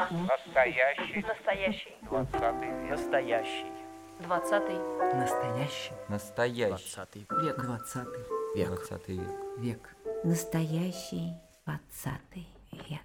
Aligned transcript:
Настоящий. 0.00 1.24
Настоящий. 1.26 1.94
Двадцатый 2.02 2.68
век. 2.68 2.90
Настоящий. 2.90 3.66
Двадцатый. 4.20 4.78
Настоящий. 5.14 5.92
Настоящий. 6.08 6.70
Двадцатый 6.70 7.26
Век. 7.42 7.60
Двадцатый. 7.60 8.24
век. 8.54 8.68
Двадцатый 8.68 9.16
век. 9.18 9.30
Век. 9.58 9.96
Настоящий 10.24 11.34
двадцатый 11.66 12.48
век. 12.88 13.02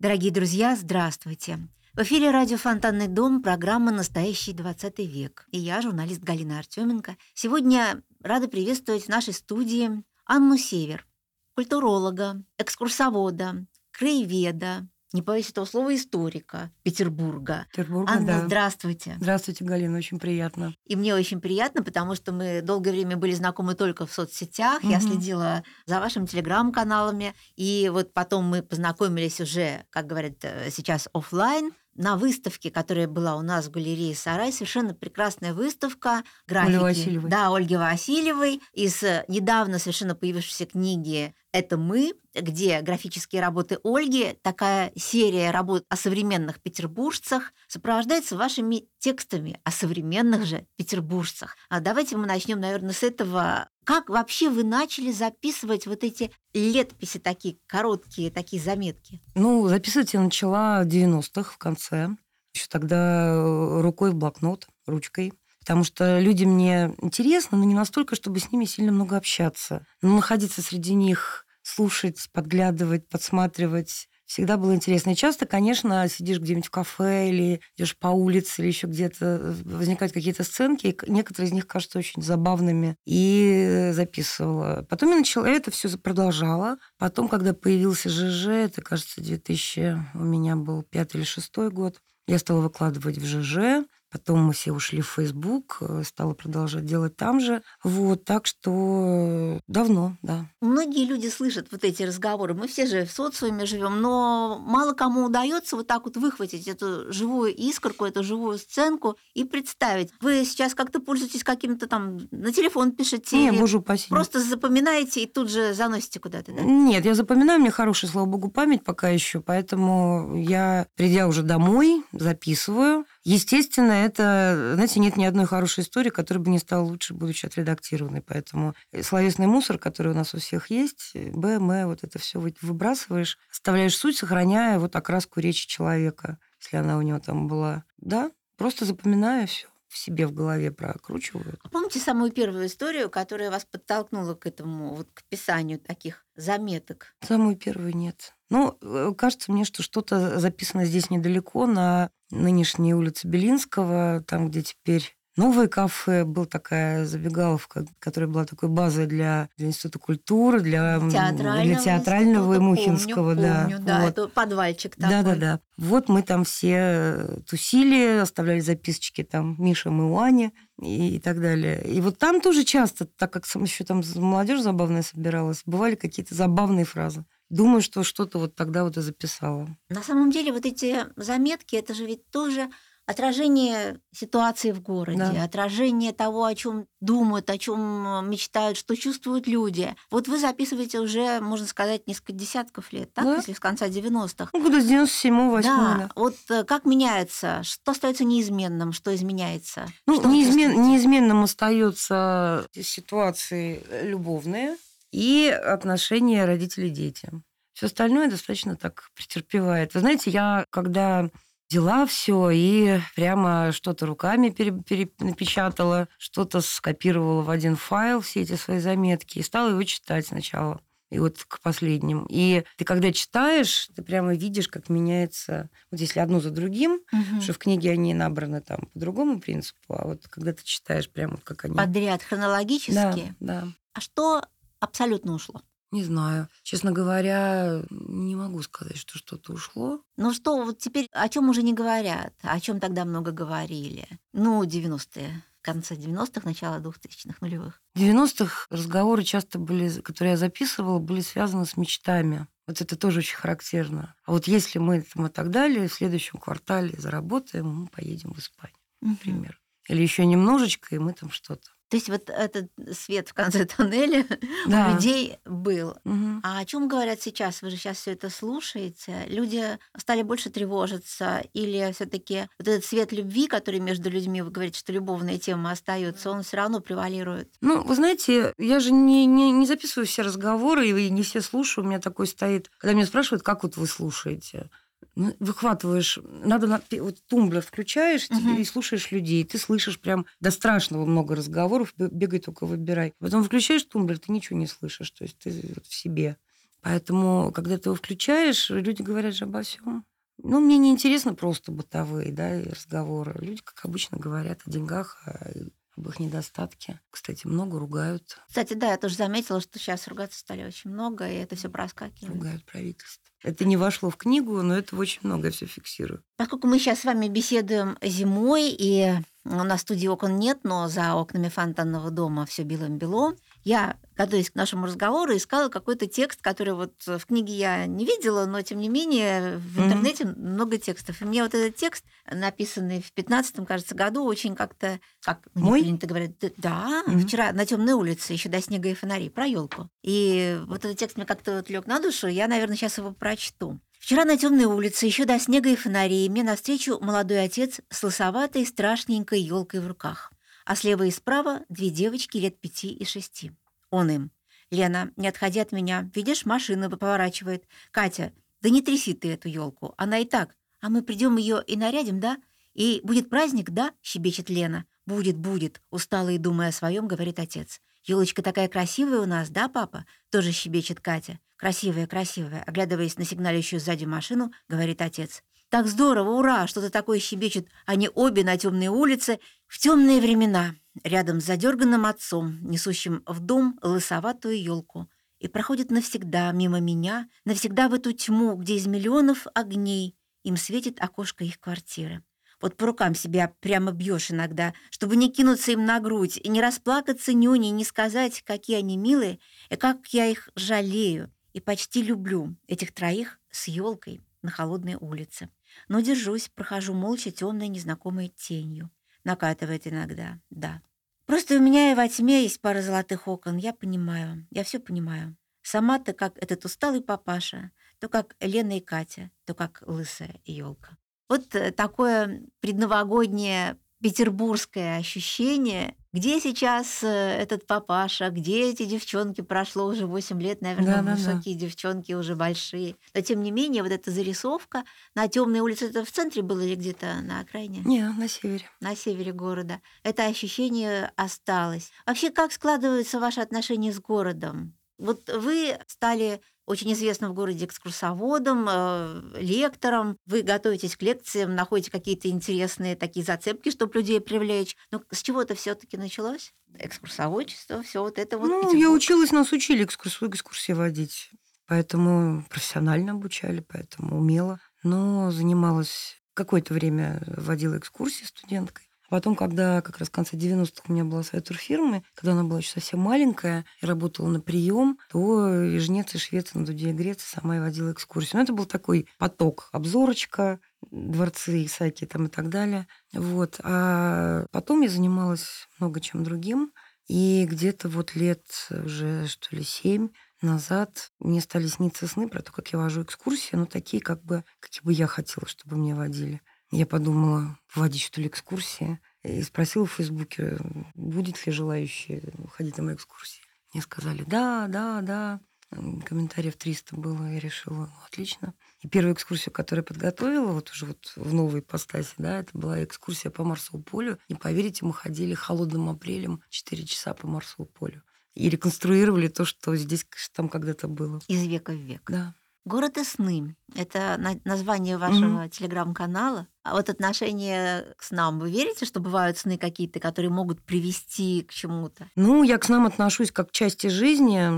Дорогие 0.00 0.32
друзья, 0.32 0.74
здравствуйте! 0.74 1.58
В 1.92 2.02
эфире 2.02 2.32
радио 2.32 2.56
«Фонтанный 2.56 3.06
дом» 3.06 3.42
программа 3.42 3.92
«Настоящий 3.92 4.52
20 4.52 4.98
век». 4.98 5.46
И 5.52 5.58
я, 5.58 5.80
журналист 5.80 6.20
Галина 6.24 6.58
Артеменко. 6.58 7.16
Сегодня 7.32 8.02
рада 8.22 8.48
приветствовать 8.48 9.04
в 9.04 9.08
нашей 9.08 9.32
студии 9.32 10.02
Анну 10.26 10.58
Север, 10.58 11.06
культуролога, 11.54 12.42
экскурсовода, 12.58 13.66
краеведа, 13.92 14.86
не 15.12 15.22
боюсь 15.22 15.48
этого 15.50 15.64
слова, 15.64 15.94
историка 15.94 16.72
Петербурга. 16.82 17.66
Петербурга, 17.70 18.12
Анна, 18.12 18.26
да. 18.40 18.46
здравствуйте. 18.46 19.16
Здравствуйте, 19.20 19.64
Галина, 19.64 19.96
очень 19.98 20.18
приятно. 20.18 20.74
И 20.86 20.96
мне 20.96 21.14
очень 21.14 21.40
приятно, 21.40 21.84
потому 21.84 22.16
что 22.16 22.32
мы 22.32 22.62
долгое 22.62 22.90
время 22.90 23.16
были 23.16 23.30
знакомы 23.32 23.76
только 23.76 24.06
в 24.06 24.12
соцсетях. 24.12 24.82
Я 24.82 24.98
Мгм. 24.98 25.08
следила 25.12 25.62
за 25.86 26.00
вашими 26.00 26.26
телеграм-каналами. 26.26 27.32
И 27.54 27.88
вот 27.92 28.12
потом 28.12 28.46
мы 28.46 28.62
познакомились 28.64 29.40
уже, 29.40 29.84
как 29.90 30.06
говорят 30.08 30.34
э, 30.42 30.68
сейчас, 30.72 31.08
оффлайн 31.12 31.70
на 31.94 32.16
выставке, 32.16 32.70
которая 32.70 33.08
была 33.08 33.36
у 33.36 33.42
нас 33.42 33.66
в 33.66 33.70
галерее 33.70 34.14
«Сарай». 34.14 34.52
Совершенно 34.52 34.94
прекрасная 34.94 35.54
выставка 35.54 36.22
графики. 36.46 36.76
Васильевой. 36.76 37.30
Да, 37.30 37.54
Ольги 37.54 37.76
Васильевой. 37.76 38.60
Из 38.72 39.02
э, 39.02 39.24
недавно 39.28 39.78
совершенно 39.78 40.14
появившейся 40.14 40.66
книги 40.66 41.34
«Это 41.52 41.76
мы», 41.76 42.14
где 42.34 42.80
графические 42.80 43.40
работы 43.40 43.78
Ольги, 43.84 44.38
такая 44.42 44.92
серия 44.96 45.50
работ 45.50 45.84
о 45.88 45.96
современных 45.96 46.60
петербуржцах, 46.60 47.52
сопровождается 47.68 48.36
вашими 48.36 48.88
текстами 48.98 49.60
о 49.62 49.70
современных 49.70 50.44
же 50.46 50.66
петербуржцах. 50.76 51.56
А 51.68 51.80
давайте 51.80 52.16
мы 52.16 52.26
начнем, 52.26 52.60
наверное, 52.60 52.92
с 52.92 53.02
этого. 53.02 53.68
Как 53.84 54.08
вообще 54.08 54.48
вы 54.50 54.64
начали 54.64 55.12
записывать 55.12 55.86
вот 55.86 56.04
эти 56.04 56.30
летописи 56.52 57.18
такие 57.18 57.58
короткие, 57.66 58.30
такие 58.30 58.60
заметки? 58.60 59.20
Ну, 59.34 59.68
записывать 59.68 60.14
я 60.14 60.20
начала 60.20 60.82
в 60.82 60.86
90-х, 60.86 61.52
в 61.52 61.58
конце. 61.58 62.10
Еще 62.54 62.66
тогда 62.68 63.34
э, 63.34 63.80
рукой 63.80 64.12
в 64.12 64.14
блокнот, 64.14 64.66
ручкой. 64.86 65.34
Потому 65.60 65.84
что 65.84 66.18
люди 66.18 66.44
мне 66.44 66.94
интересны, 67.00 67.58
но 67.58 67.64
не 67.64 67.74
настолько, 67.74 68.14
чтобы 68.16 68.38
с 68.38 68.52
ними 68.52 68.66
сильно 68.66 68.92
много 68.92 69.16
общаться. 69.16 69.86
Но 70.02 70.16
находиться 70.16 70.60
среди 70.62 70.94
них, 70.94 71.46
слушать, 71.62 72.28
подглядывать, 72.32 73.08
подсматривать 73.08 74.08
всегда 74.34 74.56
было 74.56 74.74
интересно. 74.74 75.10
И 75.10 75.14
часто, 75.14 75.46
конечно, 75.46 76.08
сидишь 76.08 76.40
где-нибудь 76.40 76.66
в 76.66 76.70
кафе 76.70 77.28
или 77.28 77.60
идешь 77.78 77.96
по 77.96 78.08
улице 78.08 78.62
или 78.62 78.66
еще 78.66 78.88
где-то, 78.88 79.54
возникают 79.64 80.12
какие-то 80.12 80.42
сценки, 80.42 80.88
и 80.88 80.98
некоторые 81.06 81.50
из 81.50 81.52
них 81.52 81.68
кажутся 81.68 82.00
очень 82.00 82.20
забавными, 82.20 82.96
и 83.06 83.90
записывала. 83.92 84.84
Потом 84.90 85.10
я 85.10 85.18
начала, 85.18 85.46
это 85.46 85.70
все 85.70 85.88
продолжала. 85.96 86.78
Потом, 86.98 87.28
когда 87.28 87.54
появился 87.54 88.08
ЖЖ, 88.08 88.48
это, 88.48 88.82
кажется, 88.82 89.20
2000, 89.20 89.98
у 90.14 90.24
меня 90.24 90.56
был 90.56 90.82
пятый 90.82 91.18
или 91.18 91.24
шестой 91.24 91.70
год, 91.70 92.00
я 92.26 92.38
стала 92.38 92.60
выкладывать 92.60 93.18
в 93.18 93.24
ЖЖ, 93.24 93.86
Потом 94.14 94.44
мы 94.44 94.52
все 94.52 94.70
ушли 94.70 95.00
в 95.00 95.08
Facebook, 95.08 95.78
э, 95.80 96.04
стала 96.04 96.34
продолжать 96.34 96.84
делать 96.86 97.16
там 97.16 97.40
же. 97.40 97.62
Вот, 97.82 98.24
так 98.24 98.46
что 98.46 99.58
давно, 99.66 100.16
да. 100.22 100.46
Многие 100.60 101.04
люди 101.04 101.26
слышат 101.26 101.66
вот 101.72 101.82
эти 101.82 102.04
разговоры. 102.04 102.54
Мы 102.54 102.68
все 102.68 102.86
же 102.86 103.06
в 103.06 103.10
социуме 103.10 103.66
живем, 103.66 104.00
но 104.00 104.62
мало 104.64 104.92
кому 104.92 105.24
удается 105.24 105.74
вот 105.74 105.88
так 105.88 106.04
вот 106.04 106.16
выхватить 106.16 106.68
эту 106.68 107.12
живую 107.12 107.52
искорку, 107.56 108.04
эту 108.04 108.22
живую 108.22 108.58
сценку 108.58 109.16
и 109.34 109.42
представить. 109.42 110.12
Вы 110.20 110.44
сейчас 110.44 110.76
как-то 110.76 111.00
пользуетесь 111.00 111.42
каким-то 111.42 111.88
там 111.88 112.20
на 112.30 112.52
телефон 112.52 112.92
пишете, 112.92 113.36
Не, 113.36 113.50
боже 113.50 113.78
упаси. 113.78 114.10
просто 114.10 114.38
запоминаете 114.38 115.24
и 115.24 115.26
тут 115.26 115.50
же 115.50 115.74
заносите 115.74 116.20
куда-то, 116.20 116.52
да? 116.52 116.62
Нет, 116.62 117.04
я 117.04 117.16
запоминаю, 117.16 117.58
мне 117.58 117.72
хорошая, 117.72 118.08
слава 118.12 118.26
богу, 118.26 118.48
память 118.48 118.84
пока 118.84 119.08
еще, 119.08 119.40
поэтому 119.40 120.36
я, 120.36 120.86
придя 120.94 121.26
уже 121.26 121.42
домой, 121.42 122.04
записываю. 122.12 123.06
Естественно, 123.24 123.92
это, 123.92 124.72
знаете, 124.74 125.00
нет 125.00 125.16
ни 125.16 125.24
одной 125.24 125.46
хорошей 125.46 125.82
истории, 125.82 126.10
которая 126.10 126.44
бы 126.44 126.50
не 126.50 126.58
стала 126.58 126.82
лучше, 126.84 127.14
будучи 127.14 127.46
отредактированной. 127.46 128.20
Поэтому 128.20 128.74
словесный 129.02 129.46
мусор, 129.46 129.78
который 129.78 130.12
у 130.12 130.14
нас 130.14 130.34
у 130.34 130.38
всех 130.38 130.68
есть, 130.70 131.12
Б, 131.14 131.54
М, 131.54 131.86
вот 131.88 132.04
это 132.04 132.18
все 132.18 132.38
выбрасываешь, 132.38 133.38
оставляешь 133.50 133.96
суть, 133.96 134.18
сохраняя 134.18 134.78
вот 134.78 134.94
окраску 134.94 135.40
речи 135.40 135.66
человека, 135.66 136.38
если 136.60 136.76
она 136.76 136.98
у 136.98 137.02
него 137.02 137.18
там 137.18 137.48
была. 137.48 137.84
Да, 137.96 138.30
просто 138.58 138.84
запоминаю 138.84 139.46
все 139.48 139.68
в 139.94 139.98
себе 139.98 140.26
в 140.26 140.32
голове 140.32 140.72
прокручиваю. 140.72 141.56
А 141.62 141.68
Помните 141.68 142.00
самую 142.00 142.32
первую 142.32 142.66
историю, 142.66 143.08
которая 143.08 143.50
вас 143.50 143.64
подтолкнула 143.64 144.34
к 144.34 144.46
этому, 144.46 144.94
вот 144.94 145.08
к 145.14 145.22
писанию 145.28 145.78
таких 145.78 146.26
заметок? 146.34 147.14
Самую 147.22 147.56
первую 147.56 147.96
нет. 147.96 148.34
Ну, 148.50 148.76
э, 148.82 149.12
кажется 149.16 149.52
мне, 149.52 149.64
что 149.64 149.82
что-то 149.82 150.38
записано 150.38 150.84
здесь 150.84 151.10
недалеко, 151.10 151.66
на 151.66 152.10
нынешней 152.30 152.94
улице 152.94 153.26
Белинского, 153.28 154.24
там, 154.26 154.50
где 154.50 154.62
теперь 154.62 155.16
новое 155.36 155.68
кафе, 155.68 156.24
была 156.24 156.46
такая 156.46 157.04
забегаловка, 157.06 157.86
которая 157.98 158.28
была 158.28 158.44
такой 158.44 158.68
базой 158.68 159.06
для, 159.06 159.48
для 159.56 159.68
Института 159.68 159.98
культуры, 159.98 160.60
для 160.60 161.00
Театрального, 161.10 161.62
для 161.62 161.74
театрального 161.76 162.54
и 162.54 162.58
Мухинского. 162.58 163.34
помню, 163.34 163.42
да, 163.42 163.62
помню, 163.62 163.78
да, 163.80 164.00
вот. 164.00 164.08
это 164.08 164.28
подвальчик 164.28 164.96
такой. 164.96 165.10
Да, 165.10 165.22
да, 165.22 165.36
да. 165.36 165.60
Вот 165.76 166.08
мы 166.08 166.22
там 166.22 166.44
все 166.44 167.42
тусили, 167.48 168.18
оставляли 168.18 168.60
записочки 168.60 169.24
там 169.24 169.56
Миша, 169.58 169.90
мы 169.90 170.12
у 170.12 170.18
Ани 170.18 170.52
и, 170.80 171.16
и 171.16 171.20
так 171.20 171.40
далее. 171.40 171.84
И 171.84 172.00
вот 172.00 172.18
там 172.18 172.40
тоже 172.40 172.64
часто, 172.64 173.06
так 173.06 173.32
как 173.32 173.44
еще 173.46 173.84
там 173.84 174.02
молодежь 174.16 174.60
забавная 174.60 175.02
собиралась, 175.02 175.62
бывали 175.66 175.94
какие-то 175.94 176.34
забавные 176.34 176.84
фразы. 176.84 177.24
Думаю, 177.50 177.82
что 177.82 178.02
что-то 178.02 178.38
вот 178.38 178.54
тогда 178.54 178.84
вот 178.84 178.96
и 178.96 179.00
записала. 179.00 179.68
На 179.88 180.02
самом 180.02 180.30
деле 180.30 180.52
вот 180.52 180.64
эти 180.64 181.04
заметки, 181.16 181.76
это 181.76 181.94
же 181.94 182.06
ведь 182.06 182.28
тоже 182.30 182.68
отражение 183.06 183.98
ситуации 184.14 184.70
в 184.72 184.80
городе, 184.80 185.18
Да. 185.34 185.44
отражение 185.44 186.12
того, 186.12 186.44
о 186.44 186.54
чем 186.54 186.86
думают, 187.00 187.50
о 187.50 187.58
чем 187.58 188.30
мечтают, 188.30 188.78
что 188.78 188.96
чувствуют 188.96 189.46
люди. 189.46 189.94
Вот 190.10 190.26
вы 190.28 190.38
записываете 190.38 191.00
уже, 191.00 191.40
можно 191.40 191.66
сказать, 191.66 192.06
несколько 192.06 192.32
десятков 192.32 192.92
лет, 192.92 193.12
так, 193.12 193.24
Да. 193.24 193.36
если 193.36 193.52
с 193.52 193.60
конца 193.60 193.88
90-х. 193.88 194.50
Ну, 194.52 194.62
года 194.62 194.80
с 194.80 194.86
97-го, 194.88 195.50
8 195.50 195.68
Да, 195.68 195.94
да. 195.98 196.10
вот 196.16 196.36
э, 196.50 196.64
как 196.64 196.84
меняется, 196.86 197.62
что 197.62 197.92
остается 197.92 198.24
неизменным, 198.24 198.92
что 198.92 199.14
изменяется? 199.14 199.86
Ну, 200.06 200.20
Что 200.20 200.28
неизмен- 200.28 200.74
неизменным 200.76 201.42
остается 201.44 202.66
ситуации 202.72 203.84
любовные 204.02 204.76
и 205.12 205.46
отношения 205.48 206.44
родителей 206.44 206.90
дети. 206.90 207.30
Все 207.74 207.86
остальное 207.86 208.30
достаточно 208.30 208.76
так 208.76 209.08
претерпевает. 209.14 209.94
Вы 209.94 210.00
знаете, 210.00 210.30
я 210.30 210.64
когда 210.70 211.28
дела 211.74 212.06
все 212.06 212.50
и 212.50 213.00
прямо 213.16 213.72
что-то 213.72 214.06
руками 214.06 214.50
пере- 214.50 214.70
пере- 214.88 215.10
напечатала, 215.18 216.08
что-то 216.18 216.60
скопировала 216.60 217.42
в 217.42 217.50
один 217.50 217.74
файл, 217.76 218.20
все 218.20 218.42
эти 218.42 218.54
свои 218.54 218.78
заметки, 218.78 219.40
и 219.40 219.42
стала 219.42 219.70
его 219.70 219.82
читать 219.82 220.26
сначала. 220.28 220.80
И 221.10 221.18
вот 221.18 221.44
к 221.46 221.60
последним. 221.60 222.26
И 222.28 222.64
ты 222.76 222.84
когда 222.84 223.12
читаешь, 223.12 223.88
ты 223.94 224.02
прямо 224.02 224.34
видишь, 224.34 224.68
как 224.68 224.88
меняется, 224.88 225.68
вот 225.90 226.00
если 226.00 226.20
одно 226.20 226.40
за 226.40 226.50
другим, 226.50 227.00
Мгм. 227.12 227.40
что 227.40 227.52
в 227.52 227.58
книге 227.58 227.90
они 227.90 228.14
набраны 228.14 228.60
там 228.60 228.88
по 228.92 228.98
другому 228.98 229.40
принципу, 229.40 229.94
а 229.98 230.06
вот 230.06 230.26
когда 230.28 230.52
ты 230.52 230.62
читаешь 230.64 231.10
прямо 231.10 231.36
как 231.38 231.64
они... 231.64 231.74
Подряд 231.76 232.20
Да, 232.20 232.26
хронологически. 232.26 233.34
да. 233.40 233.68
А 233.92 234.00
что 234.00 234.44
абсолютно 234.80 235.34
ушло? 235.34 235.60
Не 235.94 236.02
знаю. 236.02 236.48
Честно 236.64 236.90
говоря, 236.90 237.84
не 237.88 238.34
могу 238.34 238.60
сказать, 238.62 238.96
что 238.96 239.16
что-то 239.16 239.52
ушло. 239.52 240.00
Ну 240.16 240.34
что, 240.34 240.64
вот 240.64 240.80
теперь 240.80 241.08
о 241.12 241.28
чем 241.28 241.48
уже 241.48 241.62
не 241.62 241.72
говорят, 241.72 242.34
о 242.42 242.58
чем 242.58 242.80
тогда 242.80 243.04
много 243.04 243.30
говорили? 243.30 244.08
Ну, 244.32 244.64
90-е, 244.64 245.44
в 245.60 245.64
конце 245.64 245.94
90-х, 245.94 246.40
начало 246.42 246.80
2000-х, 246.80 247.36
нулевых. 247.40 247.80
В 247.94 248.00
90-х 248.00 248.66
разговоры 248.70 249.22
часто 249.22 249.60
были, 249.60 249.88
которые 250.00 250.32
я 250.32 250.36
записывала, 250.36 250.98
были 250.98 251.20
связаны 251.20 251.64
с 251.64 251.76
мечтами. 251.76 252.48
Вот 252.66 252.80
это 252.80 252.96
тоже 252.96 253.20
очень 253.20 253.36
характерно. 253.36 254.16
А 254.24 254.32
вот 254.32 254.48
если 254.48 254.80
мы 254.80 255.02
там 255.02 255.28
и 255.28 255.30
так 255.30 255.50
далее, 255.50 255.86
в 255.86 255.94
следующем 255.94 256.40
квартале 256.40 256.98
заработаем, 256.98 257.68
мы 257.68 257.86
поедем 257.86 258.34
в 258.34 258.38
Испанию, 258.40 258.80
например. 259.00 259.60
Или 259.88 260.02
еще 260.02 260.26
немножечко, 260.26 260.96
и 260.96 260.98
мы 260.98 261.12
там 261.12 261.30
что-то. 261.30 261.70
То 261.88 261.96
есть 261.96 262.08
вот 262.08 262.28
этот 262.30 262.70
свет 262.92 263.28
в 263.28 263.34
конце 263.34 263.64
тоннеля 263.76 264.26
Да. 264.66 264.88
у 264.88 264.94
людей 264.94 265.38
был. 265.44 265.96
Мгм. 266.04 266.40
А 266.42 266.58
о 266.60 266.64
чем 266.64 266.88
говорят 266.88 267.20
сейчас? 267.20 267.62
Вы 267.62 267.70
же 267.70 267.76
сейчас 267.76 267.98
все 267.98 268.12
это 268.12 268.30
слушаете. 268.30 269.24
Люди 269.28 269.78
стали 269.96 270.22
больше 270.22 270.50
тревожиться, 270.50 271.42
или 271.52 271.92
все-таки 271.92 272.48
вот 272.58 272.68
этот 272.68 272.84
свет 272.84 273.12
любви, 273.12 273.46
который 273.46 273.80
между 273.80 274.10
людьми, 274.10 274.42
вы 274.42 274.50
говорите, 274.50 274.78
что 274.78 274.92
любовная 274.92 275.38
тема 275.38 275.70
остается, 275.72 276.30
он 276.30 276.42
все 276.42 276.56
равно 276.56 276.80
превалирует. 276.80 277.48
Ну, 277.60 277.82
вы 277.82 277.94
знаете, 277.94 278.52
я 278.58 278.80
же 278.80 278.90
не, 278.92 279.26
не, 279.26 279.50
не 279.52 279.66
записываю 279.66 280.06
все 280.06 280.22
разговоры, 280.22 280.88
и 280.88 281.10
не 281.10 281.22
все 281.22 281.40
слушаю. 281.40 281.84
У 281.84 281.88
меня 281.88 282.00
такой 282.00 282.26
стоит, 282.26 282.70
когда 282.78 282.94
меня 282.94 283.06
спрашивают, 283.06 283.42
как 283.42 283.62
вот 283.62 283.76
вы 283.76 283.86
слушаете. 283.86 284.70
Ну, 285.16 285.32
выхватываешь, 285.38 286.18
надо 286.24 286.66
вот 287.00 287.18
тумблер 287.28 287.62
включаешь 287.62 288.28
Мгм. 288.30 288.56
и 288.56 288.64
слушаешь 288.64 289.12
людей. 289.12 289.44
Ты 289.44 289.58
слышишь 289.58 290.00
прям 290.00 290.26
до 290.40 290.50
страшного 290.50 291.06
много 291.06 291.36
разговоров, 291.36 291.92
бе- 291.96 292.08
бегай 292.10 292.40
только 292.40 292.66
выбирай. 292.66 293.14
Потом 293.20 293.42
выключаешь 293.42 293.84
тумблер, 293.84 294.18
ты 294.18 294.32
ничего 294.32 294.58
не 294.58 294.66
слышишь, 294.66 295.10
то 295.12 295.22
есть 295.24 295.38
ты 295.38 295.50
в 295.82 295.94
себе. 295.94 296.36
Поэтому, 296.82 297.52
когда 297.52 297.78
ты 297.78 297.88
его 297.88 297.96
включаешь, 297.96 298.70
люди 298.70 299.02
говорят 299.02 299.34
же 299.34 299.44
обо 299.44 299.62
всем. 299.62 300.04
Ну, 300.42 300.60
мне 300.60 300.78
не 300.78 300.90
интересно 300.90 301.34
просто 301.34 301.70
бытовые 301.70 302.32
да, 302.32 302.60
разговоры. 302.60 303.34
Люди, 303.40 303.62
как 303.62 303.84
обычно, 303.84 304.18
говорят 304.18 304.62
о 304.66 304.70
деньгах, 304.70 305.22
о- 305.26 305.52
об 305.96 306.08
их 306.08 306.18
недостатке. 306.18 307.00
Кстати, 307.10 307.46
много 307.46 307.78
ругают, 307.78 308.38
Кстати, 308.48 308.74
да, 308.74 308.90
я 308.90 308.98
тоже 308.98 309.16
заметила, 309.16 309.60
что 309.60 309.78
сейчас 309.78 310.08
ругаться 310.08 310.38
стали 310.38 310.64
очень 310.64 310.90
много, 310.90 311.28
и 311.28 311.34
это 311.34 311.56
все 311.56 311.68
проскакивает. 311.68 312.34
ругают 312.34 312.64
правительство. 312.64 313.22
Это 313.42 313.66
не 313.66 313.76
вошло 313.76 314.08
в 314.08 314.16
книгу, 314.16 314.62
но 314.62 314.74
это 314.74 314.96
очень 314.96 315.20
много, 315.22 315.48
я 315.48 315.52
все 315.52 315.66
фиксирую. 315.66 316.24
Поскольку 316.36 316.66
мы 316.66 316.78
сейчас 316.78 317.00
с 317.00 317.04
вами 317.04 317.28
беседуем 317.28 317.98
зимой, 318.02 318.70
и 318.70 319.12
у 319.44 319.50
нас 319.50 319.82
студии 319.82 320.06
окон 320.06 320.38
нет, 320.38 320.60
но 320.64 320.88
за 320.88 321.14
окнами 321.14 321.48
фонтанного 321.50 322.10
дома 322.10 322.46
все 322.46 322.62
белым-бело, 322.62 323.36
я, 323.64 323.96
готовясь 324.16 324.50
к 324.50 324.54
нашему 324.54 324.86
разговору, 324.86 325.34
искала 325.36 325.68
какой-то 325.68 326.06
текст, 326.06 326.40
который 326.42 326.74
вот 326.74 326.92
в 327.06 327.26
книге 327.26 327.54
я 327.54 327.86
не 327.86 328.04
видела, 328.04 328.46
но 328.46 328.60
тем 328.62 328.78
не 328.78 328.88
менее 328.88 329.58
в 329.58 329.80
интернете 329.84 330.24
много 330.26 330.78
текстов. 330.78 331.20
И 331.20 331.24
мне 331.24 331.42
вот 331.42 331.54
этот 331.54 331.76
текст, 331.76 332.04
написанный 332.30 333.02
в 333.02 333.12
15 333.12 333.66
кажется, 333.66 333.94
году, 333.94 334.24
очень 334.24 334.54
как-то, 334.54 335.00
как 335.24 335.40
мне 335.54 335.64
Мой? 335.64 335.80
принято 335.82 336.06
говорить, 336.06 336.38
«Д- 336.38 336.52
да, 336.56 337.02
Мгм. 337.06 337.20
вчера 337.26 337.52
на 337.52 337.64
темной 337.66 337.94
улице, 337.94 338.32
еще 338.34 338.48
до 338.48 338.60
снега 338.60 338.88
и 338.88 338.94
фонари, 338.94 339.28
про 339.30 339.46
елку. 339.46 339.88
И 340.02 340.58
вот 340.66 340.84
этот 340.84 340.98
текст 340.98 341.16
мне 341.16 341.26
как-то 341.26 341.56
вот 341.56 341.70
лег 341.70 341.86
на 341.86 342.00
душу, 342.00 342.26
я, 342.28 342.46
наверное, 342.48 342.76
сейчас 342.76 342.98
его 342.98 343.12
прочту. 343.12 343.80
Вчера 343.98 344.26
на 344.26 344.36
темной 344.36 344.66
улице, 344.66 345.06
еще 345.06 345.24
до 345.24 345.38
снега 345.38 345.70
и 345.70 345.76
фонарей, 345.76 346.28
мне 346.28 346.42
навстречу 346.42 346.98
молодой 347.00 347.42
отец 347.42 347.80
с 347.88 348.02
лысоватой 348.02 348.66
страшненькой 348.66 349.40
елкой 349.40 349.80
в 349.80 349.86
руках. 349.88 350.30
А 350.64 350.76
слева 350.76 351.04
и 351.04 351.10
справа 351.10 351.62
две 351.68 351.90
девочки 351.90 352.38
лет 352.38 352.58
пяти 352.60 352.92
и 352.92 353.04
шести. 353.04 353.52
Он 353.90 354.10
им. 354.10 354.30
«Лена, 354.70 355.12
не 355.16 355.28
отходи 355.28 355.60
от 355.60 355.72
меня. 355.72 356.10
Видишь, 356.14 356.46
машина 356.46 356.90
поворачивает. 356.90 357.64
Катя, 357.90 358.32
да 358.60 358.70
не 358.70 358.82
тряси 358.82 359.12
ты 359.12 359.32
эту 359.32 359.48
елку. 359.48 359.94
Она 359.96 360.18
и 360.18 360.24
так. 360.24 360.56
А 360.80 360.88
мы 360.88 361.02
придем 361.02 361.36
ее 361.36 361.62
и 361.66 361.76
нарядим, 361.76 362.18
да? 362.18 362.38
И 362.72 363.00
будет 363.04 363.28
праздник, 363.28 363.70
да?»— 363.70 363.92
щебечет 364.02 364.50
Лена. 364.50 364.86
«Будет, 365.06 365.36
будет»,— 365.36 365.82
устала 365.90 366.30
и 366.30 366.38
думая 366.38 366.70
о 366.70 366.72
своем, 366.72 367.06
говорит 367.06 367.38
отец. 367.38 367.80
«Елочка 368.04 368.42
такая 368.42 368.68
красивая 368.68 369.20
у 369.20 369.26
нас, 369.26 369.50
да, 369.50 369.68
папа?»— 369.68 370.06
тоже 370.30 370.50
щебечет 370.52 371.00
Катя. 371.00 371.38
«Красивая, 371.56 372.06
красивая»,— 372.06 372.62
оглядываясь 372.66 373.16
на 373.16 373.24
сигналищую 373.24 373.80
сзади 373.80 374.04
машину, 374.04 374.50
говорит 374.68 375.02
отец. 375.02 375.42
«Так 375.68 375.86
здорово, 375.86 376.30
ура!»— 376.30 376.66
что-то 376.68 376.90
такое 376.90 377.18
щебечут 377.18 377.66
они 377.86 378.08
обе 378.14 378.44
на 378.44 378.56
темной 378.56 378.88
улице 378.88 379.40
в 379.74 379.80
темные 379.80 380.20
времена, 380.20 380.76
рядом 381.02 381.40
с 381.40 381.46
задерганным 381.46 382.06
отцом, 382.06 382.60
несущим 382.62 383.24
в 383.26 383.40
дом 383.40 383.76
лысоватую 383.82 384.62
елку. 384.62 385.10
И 385.40 385.48
проходит 385.48 385.90
навсегда 385.90 386.52
мимо 386.52 386.78
меня, 386.78 387.28
навсегда 387.44 387.88
в 387.88 387.94
эту 387.94 388.12
тьму, 388.12 388.54
где 388.54 388.76
из 388.76 388.86
миллионов 388.86 389.48
огней 389.52 390.16
им 390.44 390.56
светит 390.56 391.02
окошко 391.02 391.42
их 391.42 391.58
квартиры. 391.58 392.22
Вот 392.60 392.76
по 392.76 392.86
рукам 392.86 393.16
себя 393.16 393.52
прямо 393.58 393.90
бьешь 393.90 394.30
иногда, 394.30 394.74
чтобы 394.90 395.16
не 395.16 395.28
кинуться 395.28 395.72
им 395.72 395.84
на 395.84 395.98
грудь 395.98 396.36
и 396.36 396.48
не 396.48 396.60
расплакаться 396.62 397.32
нюней, 397.32 397.70
не 397.70 397.84
сказать, 397.84 398.42
какие 398.42 398.76
они 398.76 398.96
милые, 398.96 399.40
и 399.70 399.74
как 399.74 400.06
я 400.10 400.26
их 400.26 400.50
жалею 400.54 401.32
и 401.52 401.58
почти 401.58 402.00
люблю, 402.00 402.54
этих 402.68 402.94
троих 402.94 403.40
с 403.50 403.66
елкой 403.66 404.22
на 404.40 404.52
холодной 404.52 404.94
улице. 404.94 405.50
Но 405.88 405.98
держусь, 405.98 406.48
прохожу 406.48 406.94
молча 406.94 407.32
темной 407.32 407.66
незнакомой 407.66 408.28
тенью. 408.28 408.92
Накатывает 409.24 409.86
иногда, 409.86 410.38
да. 410.50 410.82
Просто 411.26 411.56
у 411.56 411.60
меня 411.60 411.90
и 411.90 411.94
во 411.94 412.08
тьме 412.08 412.42
есть 412.42 412.60
пара 412.60 412.82
золотых 412.82 413.26
окон, 413.26 413.56
я 413.56 413.72
понимаю, 413.72 414.46
я 414.50 414.62
все 414.62 414.78
понимаю. 414.78 415.36
Сама 415.62 415.98
ты 415.98 416.12
как 416.12 416.36
этот 416.42 416.64
усталый 416.66 417.00
папаша, 417.00 417.70
то 417.98 418.08
как 418.08 418.36
Лена 418.40 418.76
и 418.76 418.80
Катя, 418.80 419.30
то 419.46 419.54
как 419.54 419.82
лысая 419.86 420.40
елка. 420.44 420.98
Вот 421.30 421.54
э, 421.54 421.72
такое 421.72 422.42
предновогоднее 422.60 423.78
петербургское 424.02 424.98
ощущение. 424.98 425.96
Где 426.14 426.40
сейчас 426.40 427.02
э, 427.02 427.08
этот 427.08 427.66
папаша, 427.66 428.30
где 428.30 428.70
эти 428.70 428.84
девчонки? 428.84 429.40
Прошло 429.40 429.86
уже 429.86 430.06
8 430.06 430.40
лет, 430.40 430.60
наверное, 430.60 431.02
Да-да-да. 431.02 431.16
высокие 431.16 431.56
девчонки 431.56 432.12
уже 432.12 432.36
большие. 432.36 432.94
Но 433.14 433.20
тем 433.20 433.42
не 433.42 433.50
менее, 433.50 433.82
вот 433.82 433.90
эта 433.90 434.12
зарисовка 434.12 434.84
на 435.16 435.26
темной 435.26 435.58
улице, 435.58 435.86
это 435.86 436.04
в 436.04 436.12
центре 436.12 436.42
было 436.42 436.60
или 436.60 436.76
где-то 436.76 437.16
на 437.20 437.40
окраине? 437.40 437.80
Не, 437.84 438.08
на 438.08 438.28
севере. 438.28 438.70
на 438.80 438.94
севере 438.94 439.32
города. 439.32 439.80
Это 440.04 440.26
ощущение 440.26 441.10
осталось. 441.16 441.90
Вообще, 442.06 442.30
как 442.30 442.52
складываются 442.52 443.18
ваши 443.18 443.40
отношения 443.40 443.92
с 443.92 443.98
городом? 443.98 444.76
Вот 444.98 445.28
вы 445.28 445.78
стали 445.86 446.40
очень 446.66 446.92
известным 446.92 447.32
в 447.32 447.34
городе 447.34 447.66
экскурсоводом, 447.66 448.66
э, 448.68 449.22
лектором. 449.38 450.16
Вы 450.26 450.42
готовитесь 450.42 450.96
к 450.96 451.02
лекциям, 451.02 451.54
находите 451.54 451.90
какие-то 451.90 452.28
интересные 452.28 452.96
такие 452.96 453.24
зацепки, 453.24 453.70
чтобы 453.70 453.98
людей 453.98 454.20
привлечь. 454.20 454.76
Но 454.90 455.02
с 455.10 455.22
чего 455.22 455.42
это 455.42 455.54
все-таки 455.54 455.96
началось? 455.96 456.52
Экскурсоводчество, 456.78 457.82
все 457.82 458.02
вот 458.02 458.18
это 458.18 458.38
вот. 458.38 458.48
ну, 458.48 458.62
я 458.62 458.68
Петербург. 458.70 458.96
училась, 458.96 459.32
нас 459.32 459.52
учили 459.52 459.84
экскурсию, 459.84 460.30
экскурсии 460.30 460.72
водить. 460.72 461.30
Поэтому 461.66 462.44
профессионально 462.48 463.12
обучали, 463.12 463.60
поэтому 463.60 464.18
умела. 464.18 464.60
Но 464.82 465.30
занималась 465.30 466.20
какое-то 466.34 466.74
время, 466.74 467.22
водила 467.26 467.78
экскурсии 467.78 468.24
студенткой. 468.24 468.88
А 469.08 469.10
Потом, 469.10 469.36
когда 469.36 469.80
как 469.80 469.98
раз 469.98 470.08
в 470.08 470.12
конце 470.12 470.36
90-х 470.36 470.84
у 470.88 470.92
меня 470.92 471.04
была 471.04 471.22
своя 471.22 471.42
турфирма, 471.42 472.02
когда 472.14 472.32
она 472.32 472.44
была 472.44 472.58
еще 472.58 472.72
совсем 472.72 473.00
маленькая 473.00 473.64
и 473.80 473.86
работала 473.86 474.28
на 474.28 474.40
прием, 474.40 474.98
то 475.10 475.62
и 475.62 475.78
жнец, 475.78 476.14
и 476.14 476.18
швец 476.18 476.54
на 476.54 476.64
Дуде 476.64 476.90
и 476.90 476.92
Греции 476.92 477.26
сама 477.26 477.56
и 477.56 477.60
водила 477.60 477.92
экскурсию. 477.92 478.38
Ну, 478.38 478.44
это 478.44 478.52
был 478.52 478.64
такой 478.66 479.06
поток. 479.18 479.68
Обзорочка, 479.72 480.60
дворцы, 480.90 481.64
Исаки 481.64 482.06
там 482.06 482.26
и 482.26 482.28
так 482.28 482.48
далее. 482.48 482.86
Вот. 483.12 483.60
А 483.62 484.46
потом 484.50 484.80
я 484.82 484.88
занималась 484.88 485.68
много 485.78 486.00
чем 486.00 486.24
другим. 486.24 486.72
И 487.06 487.46
где-то 487.48 487.88
вот 487.88 488.14
лет 488.14 488.46
уже, 488.70 489.26
что 489.26 489.54
ли, 489.54 489.62
семь 489.62 490.08
назад 490.40 491.12
мне 491.18 491.40
стали 491.40 491.66
сниться 491.66 492.06
сны 492.06 492.28
про 492.28 492.42
то, 492.42 492.52
как 492.52 492.72
я 492.72 492.78
вожу 492.78 493.02
экскурсии, 493.02 493.56
ну, 493.56 493.66
такие, 493.66 494.02
как 494.02 494.22
бы, 494.24 494.44
какие 494.60 494.82
бы 494.82 494.92
я 494.92 495.06
хотела, 495.06 495.46
чтобы 495.46 495.76
мне 495.76 495.94
водили. 495.94 496.40
Я 496.76 496.86
подумала, 496.86 497.56
вводить, 497.72 498.02
что 498.02 498.20
ли, 498.20 498.26
экскурсии. 498.26 498.98
И 499.22 499.42
спросила 499.42 499.86
в 499.86 499.92
Фейсбуке, 499.92 500.58
будет 500.94 501.46
ли 501.46 501.52
желающие 501.52 502.20
ходить 502.50 502.76
на 502.78 502.82
мои 502.82 502.96
экскурсии. 502.96 503.42
Мне 503.72 503.80
сказали, 503.80 504.24
да, 504.26 504.66
да, 504.68 505.00
да. 505.00 505.40
Комментариев 505.70 506.56
300 506.56 506.96
было, 506.96 507.32
я 507.32 507.38
решила, 507.38 507.86
ну, 507.86 507.88
отлично. 508.06 508.54
И 508.80 508.88
первую 508.88 509.14
экскурсию, 509.14 509.52
которую 509.52 509.84
я 509.84 509.86
подготовила, 509.86 510.50
вот 510.50 510.72
уже 510.72 510.86
вот 510.86 511.12
в 511.14 511.32
новой 511.32 511.60
ипостаси, 511.60 512.14
да, 512.18 512.40
это 512.40 512.50
была 512.58 512.82
экскурсия 512.82 513.30
по 513.30 513.44
Марсову 513.44 513.80
полю. 513.80 514.18
Не 514.28 514.34
поверите, 514.34 514.84
мы 514.84 514.92
ходили 514.92 515.34
холодным 515.34 515.88
апрелем 515.88 516.42
4 516.50 516.84
часа 516.86 517.14
по 517.14 517.28
Марсову 517.28 517.66
полю. 517.66 518.02
И 518.34 518.48
реконструировали 518.48 519.28
то, 519.28 519.44
что 519.44 519.76
здесь 519.76 520.04
там 520.34 520.48
когда-то 520.48 520.88
было. 520.88 521.20
Из 521.28 521.46
века 521.46 521.72
в 521.72 521.76
век. 521.76 522.02
Да. 522.10 522.34
Город 522.64 522.96
и 522.96 523.04
сны– 523.04 523.56
это 523.76 524.16
на- 524.18 524.40
название 524.44 524.96
вашего 524.96 525.48
телеграм-канала. 525.50 526.48
А 526.62 526.72
вот 526.72 526.88
отношение 526.88 527.94
к 527.98 528.02
снам, 528.02 528.38
вы 528.38 528.50
верите, 528.50 528.86
что 528.86 529.00
бывают 529.00 529.36
сны 529.36 529.58
какие-то, 529.58 530.00
которые 530.00 530.30
могут 530.30 530.62
привести 530.62 531.42
к 531.42 531.52
чему-то? 531.52 532.08
Ну, 532.16 532.42
я 532.42 532.56
к 532.56 532.64
снам 532.64 532.86
отношусь 532.86 533.30
как 533.30 533.50
к 533.50 533.52
части 533.52 533.88
жизни, 533.88 534.48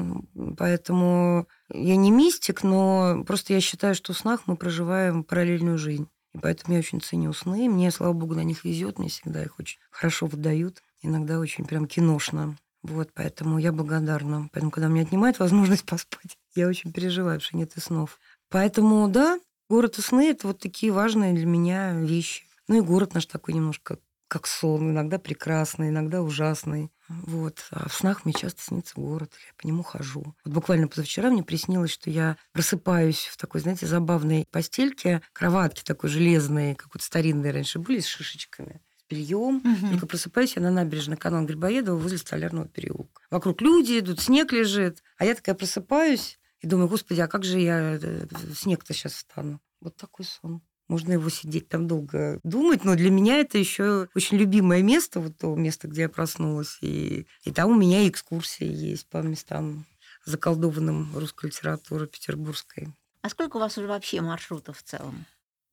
поэтому 0.56 1.48
я 1.72 1.96
не 1.96 2.12
мистик, 2.12 2.62
но 2.62 3.24
просто 3.26 3.54
я 3.54 3.60
считаю, 3.60 3.96
что 3.96 4.12
в 4.12 4.18
снах 4.18 4.42
мы 4.46 4.56
проживаем 4.56 5.24
параллельную 5.24 5.76
жизнь. 5.76 6.08
И 6.32 6.38
поэтому 6.38 6.74
я 6.74 6.80
очень 6.80 7.00
ценю 7.00 7.32
сны. 7.32 7.68
Мне, 7.68 7.90
слава 7.90 8.12
богу, 8.12 8.34
на 8.34 8.44
них 8.44 8.64
везет, 8.64 8.98
мне 9.00 9.08
всегда 9.08 9.42
их 9.42 9.58
очень 9.58 9.78
хорошо 9.90 10.26
выдают. 10.26 10.82
Иногда 11.02 11.40
очень 11.40 11.64
прям 11.64 11.86
киношно. 11.86 12.56
Вот, 12.82 13.10
поэтому 13.14 13.58
я 13.58 13.72
благодарна. 13.72 14.48
Поэтому, 14.52 14.70
когда 14.70 14.88
мне 14.88 15.02
отнимают 15.02 15.38
возможность 15.40 15.84
поспать, 15.86 16.36
я 16.56 16.68
очень 16.68 16.92
переживаю, 16.92 17.40
что 17.40 17.56
нет 17.56 17.76
и 17.76 17.80
снов. 17.80 18.18
Поэтому, 18.48 19.08
да, 19.08 19.38
город 19.68 19.98
и 19.98 20.02
сны– 20.02 20.30
это 20.30 20.48
вот 20.48 20.58
такие 20.58 20.92
важные 20.92 21.34
для 21.34 21.46
меня 21.46 21.92
вещи. 21.92 22.44
Ну 22.68 22.78
и 22.78 22.80
город 22.80 23.14
наш 23.14 23.26
такой 23.26 23.54
немножко 23.54 23.98
как 24.28 24.46
сон, 24.46 24.90
иногда 24.90 25.18
прекрасный, 25.18 25.88
иногда 25.88 26.22
ужасный. 26.22 26.90
Вот. 27.08 27.64
А 27.70 27.88
в 27.88 27.94
снах 27.94 28.24
мне 28.24 28.34
часто 28.34 28.60
снится 28.60 28.94
город, 28.96 29.32
я 29.46 29.52
по 29.56 29.66
нему 29.66 29.82
хожу. 29.82 30.34
Вот 30.44 30.54
буквально 30.54 30.88
позавчера 30.88 31.30
мне 31.30 31.44
приснилось, 31.44 31.92
что 31.92 32.10
я 32.10 32.36
просыпаюсь 32.52 33.26
в 33.26 33.36
такой, 33.36 33.60
знаете, 33.60 33.86
забавной 33.86 34.46
постельке, 34.50 35.22
кроватке 35.32 35.82
такой 35.84 36.10
железной, 36.10 36.74
как 36.74 36.94
вот 36.94 37.02
старинные 37.02 37.52
раньше 37.52 37.78
были, 37.78 38.00
с 38.00 38.06
шишечками 38.06 38.80
с 38.98 39.08
бельем. 39.08 39.60
Мгм. 39.62 39.90
Только 39.90 40.06
просыпаюсь 40.06 40.56
я 40.56 40.62
на 40.62 40.70
набережной 40.70 41.16
канал 41.16 41.44
Грибоедова 41.44 41.96
возле 41.96 42.18
Столярного 42.18 42.66
переулка. 42.66 43.22
Вокруг 43.30 43.60
люди 43.62 44.00
идут, 44.00 44.20
снег 44.20 44.52
лежит. 44.52 45.04
А 45.18 45.24
я 45.24 45.36
такая 45.36 45.54
просыпаюсь 45.54 46.40
и 46.60 46.66
думаю, 46.66 46.88
господи, 46.88 47.20
а 47.20 47.28
как 47.28 47.44
же 47.44 47.60
я 47.60 47.96
э, 47.96 48.26
в 48.30 48.54
снег-то 48.54 48.94
сейчас 48.94 49.12
встану? 49.14 49.60
Вот 49.80 49.96
такой 49.96 50.24
сон. 50.24 50.62
Можно 50.88 51.12
его 51.14 51.28
сидеть 51.28 51.68
там 51.68 51.88
долго 51.88 52.38
думать, 52.44 52.84
но 52.84 52.94
для 52.94 53.10
меня 53.10 53.38
это 53.40 53.58
еще 53.58 54.08
очень 54.14 54.38
любимое 54.38 54.82
место, 54.82 55.20
вот 55.20 55.36
то 55.36 55.54
место, 55.56 55.88
где 55.88 56.02
я 56.02 56.08
проснулась. 56.08 56.78
И, 56.80 57.26
и 57.42 57.52
там 57.52 57.70
у 57.70 57.74
меня 57.74 58.08
экскурсии 58.08 58.66
есть 58.66 59.08
по 59.08 59.18
местам 59.18 59.84
заколдованным 60.24 61.16
русской 61.16 61.46
литературы 61.46 62.06
петербургской. 62.06 62.88
А 63.22 63.28
сколько 63.28 63.56
у 63.56 63.60
вас 63.60 63.76
уже 63.76 63.88
вообще 63.88 64.20
маршрутов 64.20 64.78
в 64.78 64.82
целом? 64.82 65.26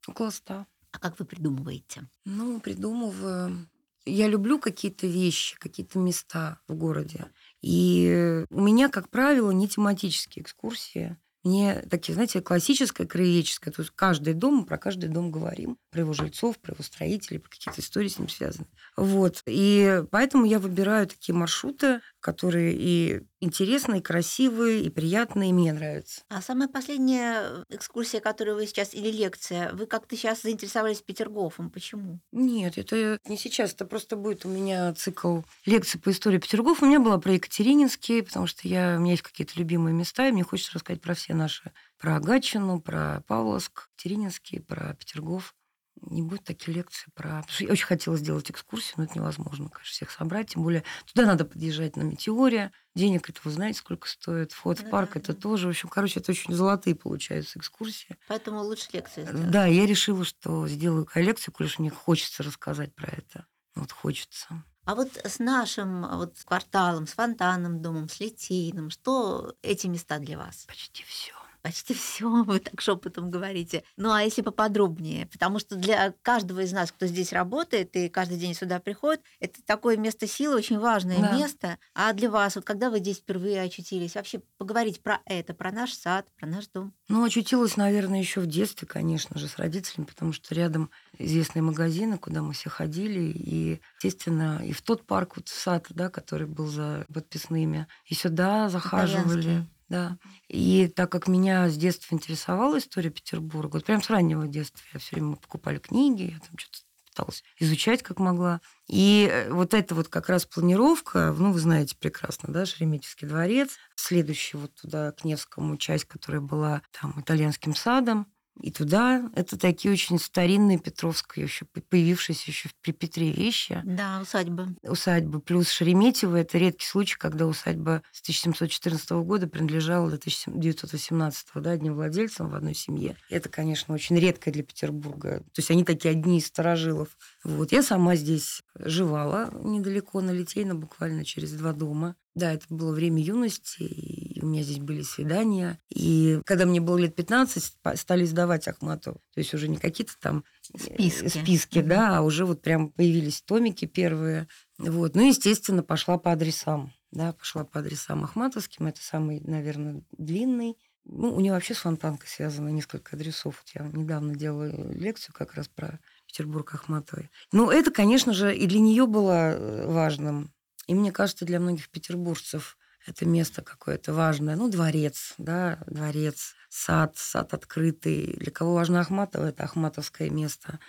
Около 0.07 0.31
ста. 0.31 0.65
А 0.91 0.99
как 0.99 1.19
вы 1.19 1.25
придумываете? 1.25 2.07
Ну, 2.25 2.59
придумываю. 2.59 3.67
Я 4.05 4.27
люблю 4.27 4.59
какие-то 4.59 5.07
вещи, 5.07 5.57
какие-то 5.57 5.99
места 5.99 6.59
в 6.67 6.75
городе. 6.75 7.31
И 7.63 8.45
у 8.49 8.61
меня, 8.61 8.89
как 8.89 9.09
правило, 9.09 9.49
не 9.51 9.69
тематические 9.69 10.43
экскурсии. 10.43 11.17
Мне 11.43 11.83
такие, 11.89 12.13
знаете, 12.13 12.41
классическое, 12.41 13.05
краеведческое. 13.05 13.73
То 13.73 13.81
есть 13.81 13.91
каждый 13.95 14.33
дом, 14.33 14.65
про 14.65 14.77
каждый 14.77 15.09
дом 15.09 15.31
говорим. 15.31 15.77
Про 15.91 16.01
его 16.01 16.13
жильцов, 16.13 16.57
про 16.59 16.73
его 16.73 16.83
строителей, 16.83 17.39
про 17.39 17.49
какие-то 17.49 17.81
истории 17.81 18.07
с 18.07 18.17
ним 18.17 18.29
связаны. 18.29 18.67
Вот. 18.95 19.43
И 19.45 20.03
поэтому 20.11 20.45
я 20.45 20.59
выбираю 20.59 21.07
такие 21.07 21.35
маршруты, 21.35 22.01
которые 22.19 22.73
и 22.75 23.21
интересные, 23.41 23.99
и 23.99 24.03
красивые, 24.03 24.83
и 24.83 24.89
приятные, 24.89 25.49
и 25.49 25.53
мне 25.53 25.73
нравятся. 25.73 26.21
А 26.29 26.41
самая 26.41 26.69
последняя 26.69 27.65
экскурсия, 27.69 28.21
которую 28.21 28.55
вы 28.55 28.65
сейчас, 28.65 28.93
или 28.93 29.11
лекция, 29.11 29.73
вы 29.73 29.85
как-то 29.85 30.15
сейчас 30.15 30.41
заинтересовались 30.41 31.01
Петергофом. 31.01 31.69
Почему? 31.69 32.19
Нет, 32.31 32.77
это 32.77 33.19
не 33.27 33.37
сейчас. 33.37 33.73
Это 33.73 33.85
просто 33.85 34.15
будет 34.15 34.45
у 34.45 34.49
меня 34.49 34.93
цикл 34.93 35.41
лекций 35.65 35.99
по 35.99 36.11
истории 36.11 36.37
Петергоф. 36.37 36.81
У 36.81 36.85
меня 36.85 37.01
была 37.01 37.17
про 37.17 37.33
Екатерининский, 37.33 38.23
потому 38.23 38.47
что 38.47 38.67
я, 38.67 38.95
у 38.97 39.01
меня 39.01 39.11
есть 39.11 39.23
какие-то 39.23 39.53
любимые 39.57 39.93
места, 39.93 40.27
и 40.27 40.31
мне 40.31 40.43
хочется 40.43 40.71
рассказать 40.75 41.01
про 41.01 41.13
все 41.13 41.32
наши. 41.33 41.71
Про 41.97 42.19
Гатчину, 42.19 42.81
про 42.81 43.23
Павловск, 43.27 43.89
Екатерининский, 43.93 44.59
про 44.61 44.93
Петергоф. 44.95 45.55
Не 46.01 46.21
будет 46.23 46.43
такие 46.43 46.73
лекции 46.75 47.11
про... 47.13 47.41
Потому 47.41 47.49
что 47.49 47.63
я 47.65 47.71
очень 47.71 47.85
хотела 47.85 48.17
сделать 48.17 48.49
экскурсию, 48.49 48.95
но 48.97 49.03
это 49.03 49.15
невозможно, 49.15 49.69
конечно, 49.69 49.93
всех 49.93 50.11
собрать. 50.11 50.49
Тем 50.49 50.63
более 50.63 50.83
туда 51.05 51.25
надо 51.25 51.45
подъезжать 51.45 51.95
на 51.95 52.01
метеоре. 52.01 52.71
Денег 52.95 53.29
это 53.29 53.39
вы 53.43 53.51
знаете, 53.51 53.79
сколько 53.79 54.07
стоит. 54.07 54.51
Вход 54.51 54.79
в 54.79 54.83
Ну 54.83 54.89
парк 54.89 55.11
да, 55.13 55.19
это 55.19 55.33
да. 55.33 55.39
тоже. 55.39 55.67
В 55.67 55.69
общем, 55.69 55.89
короче, 55.89 56.19
это 56.19 56.31
очень 56.31 56.53
золотые 56.53 56.95
получаются 56.95 57.59
экскурсии. 57.59 58.17
Поэтому 58.27 58.61
лучше 58.63 58.89
лекцию 58.91 59.27
сделать. 59.27 59.51
Да, 59.51 59.65
я 59.67 59.85
решила, 59.85 60.25
что 60.25 60.67
сделаю 60.67 61.05
коллекцию, 61.05 61.53
коль 61.53 61.67
уж 61.67 61.79
мне 61.79 61.91
хочется 61.91 62.43
рассказать 62.43 62.93
про 62.95 63.09
это. 63.09 63.45
Вот 63.75 63.91
хочется. 63.91 64.63
А 64.85 64.95
вот 64.95 65.09
с 65.23 65.39
нашим 65.39 66.05
вот, 66.17 66.37
с 66.37 66.43
кварталом, 66.43 67.07
с 67.07 67.13
фонтанным 67.13 67.81
домом, 67.81 68.09
с 68.09 68.19
литейным, 68.19 68.89
что 68.89 69.55
эти 69.61 69.87
места 69.87 70.19
для 70.19 70.37
вас? 70.37 70.65
Почти 70.67 71.03
все. 71.03 71.33
Почти 71.63 71.93
все, 71.93 72.29
вы 72.43 72.59
так 72.59 72.81
шепотом 72.81 73.31
говорите. 73.31 73.83
Ну 73.95 74.11
а 74.11 74.21
если 74.21 74.41
поподробнее? 74.41 75.27
Потому 75.27 75.59
что 75.59 75.77
для 75.77 76.13
каждого 76.21 76.59
из 76.59 76.73
нас, 76.73 76.91
кто 76.91 77.07
здесь 77.07 77.31
работает 77.31 77.95
и 77.95 78.09
каждый 78.09 78.37
день 78.37 78.53
сюда 78.53 78.79
приходит, 78.79 79.21
это 79.39 79.63
такое 79.65 79.95
место 79.95 80.27
силы, 80.27 80.57
очень 80.57 80.77
важное 80.77 81.21
Да. 81.21 81.37
место. 81.37 81.79
А 81.95 82.11
для 82.11 82.29
вас, 82.29 82.55
вот 82.55 82.65
когда 82.65 82.89
вы 82.89 82.99
здесь 82.99 83.19
впервые 83.19 83.61
очутились, 83.61 84.15
вообще 84.15 84.41
поговорить 84.57 85.01
про 85.01 85.21
это, 85.25 85.53
про 85.53 85.71
наш 85.71 85.93
сад, 85.93 86.27
про 86.37 86.47
наш 86.47 86.67
дом? 86.67 86.93
Ну, 87.07 87.23
очутилась, 87.23 87.77
наверное, 87.77 88.19
еще 88.19 88.41
в 88.41 88.47
детстве, 88.47 88.85
конечно 88.85 89.39
же, 89.39 89.47
с 89.47 89.57
родителями, 89.57 90.05
потому 90.05 90.33
что 90.33 90.53
рядом 90.53 90.89
известные 91.17 91.63
магазины, 91.63 92.17
куда 92.17 92.41
мы 92.41 92.51
все 92.53 92.69
ходили, 92.69 93.21
и, 93.21 93.81
естественно, 93.97 94.61
и 94.65 94.73
в 94.73 94.81
тот 94.81 95.05
парк, 95.05 95.37
вот 95.37 95.47
в 95.47 95.53
сад, 95.57 95.85
да, 95.89 96.09
который 96.09 96.45
был 96.47 96.67
за 96.67 97.05
подписными, 97.13 97.87
и 98.05 98.15
сюда 98.15 98.67
захаживали. 98.67 99.41
Итальянский. 99.41 99.72
Да. 99.89 100.17
И 100.47 100.87
так 100.87 101.11
как 101.11 101.27
меня 101.27 101.69
с 101.69 101.77
детства 101.77 102.15
интересовала 102.15 102.77
история 102.79 103.09
Петербурга, 103.09 103.75
вот 103.75 103.85
прям 103.85 104.01
с 104.01 104.09
раннего 104.09 104.47
детства 104.47 104.81
я 104.93 104.99
все 104.99 105.15
время 105.15 105.35
покупали 105.35 105.77
книги, 105.77 106.31
я 106.31 106.39
там 106.39 106.57
что-то 106.57 106.79
пыталась 107.13 107.43
изучать 107.59 108.01
как 108.01 108.19
могла. 108.19 108.61
И 108.87 109.29
э, 109.31 109.51
вот 109.51 109.73
эта 109.73 109.93
вот 109.93 110.07
как 110.07 110.29
раз 110.29 110.45
планировка, 110.45 111.33
ну, 111.37 111.51
вы 111.51 111.59
знаете 111.59 111.95
прекрасно, 111.97 112.51
да, 112.51 112.65
Шереметьевский 112.65 113.27
дворец, 113.27 113.77
следующий 113.95 114.57
вот 114.57 114.73
туда, 114.73 115.11
к 115.11 115.23
Невскому, 115.23 115.77
часть, 115.77 116.05
которая 116.05 116.41
была 116.41 116.81
там 116.99 117.19
итальянским 117.19 117.75
садом, 117.75 118.27
и 118.61 118.71
туда 118.71 119.29
это 119.35 119.57
такие 119.57 119.91
очень 119.93 120.19
старинные 120.19 120.79
Петровские, 120.79 121.45
еще 121.45 121.65
появившиеся 121.89 122.51
еще 122.51 122.69
при 122.81 122.91
Петре 122.91 123.31
вещи 123.31 123.81
Да, 123.83 124.19
усадьба. 124.21 124.69
усадьбы. 124.83 125.39
Плюс 125.39 125.69
Шереметьево– 125.69 126.35
это 126.37 126.57
редкий 126.57 126.85
случай, 126.85 127.15
когда 127.17 127.47
усадьба 127.47 128.03
с 128.11 128.21
1714 128.21 129.09
года 129.23 129.47
принадлежала 129.47 130.09
до 130.09 130.15
1918 130.17 131.47
да, 131.55 131.71
одним 131.71 131.95
владельцам 131.95 132.49
в 132.49 132.55
одной 132.55 132.75
семье. 132.75 133.17
Это, 133.29 133.49
конечно, 133.49 133.93
очень 133.93 134.17
редко 134.19 134.51
для 134.51 134.63
Петербурга. 134.63 135.39
То 135.39 135.59
есть 135.59 135.71
они 135.71 135.83
такие 135.83 136.11
одни 136.11 136.37
из 136.37 136.47
старожилов. 136.47 137.09
Вот. 137.43 137.71
Я 137.71 137.83
сама 137.83 138.15
здесь 138.15 138.61
жевала 138.77 139.49
недалеко 139.63 140.21
на 140.21 140.31
Литейно, 140.31 140.75
буквально 140.75 141.25
через 141.25 141.51
два 141.53 141.73
дома. 141.73 142.15
Да, 142.35 142.51
это 142.51 142.65
было 142.69 142.93
время 142.93 143.21
юности, 143.21 143.83
и 143.83 144.22
у 144.43 144.47
меня 144.47 144.61
здесь 144.63 144.79
были 144.79 145.01
свидания. 145.01 145.79
И 145.89 146.39
когда 146.45 146.65
мне 146.65 146.79
было 146.81 146.97
лет 146.97 147.15
15, 147.15 147.77
па- 147.81 147.95
стали 147.95 148.25
издавать 148.25 148.67
Ахматову. 148.67 149.21
То 149.33 149.39
есть 149.39 149.53
уже 149.53 149.67
не 149.67 149.77
какие-то 149.77 150.13
там 150.19 150.43
э, 150.73 150.77
Списки. 150.77 151.27
списки 151.27 151.79
Мгм. 151.79 151.87
да, 151.89 152.17
а 152.17 152.21
уже 152.21 152.45
вот 152.45 152.61
прям 152.61 152.89
появились 152.89 153.41
томики 153.41 153.85
первые. 153.85 154.47
Вот. 154.77 155.15
Ну, 155.15 155.27
естественно, 155.27 155.83
пошла 155.83 156.17
по 156.17 156.31
адресам. 156.31 156.93
Да, 157.11 157.33
пошла 157.33 157.63
по 157.63 157.79
адресам 157.79 158.23
Ахматовским. 158.23 158.87
Это 158.87 159.01
самый, 159.01 159.39
наверное, 159.41 160.01
длинный. 160.17 160.77
Ну, 161.05 161.33
у 161.35 161.39
нее 161.41 161.51
вообще 161.51 161.73
с 161.73 161.79
фонтанкой 161.79 162.29
связано 162.29 162.69
несколько 162.69 163.15
адресов. 163.17 163.61
Вот 163.65 163.81
я 163.83 163.87
недавно 163.91 164.35
делала 164.35 164.65
лекцию 164.93 165.35
как 165.37 165.53
раз 165.53 165.67
про 165.67 165.99
Петербург 166.27 166.73
Ахматовой. 166.73 167.29
Ну, 167.51 167.69
это, 167.69 167.91
конечно 167.91 168.33
же, 168.33 168.55
и 168.55 168.65
для 168.67 168.79
нее 168.79 169.05
было 169.05 169.51
э, 169.51 169.85
важным. 169.87 170.53
И 170.87 170.95
мне 170.95 171.11
кажется, 171.11 171.45
для 171.45 171.59
многих 171.59 171.89
петербуржцев 171.89 172.77
это 173.05 173.25
место 173.25 173.61
какое-то 173.61 174.13
важное. 174.13 174.55
Ну, 174.55 174.69
дворец, 174.69 175.33
да, 175.37 175.79
дворец, 175.87 176.55
сад, 176.69 177.13
сад 177.17 177.53
открытый. 177.53 178.35
Для 178.37 178.51
кого 178.51 178.73
важна 178.75 179.01
Ахматова, 179.01 179.45
это 179.47 179.63
Ахматовское 179.63 180.29
место. 180.29 180.79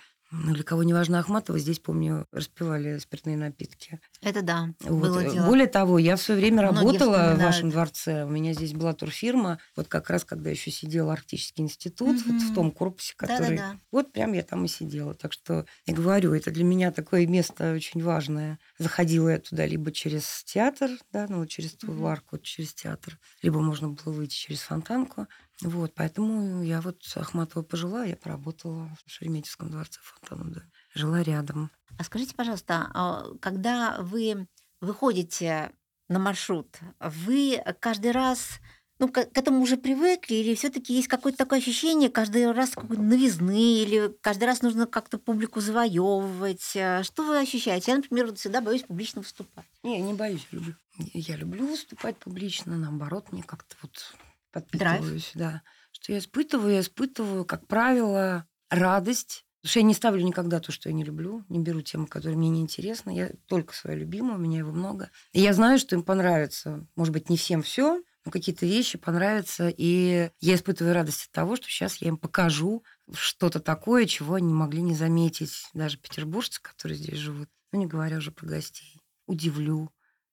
Ну, 0.43 0.53
для 0.53 0.63
кого 0.63 0.83
не 0.83 0.93
важна 0.93 1.19
Ахматова, 1.19 1.57
здесь, 1.59 1.79
помню, 1.79 2.27
распивали 2.31 2.97
спиртные 2.97 3.37
напитки. 3.37 3.99
Это 4.21 4.41
да, 4.41 4.73
Вот. 4.81 4.99
было 4.99 5.23
дело. 5.23 5.45
Более 5.47 5.67
того, 5.67 5.97
я 5.97 6.15
в 6.15 6.21
свое 6.21 6.39
время 6.39 6.63
Многие 6.63 6.77
работала 6.77 7.35
в 7.35 7.41
вашем 7.41 7.69
дворце. 7.69 8.25
У 8.25 8.29
меня 8.29 8.53
здесь 8.53 8.73
была 8.73 8.93
турфирма. 8.93 9.59
Вот 9.75 9.87
как 9.87 10.09
раз, 10.09 10.25
когда 10.25 10.49
еще 10.49 10.71
сидел 10.71 11.09
Арктический 11.09 11.63
институт, 11.63 12.21
вот 12.25 12.41
в 12.41 12.53
том 12.53 12.71
корпусе, 12.71 13.13
который... 13.15 13.57
Да-да-да. 13.57 13.79
Вот 13.91 14.11
прям 14.11 14.33
я 14.33 14.43
там 14.43 14.65
и 14.65 14.67
сидела. 14.67 15.13
Так 15.13 15.33
что 15.33 15.65
я 15.85 15.93
говорю, 15.93 16.33
это 16.33 16.51
для 16.51 16.63
меня 16.63 16.91
такое 16.91 17.25
место 17.27 17.73
очень 17.73 18.03
важное. 18.03 18.59
Заходила 18.77 19.29
я 19.29 19.39
туда 19.39 19.65
либо 19.65 19.91
через 19.91 20.43
театр, 20.43 20.89
да, 21.11 21.27
ну 21.29 21.45
через 21.45 21.73
ту 21.73 21.91
Мгм. 21.91 22.05
арку, 22.05 22.37
через 22.37 22.73
театр, 22.73 23.17
либо 23.41 23.61
можно 23.61 23.89
было 23.89 24.13
выйти 24.13 24.35
через 24.35 24.61
фонтанку. 24.61 25.27
Вот, 25.61 25.93
поэтому 25.95 26.63
я 26.63 26.81
вот 26.81 27.01
Ахматова 27.15 27.63
пожила, 27.63 28.03
я 28.03 28.17
поработала 28.17 28.89
в 29.05 29.11
Шереметьевском 29.11 29.71
дворце 29.71 29.99
фонтаном, 30.03 30.51
да. 30.51 30.61
Жила 30.93 31.23
рядом. 31.23 31.71
А 31.97 32.03
скажите, 32.03 32.35
пожалуйста, 32.35 32.91
а 32.93 33.25
когда 33.41 33.97
вы 34.01 34.47
выходите 34.81 35.71
на 36.09 36.19
маршрут, 36.19 36.77
вы 36.99 37.61
каждый 37.79 38.11
раз 38.11 38.59
ну, 38.99 39.09
к, 39.09 39.25
к 39.25 39.37
этому 39.37 39.61
уже 39.61 39.77
привыкли, 39.77 40.35
или 40.35 40.55
все-таки 40.55 40.93
есть 40.93 41.07
какое-то 41.07 41.37
такое 41.37 41.59
ощущение, 41.59 42.09
каждый 42.09 42.51
раз 42.51 42.71
какой-то 42.71 43.01
новизны, 43.01 43.81
или 43.81 44.13
каждый 44.21 44.45
раз 44.45 44.61
нужно 44.61 44.87
как-то 44.87 45.17
публику 45.17 45.59
завоевывать? 45.59 46.75
А 46.77 47.03
Что 47.03 47.23
вы 47.23 47.39
ощущаете? 47.39 47.91
Я, 47.91 47.97
например, 47.97 48.33
всегда 48.35 48.61
боюсь 48.61 48.83
публично 48.83 49.21
выступать. 49.21 49.65
Не, 49.83 49.99
не 50.01 50.13
боюсь, 50.13 50.47
люблю. 50.51 50.75
Я 51.13 51.35
люблю 51.35 51.67
выступать 51.67 52.17
публично, 52.17 52.77
наоборот, 52.77 53.31
мне 53.31 53.43
как-то 53.43 53.75
вот 53.81 54.15
подпитываюсь, 54.55 55.31
да. 55.35 55.61
Что 55.91 56.13
я 56.13 56.19
испытываю, 56.19 56.73
я 56.73 56.79
испытываю, 56.79 57.45
как 57.45 57.67
правило, 57.67 58.47
радость. 58.69 59.45
Потому 59.61 59.69
что 59.71 59.79
я 59.79 59.85
не 59.85 59.93
ставлю 59.93 60.23
никогда 60.23 60.59
то, 60.59 60.71
что 60.71 60.89
я 60.89 60.93
не 60.93 61.03
люблю, 61.03 61.43
не 61.49 61.59
беру 61.59 61.81
темы, 61.81 62.07
которые 62.07 62.37
мне 62.37 62.49
не 62.49 62.61
интересны. 62.61 63.15
Я 63.15 63.31
только 63.47 63.73
свою 63.73 63.99
любимую, 63.99 64.35
у 64.35 64.41
меня 64.41 64.59
его 64.59 64.71
много. 64.71 65.09
И 65.33 65.41
я 65.41 65.53
знаю, 65.53 65.79
что 65.79 65.95
им 65.95 66.03
понравится. 66.03 66.87
Может 66.95 67.13
быть, 67.13 67.29
не 67.29 67.37
всем 67.37 67.63
все, 67.63 68.01
но 68.23 68.31
какие-то 68.31 68.65
вещи 68.65 68.97
понравятся. 68.97 69.73
И 69.75 70.29
я 70.39 70.55
испытываю 70.55 70.93
радость 70.93 71.25
от 71.25 71.31
того, 71.31 71.55
что 71.55 71.67
сейчас 71.67 71.97
я 71.97 72.09
им 72.09 72.17
покажу 72.17 72.83
что-то 73.13 73.59
такое, 73.59 74.05
чего 74.05 74.35
они 74.35 74.53
могли 74.53 74.81
не 74.81 74.93
заметить. 74.93 75.67
Даже 75.73 75.97
петербуржцы, 75.97 76.61
которые 76.61 76.97
здесь 76.97 77.17
живут. 77.17 77.49
Ну, 77.71 77.79
не 77.79 77.87
говоря 77.87 78.17
уже 78.17 78.31
про 78.31 78.45
гостей. 78.45 79.01
Удивлю 79.25 79.89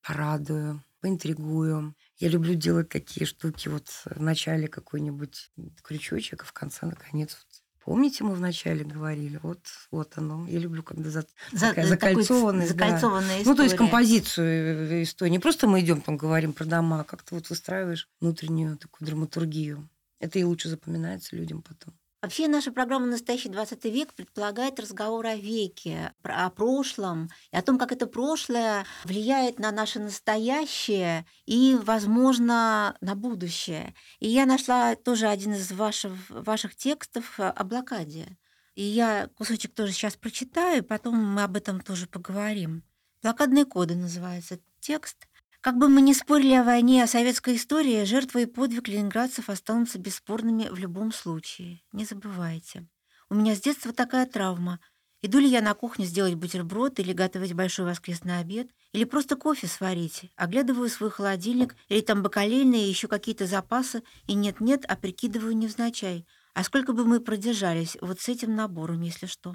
порадую, 0.07 0.85
поинтригую. 1.01 1.95
Я 2.23 2.29
люблю 2.29 2.55
делать 2.55 2.89
такие 2.89 3.27
штуки. 3.27 3.67
Вот 3.69 3.89
в 4.05 4.21
начале 4.23 4.69
какой-нибудь 4.69 5.51
крючочек, 5.83 6.43
а 6.43 6.47
в 6.47 6.53
конце, 6.53 6.87
наконец, 6.87 7.33
вот 7.37 7.63
Помните, 7.85 8.23
мы 8.23 8.37
вначале 8.37 8.85
говорили, 8.85 9.41
вот, 9.43 9.59
вот 9.91 10.13
оно. 10.17 10.47
Я 10.47 10.61
люблю, 10.61 10.85
когда 10.85 11.11
за, 11.11 11.27
За- 11.51 11.71
такая 11.71 11.97
такой 11.97 12.23
закольцованность. 12.23 12.77
да. 12.77 12.85
закольцованная 12.87 13.39
Ну, 13.45 13.57
то 13.57 13.63
есть 13.65 13.75
история. 13.75 13.77
композицию 13.91 14.47
э, 14.93 15.03
истории. 15.03 15.31
Не 15.33 15.41
просто 15.41 15.67
мы 15.67 15.81
идем 15.81 16.01
там 16.01 16.17
говорим 16.17 16.53
про 16.53 16.65
дома, 16.65 17.01
а 17.01 17.05
как 17.05 17.25
ты 17.25 17.35
вот 17.35 17.51
выстраиваешь 17.51 18.09
внутреннюю 18.21 18.77
такую 18.77 19.05
драматургию. 19.09 19.89
Это 20.21 20.39
и 20.39 20.45
лучше 20.45 20.69
запоминается 20.69 21.35
людям 21.35 21.61
потом. 21.61 21.93
Вообще 22.23 22.47
наша 22.47 22.71
программа 22.71 23.07
«Настоящий 23.07 23.49
20 23.49 23.85
век» 23.87 24.15
предполагает 24.15 24.79
разговор 24.79 25.27
о 25.27 25.35
веке, 25.35 26.15
о 26.23 26.51
прошлом, 26.51 27.29
и 27.51 27.57
о 27.57 27.63
том, 27.63 27.81
как 27.81 27.91
это 27.91 28.07
прошлое 28.07 28.87
влияет 29.03 29.59
на 29.59 29.73
наше 29.73 29.99
настоящее 29.99 31.27
и, 31.47 31.77
возможно, 31.83 32.97
на 33.01 33.17
будущее. 33.17 33.97
И 34.21 34.29
я 34.29 34.47
нашла 34.47 34.95
тоже 34.95 35.27
один 35.27 35.55
из 35.55 35.73
ваших, 35.73 36.13
ваших 36.31 36.77
текстов 36.77 37.41
э, 37.41 37.49
о 37.49 37.65
блокаде. 37.65 38.39
И 38.77 38.85
я 38.85 39.29
кусочек 39.35 39.75
тоже 39.75 39.91
сейчас 39.91 40.15
прочитаю, 40.15 40.85
потом 40.85 41.17
мы 41.17 41.43
об 41.43 41.57
этом 41.57 41.81
тоже 41.81 42.07
поговорим. 42.07 42.85
«Блокадные 43.21 43.65
коды» 43.65 43.97
называется 43.97 44.61
текст. 44.79 45.27
Как 45.63 45.79
бы 45.79 45.89
мы 45.89 46.01
ни 46.01 46.13
спорили 46.13 46.55
о 46.55 46.65
войне 46.65 47.05
о 47.05 47.07
советской 47.07 47.55
истории, 47.55 48.03
жертвы 48.03 48.43
и 48.43 48.47
подвиг 48.47 48.89
ленинградцев 48.89 49.49
останутся 49.49 50.01
бесспорными 50.01 50.67
в 50.69 50.77
любом 50.77 51.13
случае. 51.13 51.83
Не 51.93 52.05
забывайте. 52.05 52.89
У 53.31 53.37
меня 53.37 53.55
с 53.55 53.61
детства 53.61 53.93
такая 53.93 54.27
травма. 54.27 54.81
Иду 55.21 55.39
ли 55.39 55.47
я 55.49 55.63
на 55.63 55.75
кухню 55.75 56.05
сделать 56.05 56.35
бутерброд 56.35 56.99
или 56.99 57.13
готовить 57.13 57.53
большой 57.53 57.85
воскресный 57.85 58.41
обед, 58.41 58.71
или 58.91 59.05
просто 59.05 59.37
кофе 59.37 59.69
сварить, 59.69 60.33
оглядываю 60.35 60.89
свой 60.89 61.13
холодильник, 61.13 61.77
или 61.89 62.01
там 62.01 62.25
бакалейные 62.25 62.91
еще 62.91 63.07
какие-то 63.07 63.47
запасы, 63.47 64.03
и 64.27 64.35
нет-нет, 64.35 64.85
а 64.89 64.97
прикидываю 64.97 65.57
невзначай. 65.57 66.27
А 66.55 66.65
сколько 66.65 66.93
бы 66.93 67.05
мы 67.05 67.21
продержались 67.21 67.97
вот 68.01 68.21
с 68.21 68.29
этим 68.29 68.57
набором, 68.57 69.03
если 69.03 69.27
что? 69.27 69.55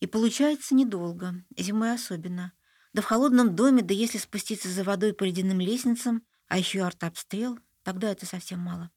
И 0.00 0.08
получается 0.08 0.74
недолго, 0.74 1.36
зимой 1.56 1.94
особенно. 1.94 2.52
Да 2.94 3.02
в 3.02 3.06
холодном 3.06 3.56
доме, 3.56 3.82
да 3.82 3.92
если 3.92 4.18
спуститься 4.18 4.68
за 4.68 4.84
водой 4.84 5.12
по 5.12 5.24
ледяным 5.24 5.60
лестницам, 5.60 6.24
а 6.46 6.58
еще 6.58 6.82
артобстрел, 6.82 7.58
тогда 7.82 8.10
это 8.10 8.24
совсем 8.24 8.60
мало. 8.60 8.90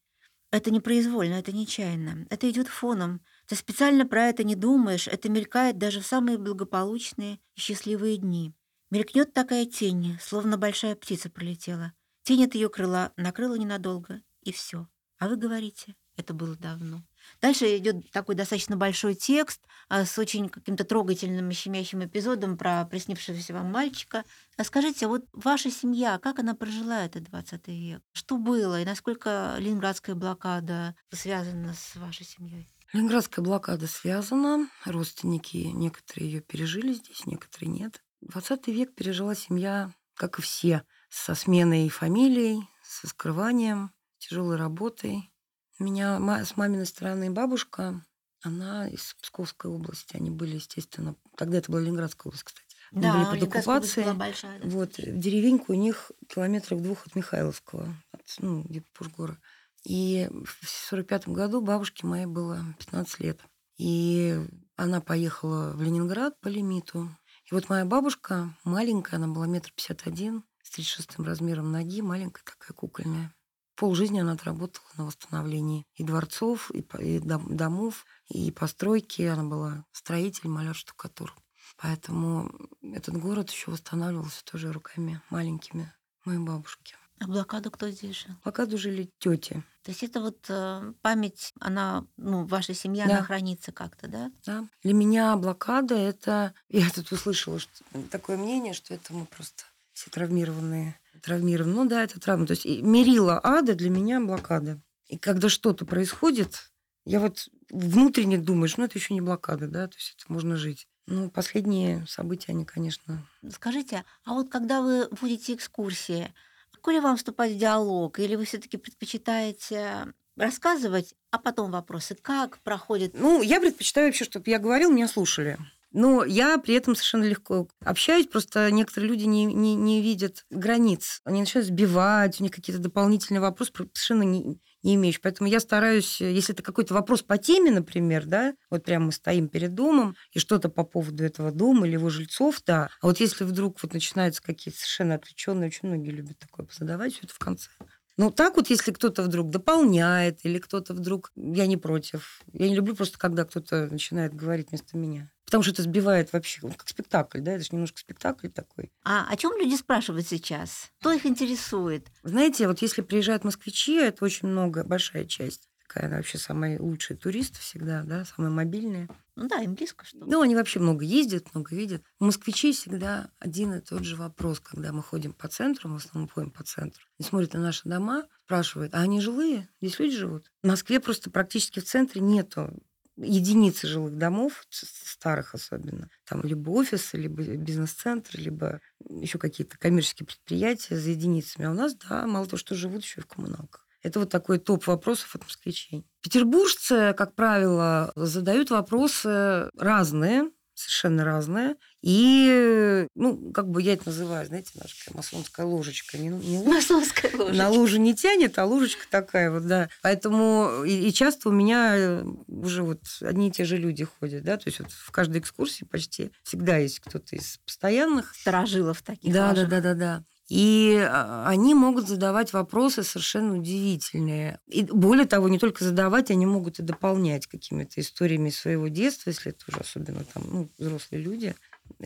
Это 0.52 0.72
непроизвольно, 0.72 1.34
это 1.34 1.52
нечаянно. 1.52 2.26
Это 2.30 2.50
идет 2.50 2.68
фоном. 2.68 3.22
Ты 3.48 3.56
специально 3.56 4.06
про 4.06 4.28
это 4.28 4.44
не 4.44 4.56
думаешь, 4.56 5.08
это 5.08 5.30
мелькает 5.30 5.78
даже 5.78 6.00
в 6.00 6.06
самые 6.06 6.38
благополучные 6.38 7.40
и 7.56 7.60
счастливые 7.60 8.18
дни. 8.18 8.54
Мелькнет 8.92 9.34
такая 9.34 9.66
тень, 9.66 10.18
словно 10.22 10.58
большая 10.58 10.96
птица 10.96 11.30
пролетела. 11.30 11.92
Тень 12.24 12.46
от 12.46 12.56
ее 12.56 12.70
крыла 12.70 13.12
накрыла 13.18 13.56
ненадолго, 13.56 14.22
и 14.44 14.52
все. 14.52 14.88
А 15.18 15.28
вы 15.28 15.36
говорите, 15.38 15.96
это 16.16 16.34
было 16.34 16.56
давно. 16.56 17.04
Дальше 17.42 17.78
идет 17.78 18.12
такой 18.12 18.36
достаточно 18.36 18.78
большой 18.78 19.16
текст 19.16 19.62
а, 19.90 20.06
с 20.06 20.18
очень 20.18 20.50
каким-то 20.50 20.84
трогательным 20.84 21.50
и 21.50 21.54
щемящим 21.54 22.04
эпизодом 22.04 22.58
про 22.58 22.86
приснившегося 22.86 23.54
вам 23.54 23.72
мальчика. 23.72 24.24
А 24.58 24.64
скажите, 24.64 25.08
вот 25.08 25.26
ваша 25.34 25.72
семья, 25.72 26.20
как 26.20 26.40
она 26.40 26.56
прожила 26.56 27.06
этот 27.06 27.24
20 27.24 27.68
век? 27.68 28.02
Что 28.14 28.38
было 28.38 28.82
и 28.82 28.86
насколько 28.86 29.56
ленинградская 29.60 30.16
блокада 30.16 30.96
связана 31.12 31.74
с 31.74 31.96
вашей 31.96 32.26
семьей? 32.26 32.70
Ленинградская 32.94 33.44
блокада 33.44 33.86
связана. 33.88 34.70
Родственники 34.86 35.58
некоторые 35.58 36.32
ее 36.32 36.42
пережили 36.42 36.94
здесь, 36.94 37.26
некоторые 37.26 37.70
нет. 37.70 38.02
20 38.22 38.68
век 38.68 38.96
пережила 38.96 39.36
семья, 39.36 39.94
как 40.16 40.40
и 40.40 40.42
все, 40.42 40.84
со 41.10 41.36
сменой 41.36 41.90
фамилий, 41.90 42.62
со 42.84 43.08
скрыванием, 43.08 43.92
тяжелой 44.18 44.58
работой. 44.58 45.32
Меня 45.80 46.20
с 46.46 46.58
маминой 46.58 46.86
стороны 46.86 47.32
бабушка, 47.32 48.04
она 48.42 48.88
из 48.88 49.16
Псковской 49.22 49.70
области. 49.70 50.16
Они 50.16 50.30
были, 50.30 50.56
естественно, 50.56 51.16
тогда 51.36 51.58
это 51.58 51.72
была 51.72 51.82
Ленинградская 51.82 52.30
область, 52.30 52.44
кстати. 52.44 52.66
Они 52.92 53.02
были 53.02 53.24
под 53.24 53.34
Ленинградская 53.34 53.60
оккупацией. 53.60 54.06
была 54.06 54.14
большая. 54.16 54.60
да. 54.60 54.68
Вот, 54.70 54.94
деревенька 54.98 55.72
у 55.72 55.74
них 55.76 56.12
километров 56.28 56.82
двух 56.82 57.06
от 57.06 57.16
Михайловского, 57.16 57.94
от, 58.12 58.22
ну, 58.40 58.64
где-то 58.64 58.88
Пушгора. 58.94 59.40
И 59.84 60.30
в 60.32 60.68
сорок 60.68 61.08
пятом 61.08 61.34
году 61.34 61.62
бабушке 61.62 62.06
моей 62.06 62.26
было 62.26 62.60
15 62.80 63.20
лет. 63.20 63.40
И 63.78 64.40
она 64.76 65.02
поехала 65.02 65.74
в 65.74 65.82
Ленинград 65.82 66.40
по 66.42 66.48
лимиту. 66.48 67.10
И 67.50 67.54
вот 67.54 67.70
моя 67.70 67.86
бабушка 67.86 68.56
маленькая, 68.64 69.18
она 69.18 69.28
была 69.28 69.48
метр 69.48 69.72
пятьдесят 69.76 70.06
один, 70.08 70.44
с 70.64 70.72
36 70.72 71.20
размером 71.20 71.72
ноги, 71.72 72.02
маленькая 72.02 72.44
такая 72.44 72.74
кукольная. 72.76 73.34
Пол 73.78 73.94
жизни 73.94 74.20
она 74.20 74.32
отработала 74.32 74.84
на 74.98 75.06
восстановлении 75.06 75.86
и 75.94 76.04
дворцов, 76.04 76.72
и, 76.74 76.80
и 76.80 77.20
дом- 77.20 77.56
домов, 77.56 78.06
и 78.28 78.52
постройки. 78.52 79.22
Она 79.22 79.44
была 79.44 79.86
строитель, 79.92 80.50
маляр, 80.50 80.74
штукатур. 80.76 81.36
Поэтому 81.78 82.52
этот 82.82 83.16
город 83.18 83.52
еще 83.52 83.70
восстанавливался 83.70 84.44
тоже 84.46 84.74
руками 84.74 85.22
маленькими 85.30 85.94
моей 86.26 86.40
бабушки. 86.40 86.96
А 87.20 87.28
блокаду 87.28 87.70
кто 87.70 87.90
здесь 87.92 88.24
жил? 88.24 88.36
Пока 88.44 88.66
жили 88.66 89.12
тети. 89.20 89.64
То 89.84 89.92
есть 89.92 90.02
это 90.04 90.22
вот 90.22 90.46
э, 90.50 90.94
память, 91.04 91.54
она, 91.60 92.06
ну, 92.18 92.46
ваша 92.46 92.74
семья, 92.74 93.06
Да. 93.06 93.18
она 93.18 93.24
хранится 93.24 93.72
как-то, 93.72 94.08
да? 94.08 94.32
Да. 94.46 94.68
Для 94.84 94.94
меня 94.94 95.36
блокада 95.38 95.96
это... 95.96 96.54
Я 96.68 96.90
тут 96.90 97.12
услышала 97.12 97.60
что... 97.60 97.72
такое 98.12 98.38
мнение, 98.38 98.74
что 98.74 98.94
это 98.96 99.14
мы 99.14 99.26
просто 99.26 99.64
все 99.94 100.10
травмированные. 100.12 101.00
Травмированы. 101.22 101.74
Ну 101.74 101.86
да, 101.86 102.04
это 102.04 102.20
травма. 102.20 102.46
То 102.46 102.52
есть 102.52 102.66
мерила 102.66 103.40
ада 103.44 103.76
для 103.76 103.90
меня 103.90 104.20
блокада. 104.20 104.82
И 105.08 105.18
когда 105.18 105.50
что-то 105.50 105.86
происходит, 105.86 106.72
я 107.06 107.20
вот 107.20 107.48
внутренне 107.70 108.38
думаешь, 108.38 108.78
ну 108.78 108.84
это 108.84 108.98
еще 108.98 109.14
не 109.14 109.22
блокада, 109.22 109.68
да, 109.68 109.88
то 109.88 109.96
есть 109.96 110.16
это 110.18 110.32
можно 110.32 110.58
жить. 110.58 110.88
Ну, 111.06 111.30
последние 111.30 112.06
события, 112.06 112.52
они, 112.52 112.66
конечно, 112.66 113.26
Скажите, 113.50 114.04
а 114.26 114.34
вот 114.34 114.50
когда 114.50 114.82
вы 114.82 115.08
водите 115.22 115.54
экскурсии, 115.54 116.34
легко 116.74 116.92
ли 116.92 117.00
вам 117.00 117.16
вступать 117.16 117.54
в 117.54 117.58
диалог, 117.58 118.20
или 118.20 118.36
вы 118.36 118.44
все-таки 118.44 118.76
предпочитаете 118.76 120.14
рассказывать, 120.36 121.16
а 121.32 121.40
потом 121.40 121.72
вопросы, 121.72 122.16
как 122.16 122.60
проходит 122.60 123.14
Ну, 123.14 123.42
я 123.42 123.62
предпочитаю 123.62 124.08
вообще, 124.08 124.26
чтобы 124.26 124.50
я 124.50 124.60
говорил, 124.60 124.92
меня 124.92 125.08
слушали. 125.08 125.58
Но 125.92 126.26
я 126.26 126.58
при 126.58 126.76
этом 126.76 126.96
совершенно 126.96 127.24
легко 127.24 127.68
общаюсь, 127.84 128.28
просто 128.28 128.70
некоторые 128.72 129.10
люди 129.10 129.24
не, 129.24 129.46
не, 129.46 129.76
не 129.76 130.02
видят 130.02 130.46
границ. 130.50 131.22
Они 131.24 131.40
начинают 131.40 131.68
сбивать, 131.68 132.40
у 132.40 132.44
них 132.44 132.52
какие-то 132.52 132.82
дополнительные 132.82 133.42
вопросы 133.42 133.72
про- 133.72 133.86
совершенно 133.94 134.24
не, 134.24 134.60
не 134.84 134.96
имеющие. 134.96 135.22
Поэтому 135.22 135.50
я 135.50 135.60
стараюсь, 135.60 136.20
если 136.20 136.54
это 136.54 136.64
какой-то 136.64 136.94
вопрос 136.94 137.24
по 137.24 137.38
теме, 137.38 137.72
например, 137.72 138.26
да, 138.26 138.54
вот 138.70 138.84
прямо 138.84 139.08
мы 139.08 139.12
стоим 139.12 139.48
перед 139.48 139.74
домом, 139.74 140.16
и 140.34 140.40
что-то 140.40 140.70
по 140.70 140.84
поводу 140.84 141.24
этого 141.24 141.52
дома 141.52 141.88
или 141.88 141.94
его 141.94 142.10
жильцов, 142.10 142.62
да. 142.66 142.90
А 143.02 143.08
вот 143.08 143.20
если 143.20 143.44
вдруг 143.44 143.82
вот 143.82 143.94
начинаются 143.94 144.44
какие-то 144.44 144.80
совершенно 144.80 145.16
отвлеченные, 145.16 145.68
очень 145.68 145.88
многие 145.88 146.12
любят 146.12 146.38
такое 146.38 146.68
задавать, 146.72 147.14
все 147.14 147.24
это 147.24 147.34
в 147.34 147.40
конце. 147.40 147.70
Ну, 148.18 148.32
так 148.32 148.56
вот, 148.56 148.70
если 148.72 148.92
кто-то 148.92 149.22
вдруг 149.22 149.52
дополняет, 149.52 150.40
или 150.44 150.58
кто-то 150.58 150.96
вдруг... 150.96 151.32
Я 151.36 151.68
не 151.68 151.78
против. 151.78 152.42
Я 152.52 152.68
не 152.68 152.76
люблю 152.76 152.96
просто, 152.96 153.20
когда 153.20 153.46
кто-то 153.46 153.88
начинает 153.92 154.34
говорить 154.34 154.70
вместо 154.70 154.98
меня. 154.98 155.32
Потому 155.48 155.64
что 155.64 155.72
это 155.72 155.84
сбивает 155.84 156.34
вообще, 156.34 156.60
как 156.60 156.90
спектакль, 156.90 157.40
да, 157.40 157.54
это 157.54 157.64
же 157.64 157.70
немножко 157.72 158.00
спектакль 158.00 158.50
такой. 158.50 158.92
А 159.06 159.26
о 159.32 159.38
чем 159.38 159.58
люди 159.58 159.76
спрашивают 159.76 160.28
сейчас? 160.28 160.92
Что 161.00 161.14
их 161.14 161.26
интересует? 161.26 162.08
Знаете, 162.24 162.68
вот 162.68 162.82
если 162.82 163.02
приезжают 163.02 163.46
москвичи, 163.46 163.96
это 163.96 164.26
очень 164.26 164.50
много, 164.50 164.84
большая 164.84 165.24
часть. 165.24 165.70
Такая 165.88 166.08
она 166.10 166.18
вообще 166.18 166.38
самые 166.38 166.82
лучшие 166.82 167.16
туристы 167.16 167.60
всегда, 167.62 168.04
да, 168.04 168.26
самые 168.26 168.52
мобильные. 168.52 169.08
Ну 169.38 169.48
да, 169.48 169.60
им 169.62 169.76
близко 169.76 170.04
что 170.04 170.18
Ну, 170.18 170.42
они 170.42 170.54
вообще 170.54 170.80
много 170.80 171.06
ездят, 171.06 171.54
много 171.56 171.74
видят. 171.74 172.04
У 172.20 172.26
москвичей 172.26 172.74
всегда 172.74 173.30
один 173.40 173.74
и 173.74 173.80
тот 173.80 174.04
же 174.04 174.18
вопрос, 174.18 174.60
когда 174.60 174.92
мы 174.92 175.02
ходим 175.02 175.32
по 175.32 175.48
центру, 175.48 175.88
мы 175.88 176.00
в 176.00 176.06
основном 176.06 176.28
ходим 176.28 176.52
по 176.52 176.64
центру, 176.64 177.02
и 177.20 177.24
смотрят 177.24 177.54
на 177.54 177.62
наши 177.62 177.88
дома, 177.88 178.26
спрашивают, 178.44 178.96
а 178.96 178.98
они 178.98 179.22
жилые? 179.22 179.70
Здесь 179.80 179.98
люди 180.00 180.18
живут? 180.18 180.52
В 180.62 180.68
Москве 180.68 181.00
просто 181.00 181.30
практически 181.30 181.80
в 181.80 181.86
центре 181.86 182.20
нету 182.20 182.74
единицы 183.18 183.88
жилых 183.88 184.18
домов, 184.18 184.66
старых 184.70 185.56
особенно. 185.56 186.10
Там 186.26 186.42
либо 186.44 186.70
офисы, 186.70 187.18
либо 187.18 187.44
бизнес-центры, 187.44 188.42
либо 188.42 188.82
еще 189.10 189.38
какие-то 189.40 189.78
коммерческие 189.78 190.28
предприятия 190.28 190.98
за 190.98 191.10
единицами. 191.10 191.66
А 191.66 191.72
у 191.72 191.74
нас, 191.74 191.96
да, 191.96 192.28
мало 192.28 192.46
того, 192.46 192.58
что 192.58 192.76
живут 192.76 193.04
еще 193.04 193.22
и 193.22 193.24
в 193.24 193.28
коммуналках. 193.28 193.88
Это 194.04 194.20
вот 194.20 194.30
такой 194.30 194.60
топ 194.60 194.86
вопросов 194.88 195.36
от 195.36 195.44
москвичей. 195.44 196.06
Петербуржцы, 196.22 197.14
как 197.18 197.36
правило, 197.36 198.12
задают 198.16 198.70
вопросы 198.70 199.70
разные, 199.78 200.50
совершенно 200.78 201.24
разные. 201.26 201.76
И, 202.02 203.08
ну, 203.16 203.52
как 203.52 203.70
бы 203.70 203.82
я 203.82 203.94
это 203.94 204.04
называю, 204.08 204.46
знаете, 204.48 204.72
наша 204.76 204.96
масонская 205.14 205.66
ложечка. 205.66 206.18
Не, 206.18 206.30
не 206.30 206.58
ложь- 206.64 206.68
Масонская 206.68 207.32
ложечка. 207.36 207.58
на 207.58 207.70
лужу 207.70 207.98
не 207.98 208.16
тянет, 208.16 208.58
а 208.60 208.66
ложечка 208.66 209.06
такая 209.10 209.52
вот, 209.52 209.66
да. 209.68 209.90
Поэтому 210.02 210.84
и, 210.86 211.08
и 211.10 211.14
часто 211.14 211.50
у 211.50 211.52
меня 211.52 212.24
уже 212.48 212.84
вот 212.84 213.02
одни 213.22 213.50
и 213.50 213.52
те 213.52 213.66
же 213.66 213.78
люди 213.78 214.04
ходят, 214.06 214.44
да, 214.44 214.58
то 214.58 214.64
есть 214.68 214.80
вот 214.80 214.92
в 214.92 215.12
каждой 215.12 215.40
экскурсии 215.40 215.84
почти 215.86 216.32
всегда 216.44 216.78
есть 216.78 217.00
кто-то 217.00 217.36
из 217.36 217.58
постоянных, 217.66 218.34
Старожилов 218.36 219.02
таких 219.02 219.34
да, 219.34 219.42
да, 219.42 219.48
ваших. 219.50 219.70
да, 219.70 219.82
да, 219.82 219.94
да. 219.96 220.24
И 220.50 220.96
а, 220.98 221.46
они 221.48 221.74
могут 221.74 222.08
задавать 222.08 222.54
вопросы 222.54 223.04
совершенно 223.04 223.58
удивительные. 223.58 224.60
И 224.68 224.84
более 224.84 225.26
того, 225.26 225.50
не 225.50 225.60
только 225.60 225.84
задавать, 225.84 226.32
они 226.32 226.46
могут 226.46 226.80
и 226.80 226.84
дополнять 226.84 227.48
какими-то 227.48 228.00
историями 228.00 228.50
своего 228.50 228.88
детства, 228.88 229.30
если 229.30 229.52
это 229.52 229.66
уже 229.68 229.82
особенно 229.82 230.24
там, 230.24 230.44
ну, 230.50 230.72
взрослые 230.78 231.22
люди, 231.22 231.56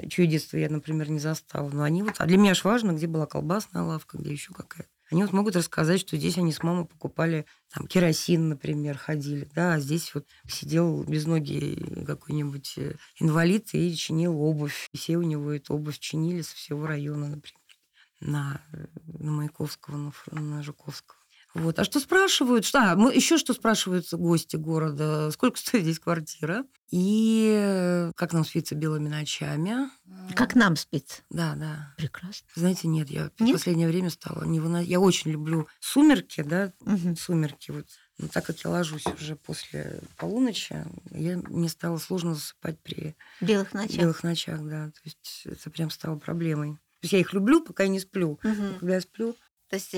чье 0.09 0.25
детство 0.25 0.57
я, 0.57 0.69
например, 0.69 1.09
не 1.09 1.19
застала. 1.19 1.69
Но 1.69 1.83
они 1.83 2.01
вот... 2.03 2.15
А 2.17 2.25
для 2.25 2.37
меня 2.37 2.51
аж 2.51 2.63
важно, 2.63 2.93
где 2.93 3.07
была 3.07 3.27
колбасная 3.27 3.83
лавка, 3.83 4.17
где 4.17 4.31
еще 4.31 4.53
какая-то. 4.53 4.89
Они 5.11 5.23
вот 5.23 5.33
могут 5.33 5.57
рассказать, 5.57 5.99
что 5.99 6.15
здесь 6.15 6.37
они 6.37 6.53
с 6.53 6.63
мамой 6.63 6.85
покупали 6.85 7.45
там, 7.73 7.85
керосин, 7.85 8.47
например, 8.47 8.97
ходили, 8.97 9.45
да, 9.53 9.73
а 9.73 9.79
здесь 9.81 10.15
вот 10.15 10.25
сидел 10.47 11.03
без 11.03 11.25
ноги 11.25 12.05
какой-нибудь 12.07 12.75
э, 12.77 12.95
инвалид 13.19 13.67
и 13.73 13.93
чинил 13.93 14.41
обувь. 14.41 14.87
И 14.93 14.97
все 14.97 15.17
у 15.17 15.21
него 15.23 15.51
эту 15.51 15.73
обувь 15.73 15.99
чинили 15.99 16.41
со 16.41 16.55
всего 16.55 16.87
района, 16.87 17.27
например, 17.27 17.59
на, 18.21 18.61
э, 18.73 18.85
на 19.05 19.31
Маяковского, 19.31 19.97
на, 20.31 20.39
на 20.41 20.63
Жуковского. 20.63 21.17
Вот. 21.53 21.79
А 21.79 21.83
что 21.83 21.99
спрашивают? 21.99 22.63
Что, 22.63 22.79
а, 22.79 23.13
еще 23.13 23.37
что 23.37 23.53
спрашивают 23.53 24.07
гости 24.13 24.55
города? 24.55 25.29
Сколько 25.31 25.57
стоит 25.59 25.83
здесь 25.83 25.99
квартира? 25.99 26.63
И 26.91 28.09
как 28.15 28.31
нам 28.31 28.45
спится 28.45 28.73
белыми 28.75 29.09
ночами? 29.09 29.89
Как 30.33 30.55
нам 30.55 30.77
спится? 30.77 31.23
Да, 31.29 31.55
да. 31.55 31.93
Прекрасно. 31.97 32.47
Знаете, 32.55 32.87
нет, 32.87 33.09
я 33.09 33.31
Нет? 33.39 33.49
в 33.49 33.51
последнее 33.53 33.89
время 33.89 34.09
стала 34.09 34.45
невыносимо. 34.45 34.89
Я 34.89 34.99
очень 35.01 35.31
люблю 35.31 35.67
сумерки, 35.81 36.41
да, 36.41 36.71
Мгм. 36.81 37.17
сумерки. 37.17 37.71
Вот. 37.71 37.87
Но 38.17 38.29
так 38.29 38.45
как 38.45 38.57
я 38.63 38.69
ложусь 38.69 39.05
уже 39.07 39.35
после 39.35 40.01
полуночи, 40.17 40.85
я, 41.11 41.37
мне 41.37 41.67
стало 41.67 41.97
сложно 41.97 42.33
засыпать 42.35 42.79
при 42.81 43.17
Белых 43.41 43.73
ночах. 43.73 43.97
белых 43.99 44.23
ночах, 44.23 44.61
да. 44.63 44.87
То 44.91 44.99
есть 45.03 45.41
это 45.45 45.69
прям 45.69 45.89
стало 45.89 46.17
проблемой. 46.17 46.77
То 47.01 47.05
есть 47.05 47.13
я 47.13 47.19
их 47.19 47.33
люблю, 47.33 47.61
пока 47.61 47.83
я 47.83 47.89
не 47.89 47.99
сплю. 47.99 48.39
Мгм. 48.43 48.75
Когда 48.79 48.95
я 48.95 49.01
сплю, 49.01 49.35
То 49.69 49.75
есть 49.77 49.89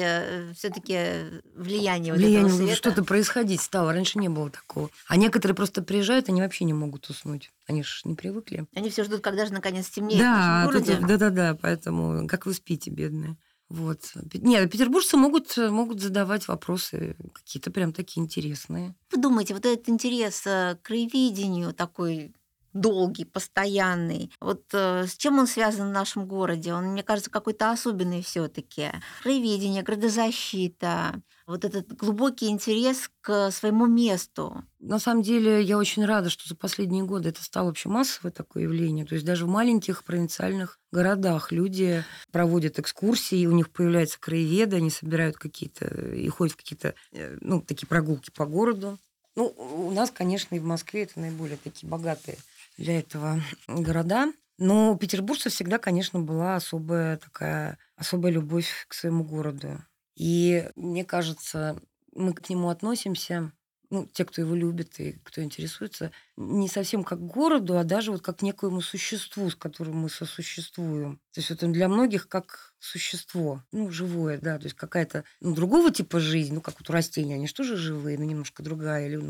все-таки 0.58 1.42
влияние, 1.56 2.14
вот 2.14 2.20
влияние 2.22 2.46
этого 2.48 2.58
света. 2.58 2.76
что-то 2.76 3.04
происходить 3.04 3.60
стало. 3.60 3.92
Раньше 3.92 4.20
не 4.20 4.30
было 4.30 4.50
такого. 4.50 4.90
А 5.08 5.18
некоторые 5.18 5.56
просто 5.56 5.82
приезжают, 5.82 6.30
они 6.30 6.42
вообще 6.42 6.64
не 6.66 6.74
могут 6.74 7.10
уснуть. 7.10 7.52
Они 7.68 7.84
же 7.84 8.02
не 8.06 8.16
привыкли. 8.16 8.66
Они 8.76 8.90
все 8.90 9.04
ждут, 9.04 9.22
когда 9.22 9.46
же 9.46 9.52
наконец 9.54 9.90
темнеет 9.90 10.20
в 10.22 10.24
Да, 10.24 10.64
тут- 10.72 10.74
городе. 10.86 10.98
да-да-да, 11.08 11.58
поэтому 11.62 12.28
как 12.28 12.46
вы 12.46 12.54
спите, 12.54 12.92
бедные. 12.92 13.36
Вот. 13.70 14.02
Нет, 14.36 14.70
петербуржцы 14.72 15.18
могут, 15.18 15.58
могут 15.58 16.00
задавать 16.00 16.48
вопросы 16.48 17.16
какие-то 17.34 17.72
прям 17.72 17.92
такие 17.92 18.22
интересные. 18.24 18.94
Вы 19.12 19.20
думаете, 19.20 19.56
вот 19.56 19.66
этот 19.66 19.90
интерес 19.90 20.44
э, 20.46 20.78
к 20.80 20.86
краеведению 20.86 21.74
такой 21.74 22.34
долгий, 22.74 23.26
постоянный, 23.26 24.32
вот 24.40 24.64
э, 24.74 25.06
с 25.08 25.16
чем 25.16 25.40
он 25.40 25.48
связан 25.48 25.90
в 25.90 25.94
нашем 25.94 26.26
городе? 26.28 26.74
Он, 26.74 26.86
мне 26.94 27.04
кажется, 27.04 27.32
какой-то 27.32 27.72
особенный 27.72 28.24
все 28.24 28.48
таки 28.48 28.92
Краеведение, 29.22 29.84
градозащита, 29.84 31.22
вот 31.46 31.66
этот 31.66 31.92
глубокий 31.94 32.48
интерес 32.48 33.10
к 33.22 33.52
своему 33.52 33.86
месту. 33.86 34.64
На 34.80 35.00
самом 35.00 35.24
деле, 35.24 35.62
я 35.62 35.78
очень 35.78 36.06
рада, 36.06 36.30
что 36.30 36.48
за 36.48 36.56
последние 36.56 37.04
годы 37.04 37.30
это 37.30 37.44
стало 37.44 37.68
вообще 37.68 37.90
массовое 37.90 38.32
такое 38.32 38.64
явление. 38.64 39.06
То 39.06 39.16
есть 39.16 39.26
даже 39.26 39.46
в 39.46 39.50
маленьких 39.50 40.04
провинциальных 40.04 40.80
городах 40.92 41.52
люди 41.52 42.04
проводят 42.32 42.80
экскурсии, 42.80 43.46
у 43.46 43.52
них 43.52 43.72
появляются 43.72 44.20
краеведы, 44.20 44.78
они 44.78 44.90
собирают 44.90 45.38
какие-то 45.38 45.86
и 45.86 46.28
ходят 46.30 46.54
в 46.54 46.58
какие-то, 46.58 46.96
э, 47.12 47.38
ну, 47.42 47.62
такие 47.62 47.88
прогулки 47.88 48.32
по 48.32 48.46
городу. 48.46 48.98
Ну, 49.36 49.48
у 49.48 49.92
нас, 49.92 50.12
конечно, 50.12 50.54
и 50.56 50.60
в 50.60 50.66
Москве 50.66 51.04
это 51.04 51.20
наиболее 51.20 51.58
такие 51.58 51.90
богатые 51.90 52.38
для 52.78 53.00
этого 53.00 53.42
города. 53.68 54.32
Но 54.58 54.92
у 54.92 54.98
петербуржцев 54.98 55.52
всегда, 55.54 55.80
конечно, 55.80 56.20
была 56.20 56.56
особая 56.56 57.18
такая, 57.18 57.78
особая 57.96 58.32
любовь 58.32 58.86
к 58.88 58.94
своему 58.94 59.24
городу. 59.24 59.84
И 60.16 60.70
мне 60.76 61.04
кажется, 61.04 61.80
мы 62.14 62.34
к 62.34 62.50
нему 62.50 62.70
относимся, 62.70 63.52
ну, 63.94 64.08
те, 64.08 64.26
кто 64.26 64.42
его 64.42 64.56
любит 64.56 65.00
и 65.00 65.14
кто 65.24 65.42
интересуется, 65.44 66.12
не 66.38 66.68
совсем 66.68 67.04
как 67.04 67.22
городу, 67.22 67.78
а 67.78 67.84
даже 67.84 68.12
вот 68.12 68.22
как 68.22 68.42
некоему 68.42 68.82
существу, 68.82 69.50
с 69.50 69.56
которым 69.56 69.98
мы 69.98 70.10
сосуществуем. 70.10 71.18
То 71.34 71.40
есть 71.40 71.50
вот 71.52 71.64
он 71.64 71.72
для 71.74 71.88
многих 71.88 72.28
как 72.28 72.74
существо, 72.80 73.64
ну, 73.72 73.92
живое, 73.92 74.40
да, 74.40 74.58
то 74.58 74.66
есть 74.66 74.76
какая-то 74.76 75.24
ну, 75.42 75.56
другого 75.56 75.92
типа 75.92 76.20
жизнь, 76.20 76.54
ну, 76.56 76.62
как 76.62 76.80
вот 76.80 76.90
у 76.90 76.94
растений, 76.94 77.34
они 77.36 77.48
же 77.48 77.54
тоже 77.54 77.78
живые, 77.78 78.18
но 78.18 78.26
немножко 78.26 78.64
другая, 78.64 79.08
или 79.08 79.16
у 79.16 79.24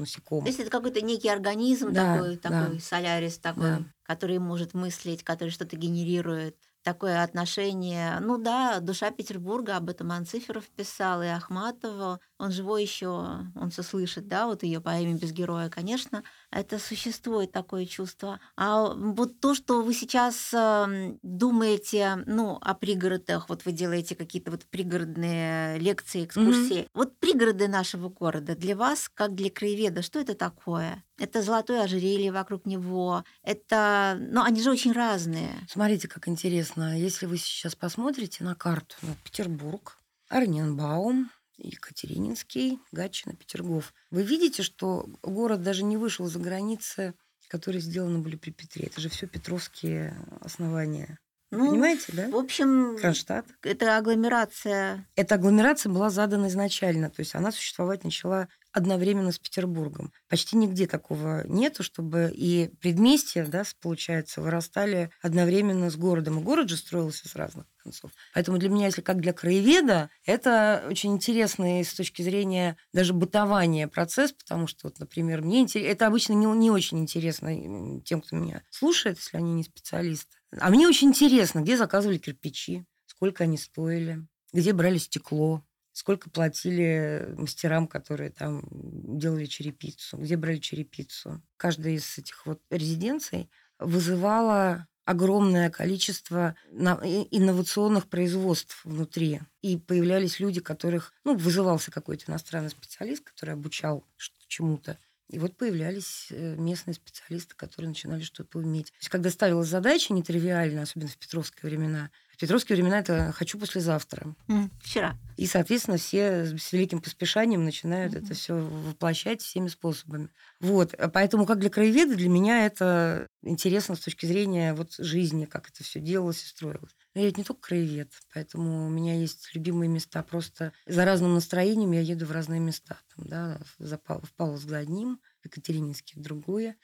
То 0.44 0.50
насекомых. 0.50 0.50
есть 0.50 0.60
это 0.60 0.70
какой-то 0.70 1.02
некий 1.02 1.30
организм 1.30 1.94
Да, 1.94 1.96
такой, 1.96 2.38
да. 2.46 2.72
такой 2.72 2.80
солярис 2.80 3.38
такой, 3.40 3.70
Да. 3.70 3.94
который 4.04 4.40
может 4.40 4.74
мыслить, 4.74 5.24
который 5.24 5.50
что-то 5.50 5.78
генерирует. 5.78 6.58
Такое 6.84 7.24
отношение. 7.24 8.20
Ну 8.20 8.38
да, 8.38 8.82
душа 8.82 9.10
Петербурга, 9.12 9.78
об 9.78 9.90
этом 9.90 10.12
Анциферов 10.12 10.70
писал, 10.70 11.24
и 11.24 11.28
Ахматова. 11.28 12.20
Он 12.44 12.52
живой 12.52 12.82
еще, 12.82 13.08
он 13.56 13.70
все 13.70 13.84
слышит, 13.84 14.28
да, 14.28 14.48
вот 14.48 14.64
ее 14.64 14.82
поэме 14.82 15.14
без 15.14 15.32
героя, 15.32 15.70
конечно. 15.70 16.24
Это 16.52 16.78
существует 16.78 17.54
такое 17.54 17.86
чувство. 17.86 18.42
А 18.58 18.94
вот 18.94 19.40
то, 19.40 19.56
что 19.56 19.82
вы 19.82 19.94
сейчас 19.94 20.54
эм, 20.54 21.20
думаете, 21.24 22.22
ну, 22.26 22.58
о 22.62 22.74
пригородах, 22.74 23.48
вот 23.48 23.64
вы 23.64 23.72
делаете 23.72 24.16
какие-то 24.16 24.52
вот 24.52 24.66
пригородные 24.66 25.80
лекции, 25.80 26.26
экскурсии. 26.26 26.90
Вот 26.94 27.18
пригороды 27.18 27.70
нашего 27.70 28.10
города 28.10 28.58
для 28.58 28.76
вас, 28.76 29.10
как 29.14 29.36
для 29.36 29.50
краеведа, 29.50 30.02
что 30.02 30.20
это 30.20 30.36
такое? 30.36 31.02
Это 31.18 31.42
золотое 31.42 31.84
ожерелье 31.84 32.34
вокруг 32.34 32.66
него. 32.66 33.24
Это, 33.44 34.18
ну, 34.20 34.44
они 34.44 34.62
же 34.62 34.70
очень 34.70 34.92
разные. 34.92 35.66
Смотрите, 35.70 36.10
как 36.10 36.28
интересно. 36.28 37.00
Если 37.00 37.26
вы 37.26 37.38
сейчас 37.38 37.74
посмотрите 37.74 38.44
на 38.44 38.54
карту, 38.54 38.96
на 39.02 39.16
Петербург, 39.24 39.98
Орненбаум, 40.28 41.30
Екатерининский, 41.58 42.80
Гатчина, 42.92 43.36
Петергоф, 43.36 43.94
вы 44.12 44.24
видите, 44.24 44.64
что 44.64 45.08
город 45.22 45.62
даже 45.62 45.84
не 45.84 45.98
вышел 45.98 46.26
за 46.28 46.40
границы, 46.40 47.14
которые 47.48 47.82
сделаны 47.82 48.20
были 48.20 48.36
при 48.36 48.52
Петре. 48.52 48.88
Это 48.88 49.00
же 49.00 49.10
все 49.10 49.28
петровские 49.28 50.16
основания. 50.42 51.20
Ну, 51.52 51.70
Понимаете, 51.70 52.06
да? 52.14 52.30
В 52.30 52.36
общем, 52.36 52.98
Кронштадт. 53.00 53.46
это 53.62 53.96
агломерация. 53.96 55.08
Эта 55.16 55.36
агломерация 55.36 55.92
была 55.92 56.10
задана 56.10 56.48
изначально, 56.48 57.12
то 57.12 57.20
есть 57.20 57.36
она 57.36 57.52
существовать 57.52 58.04
начала 58.04 58.48
одновременно 58.74 59.32
с 59.32 59.40
Петербургом. 59.40 60.12
Почти 60.28 60.58
нигде 60.58 60.88
такого 60.88 61.48
нету, 61.48 61.84
чтобы 61.84 62.32
и 62.34 62.72
предместья, 62.82 63.46
да, 63.46 63.64
получается, 63.82 64.42
вырастали 64.42 65.12
одновременно 65.22 65.90
с 65.90 65.96
городом. 65.96 66.40
И 66.40 66.44
город 66.44 66.70
же 66.70 66.78
строился 66.78 67.30
с 67.30 67.36
разных 67.36 67.66
концов. 67.78 68.12
Поэтому 68.34 68.58
для 68.58 68.70
меня, 68.70 68.88
если 68.88 69.02
как 69.02 69.22
для 69.22 69.32
краеведа, 69.34 70.10
это 70.26 70.84
очень 70.90 71.14
интересный 71.14 71.86
с 71.86 71.94
точки 71.94 72.22
зрения 72.22 72.78
даже 72.94 73.14
бытования 73.14 73.88
процесс, 73.88 74.34
потому 74.34 74.68
что, 74.68 74.88
вот, 74.88 75.00
например, 75.00 75.42
мне 75.42 75.62
интерес... 75.62 75.92
это 75.92 76.08
обычно 76.08 76.34
не, 76.34 76.46
не 76.46 76.72
очень 76.72 77.00
интересно 77.00 78.02
тем, 78.02 78.22
кто 78.22 78.36
меня 78.36 78.64
слушает, 78.70 79.18
если 79.18 79.38
они 79.38 79.54
не 79.54 79.64
специалисты. 79.64 80.38
А 80.60 80.70
мне 80.70 80.88
очень 80.88 81.10
интересно, 81.10 81.60
где 81.60 81.78
заказывали 81.78 82.18
кирпичи, 82.18 82.86
сколько 83.06 83.44
они 83.44 83.58
стоили, 83.58 84.26
где 84.52 84.74
брали 84.74 84.98
стекло, 84.98 85.64
сколько 85.94 86.30
платили 86.30 87.34
мастерам, 87.38 87.88
которые 87.88 88.32
там 88.32 88.64
делали 88.72 89.46
черепицу, 89.46 90.18
где 90.18 90.36
брали 90.36 90.58
черепицу. 90.58 91.42
Каждая 91.56 91.94
из 91.94 92.18
этих 92.18 92.46
вот 92.46 92.62
резиденций 92.70 93.50
вызывала 93.80 94.88
огромное 95.06 95.70
количество 95.70 96.56
инновационных 96.72 98.08
производств 98.08 98.84
внутри. 98.84 99.42
И 99.62 99.78
появлялись 99.78 100.40
люди, 100.40 100.62
которых... 100.62 101.14
Ну, 101.24 101.36
вызывался 101.36 101.92
какой-то 101.92 102.32
иностранный 102.32 102.70
специалист, 102.70 103.24
который 103.24 103.54
обучал 103.54 104.06
чему-то. 104.48 104.98
И 105.30 105.40
вот 105.40 105.58
появлялись 105.58 106.28
э, 106.30 106.56
местные 106.58 106.94
специалисты, 106.94 107.56
которые 107.56 107.90
начинали 107.90 108.22
что-то 108.22 108.60
уметь. 108.60 108.88
То 108.88 108.98
есть, 109.00 109.10
когда 109.10 109.32
ставилась 109.32 109.68
задача 109.68 110.14
нетривиальная, 110.14 110.84
особенно 110.84 111.10
в 111.10 111.18
петровские 111.18 111.70
времена, 111.70 112.12
петровские 112.44 112.76
времена 112.76 113.00
это 113.00 113.32
«хочу 113.32 113.58
послезавтра». 113.58 114.36
М, 114.50 114.70
Вчера. 114.82 115.16
И, 115.38 115.48
соответственно, 115.48 115.98
все 115.98 116.46
с 116.58 116.72
великим 116.74 117.02
поспешанием 117.02 117.64
начинают 117.66 118.14
Мгм. 118.14 118.26
это 118.26 118.34
все 118.36 118.54
воплощать 118.54 119.42
всеми 119.42 119.68
способами. 119.68 120.30
Вот. 120.60 120.94
А 120.94 121.08
Поэтому, 121.10 121.46
как 121.46 121.60
для 121.60 121.70
краеведа, 121.70 122.16
для 122.16 122.30
меня 122.30 122.66
это 122.66 123.28
интересно 123.42 123.96
с 123.96 124.00
точки 124.02 124.26
зрения 124.26 124.74
вот 124.74 124.94
жизни, 124.98 125.46
как 125.46 125.70
это 125.70 125.84
все 125.84 126.00
делалось 126.00 126.44
и 126.44 126.48
строилось. 126.48 126.92
Но 127.16 127.22
я 127.22 127.28
ведь 127.28 127.38
не 127.38 127.44
только 127.44 127.62
краевед, 127.62 128.12
поэтому 128.34 128.86
у 128.88 128.90
меня 128.90 129.16
есть 129.16 129.50
любимые 129.56 129.90
места. 129.90 130.22
Просто 130.24 130.72
за 130.86 131.06
разным 131.06 131.34
настроением 131.34 131.92
я 131.94 132.02
еду 132.02 132.26
в 132.26 132.32
разные 132.32 132.60
места. 132.60 133.00
Там, 133.16 133.26
да, 133.28 133.62
в 133.80 133.98
Павловск 134.36 134.68
за 134.68 134.78
одним, 134.78 135.20
в 135.42 135.46
Екатерининске 135.46 136.20
в 136.20 136.22
другое, 136.22 136.76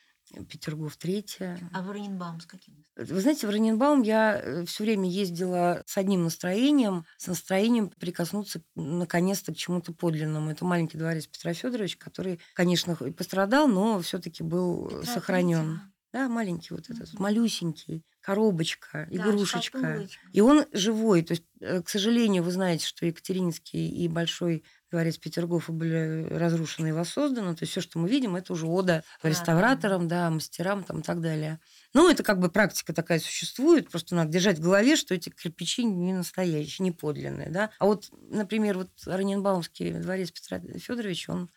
Петергоф 0.50 0.98
третье, 0.98 1.60
А 1.74 1.82
в 1.82 1.89
Оренбаум 1.89 2.39
с 2.39 2.46
каким? 2.46 2.86
вы 2.96 3.22
знаете, 3.22 3.48
в 3.48 3.50
Раненбаум 3.50 4.02
я 4.02 4.63
все 4.65 4.84
время 4.84 5.10
ездила 5.10 5.84
с 5.86 5.98
одним 5.98 6.24
настроением, 6.24 7.06
с 7.18 7.28
настроением 7.28 7.89
прикоснуться 7.89 8.62
наконец-то 8.76 9.54
к 9.54 9.58
чему-то 9.58 9.94
подлинному. 9.94 10.52
Это 10.52 10.65
маленький 10.65 10.98
дворец 10.98 11.28
Петра 11.28 11.54
Федоровича, 11.54 11.98
который, 11.98 12.39
конечно, 12.54 12.98
и 13.06 13.12
пострадал, 13.12 13.68
но 13.68 14.00
все-таки 14.02 14.44
был 14.44 15.04
сохранен. 15.04 15.82
Да, 16.12 16.28
маленький 16.28 16.74
вот 16.74 16.89
этот, 16.89 17.13
малюсенький, 17.19 18.04
коробочка, 18.22 19.08
Да, 19.12 19.15
игрушечка. 19.15 19.78
шкатулочка. 19.80 20.28
И 20.34 20.41
он 20.41 20.65
живой. 20.74 21.22
То 21.22 21.34
есть, 21.34 21.43
э, 21.62 21.82
к 21.84 21.89
сожалению, 21.89 22.43
вы 22.43 22.52
знаете, 22.52 22.86
что 22.86 23.06
Екатерининский 23.06 23.88
и 23.89 24.08
Большой 24.08 24.63
дворец 24.91 25.17
Петергофа 25.19 25.72
были 25.72 26.28
разрушены 26.32 26.88
и 26.89 26.91
воссозданы. 26.91 27.56
То 27.56 27.62
есть 27.63 27.72
все, 27.72 27.82
что 27.82 28.00
мы 28.00 28.10
видим, 28.10 28.36
это 28.36 28.54
уже 28.54 28.65
ода 28.65 29.04
Да, 29.22 29.30
реставраторам, 29.30 30.08
да, 30.08 30.30
мастерам 30.32 30.84
там, 30.84 31.00
и 31.00 31.04
так 31.04 31.22
далее. 31.22 31.60
Ну, 31.93 32.10
это 32.10 32.24
как 32.24 32.39
бы 32.39 32.50
практика 32.50 32.91
такая 32.91 33.19
существует. 33.19 33.89
Просто 33.91 34.15
надо 34.15 34.32
держать 34.32 34.58
в 34.58 34.63
голове, 34.63 34.95
что 34.95 35.13
эти 35.13 35.30
кирпичи 35.30 35.84
не 35.84 36.13
настоящие, 36.13 36.84
не 36.86 36.91
подлинные. 36.91 37.50
Да? 37.52 37.69
А 37.78 37.86
вот, 37.86 38.10
например, 38.12 38.78
вот 38.80 38.89
Раненбаумский 39.06 39.91
дворец 39.93 40.32
Петра 40.32 40.60
Федоровича, 40.60 41.34
он 41.34 41.50